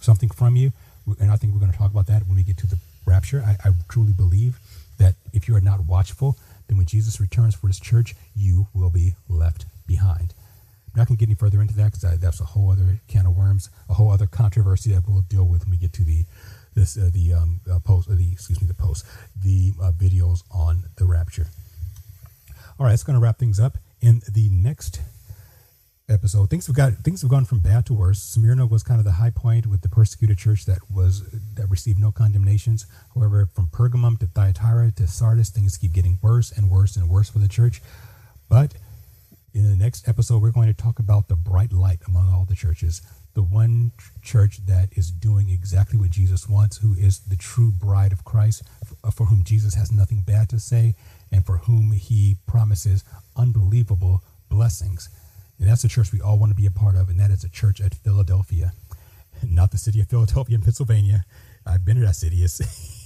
something 0.00 0.30
from 0.30 0.56
you. 0.56 0.72
And 1.20 1.30
I 1.30 1.36
think 1.36 1.52
we're 1.52 1.60
going 1.60 1.72
to 1.72 1.78
talk 1.78 1.90
about 1.90 2.06
that 2.06 2.26
when 2.26 2.36
we 2.36 2.42
get 2.42 2.56
to 2.58 2.66
the 2.66 2.78
rapture. 3.06 3.42
I, 3.44 3.68
I 3.68 3.72
truly 3.88 4.12
believe 4.12 4.58
that 4.98 5.14
if 5.32 5.48
you 5.48 5.56
are 5.56 5.60
not 5.60 5.84
watchful, 5.84 6.36
then 6.66 6.76
when 6.76 6.86
Jesus 6.86 7.20
returns 7.20 7.54
for 7.54 7.68
his 7.68 7.80
church, 7.80 8.14
you 8.36 8.66
will 8.74 8.90
be 8.90 9.14
left 9.28 9.64
behind. 9.86 10.34
I'm 10.86 11.00
not 11.00 11.08
going 11.08 11.16
to 11.16 11.20
get 11.20 11.28
any 11.28 11.36
further 11.36 11.60
into 11.60 11.74
that 11.74 11.92
because 11.92 12.18
that's 12.18 12.40
a 12.40 12.44
whole 12.44 12.70
other 12.70 13.00
can 13.08 13.26
of 13.26 13.36
worms, 13.36 13.70
a 13.88 13.94
whole 13.94 14.10
other 14.10 14.26
controversy 14.26 14.92
that 14.92 15.04
we'll 15.06 15.20
deal 15.22 15.44
with 15.44 15.62
when 15.62 15.72
we 15.72 15.76
get 15.76 15.92
to 15.94 16.04
the 16.04 16.24
this 16.74 16.96
uh, 16.96 17.10
the 17.12 17.32
um, 17.32 17.60
uh, 17.70 17.78
post, 17.80 18.08
uh, 18.08 18.14
the 18.14 18.30
excuse 18.32 18.60
me, 18.60 18.68
the 18.68 18.74
post, 18.74 19.04
the 19.42 19.72
uh, 19.82 19.92
videos 19.92 20.42
on 20.52 20.84
the 20.96 21.04
rapture. 21.04 21.46
All 22.78 22.86
right, 22.86 22.92
it's 22.92 23.02
going 23.02 23.18
to 23.18 23.20
wrap 23.20 23.38
things 23.38 23.58
up. 23.58 23.78
In 24.00 24.22
the 24.30 24.48
next 24.50 25.00
episode, 26.08 26.50
things 26.50 26.66
have 26.66 26.76
got 26.76 26.92
things 27.04 27.22
have 27.22 27.30
gone 27.30 27.44
from 27.44 27.58
bad 27.60 27.86
to 27.86 27.94
worse. 27.94 28.22
Smyrna 28.22 28.66
was 28.66 28.82
kind 28.82 28.98
of 28.98 29.04
the 29.04 29.12
high 29.12 29.30
point 29.30 29.66
with 29.66 29.82
the 29.82 29.88
persecuted 29.88 30.38
church 30.38 30.64
that 30.66 30.78
was 30.90 31.22
that 31.54 31.68
received 31.68 32.00
no 32.00 32.10
condemnations. 32.10 32.86
However, 33.14 33.48
from 33.54 33.68
Pergamum 33.68 34.18
to 34.20 34.26
Thyatira 34.26 34.92
to 34.92 35.06
Sardis, 35.06 35.50
things 35.50 35.76
keep 35.76 35.92
getting 35.92 36.18
worse 36.22 36.50
and 36.50 36.70
worse 36.70 36.96
and 36.96 37.08
worse 37.08 37.28
for 37.28 37.38
the 37.38 37.48
church. 37.48 37.82
But 38.48 38.74
in 39.54 39.68
the 39.68 39.76
next 39.76 40.08
episode, 40.08 40.40
we're 40.40 40.50
going 40.50 40.68
to 40.68 40.74
talk 40.74 40.98
about 40.98 41.28
the 41.28 41.36
bright 41.36 41.72
light 41.72 42.00
among 42.06 42.32
all 42.32 42.44
the 42.44 42.54
churches, 42.54 43.02
the 43.34 43.42
one 43.42 43.92
church 44.22 44.64
that 44.66 44.88
is 44.92 45.10
doing 45.10 45.48
exactly 45.48 45.98
what 45.98 46.10
Jesus 46.10 46.48
wants, 46.48 46.78
who 46.78 46.94
is 46.94 47.20
the 47.20 47.36
true 47.36 47.70
bride 47.70 48.12
of 48.12 48.24
Christ, 48.24 48.62
for 49.12 49.26
whom 49.26 49.42
Jesus 49.44 49.74
has 49.74 49.90
nothing 49.90 50.22
bad 50.22 50.48
to 50.50 50.58
say, 50.60 50.94
and 51.32 51.44
for 51.44 51.58
whom 51.58 51.92
he 51.92 52.36
promises 52.46 53.04
unbelievable 53.36 54.22
blessings. 54.48 55.08
And 55.58 55.68
that's 55.68 55.82
the 55.82 55.88
church 55.88 56.12
we 56.12 56.20
all 56.20 56.38
want 56.38 56.50
to 56.50 56.56
be 56.56 56.66
a 56.66 56.70
part 56.70 56.96
of, 56.96 57.08
and 57.08 57.18
that 57.18 57.30
is 57.30 57.44
a 57.44 57.48
church 57.48 57.80
at 57.80 57.94
Philadelphia, 57.94 58.72
not 59.42 59.70
the 59.72 59.78
city 59.78 60.00
of 60.00 60.08
Philadelphia 60.08 60.54
in 60.54 60.62
Pennsylvania. 60.62 61.24
I've 61.66 61.84
been 61.84 61.96
to 62.00 62.06
that 62.06 62.16
city. 62.16 62.44
It's, 62.44 62.60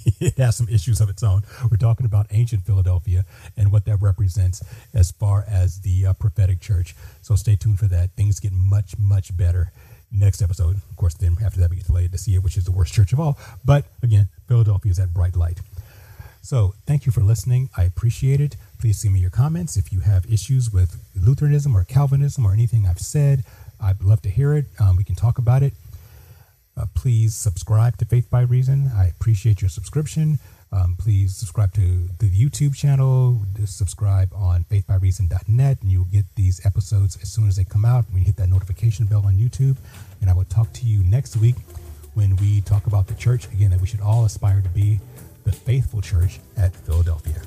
it 0.20 0.36
has 0.38 0.56
some 0.56 0.68
issues 0.68 1.00
of 1.00 1.08
its 1.08 1.22
own. 1.22 1.42
We're 1.70 1.78
talking 1.78 2.06
about 2.06 2.26
ancient 2.30 2.64
Philadelphia 2.64 3.24
and 3.56 3.72
what 3.72 3.86
that 3.86 4.02
represents 4.02 4.62
as 4.94 5.10
far 5.10 5.44
as 5.48 5.80
the 5.80 6.06
uh, 6.06 6.12
prophetic 6.12 6.60
church. 6.60 6.94
So 7.22 7.34
stay 7.34 7.56
tuned 7.56 7.78
for 7.78 7.86
that. 7.86 8.10
Things 8.16 8.38
get 8.38 8.52
much, 8.52 8.96
much 8.98 9.36
better 9.36 9.72
next 10.12 10.42
episode. 10.42 10.76
Of 10.76 10.96
course, 10.96 11.14
then 11.14 11.36
after 11.44 11.60
that, 11.60 11.70
we 11.70 11.76
get 11.76 11.86
to 11.86 11.92
Laodicea, 11.92 12.40
which 12.40 12.56
is 12.56 12.64
the 12.64 12.72
worst 12.72 12.92
church 12.92 13.12
of 13.12 13.20
all. 13.20 13.38
But 13.64 13.86
again, 14.02 14.28
Philadelphia 14.46 14.90
is 14.90 14.98
that 14.98 15.12
bright 15.12 15.36
light. 15.36 15.60
So 16.42 16.74
thank 16.86 17.06
you 17.06 17.12
for 17.12 17.22
listening. 17.22 17.70
I 17.76 17.84
appreciate 17.84 18.40
it. 18.40 18.56
Please 18.82 18.98
send 18.98 19.14
me 19.14 19.20
your 19.20 19.30
comments 19.30 19.76
if 19.76 19.92
you 19.92 20.00
have 20.00 20.26
issues 20.26 20.72
with 20.72 21.00
Lutheranism 21.14 21.76
or 21.76 21.84
Calvinism 21.84 22.44
or 22.44 22.52
anything 22.52 22.84
I've 22.84 22.98
said. 22.98 23.44
I'd 23.80 24.02
love 24.02 24.20
to 24.22 24.28
hear 24.28 24.54
it. 24.54 24.64
Um, 24.80 24.96
we 24.96 25.04
can 25.04 25.14
talk 25.14 25.38
about 25.38 25.62
it. 25.62 25.72
Uh, 26.76 26.86
please 26.92 27.32
subscribe 27.32 27.96
to 27.98 28.04
Faith 28.04 28.28
by 28.28 28.40
Reason. 28.40 28.90
I 28.92 29.06
appreciate 29.06 29.62
your 29.62 29.68
subscription. 29.68 30.40
Um, 30.72 30.96
please 30.98 31.36
subscribe 31.36 31.72
to 31.74 32.08
the 32.18 32.28
YouTube 32.28 32.74
channel. 32.74 33.46
Subscribe 33.66 34.32
on 34.34 34.64
faithbyreason.net, 34.64 35.80
and 35.80 35.92
you'll 35.92 36.06
get 36.06 36.24
these 36.34 36.60
episodes 36.66 37.16
as 37.22 37.30
soon 37.30 37.46
as 37.46 37.54
they 37.54 37.62
come 37.62 37.84
out. 37.84 38.06
When 38.10 38.22
you 38.22 38.24
hit 38.24 38.36
that 38.38 38.48
notification 38.48 39.06
bell 39.06 39.24
on 39.24 39.36
YouTube, 39.36 39.76
and 40.20 40.28
I 40.28 40.32
will 40.32 40.42
talk 40.46 40.72
to 40.72 40.86
you 40.86 41.04
next 41.04 41.36
week 41.36 41.54
when 42.14 42.34
we 42.34 42.62
talk 42.62 42.88
about 42.88 43.06
the 43.06 43.14
church 43.14 43.46
again 43.52 43.70
that 43.70 43.80
we 43.80 43.86
should 43.86 44.00
all 44.00 44.24
aspire 44.24 44.60
to 44.60 44.68
be 44.70 44.98
the 45.44 45.52
faithful 45.52 46.00
church 46.00 46.40
at 46.56 46.74
Philadelphia. 46.74 47.40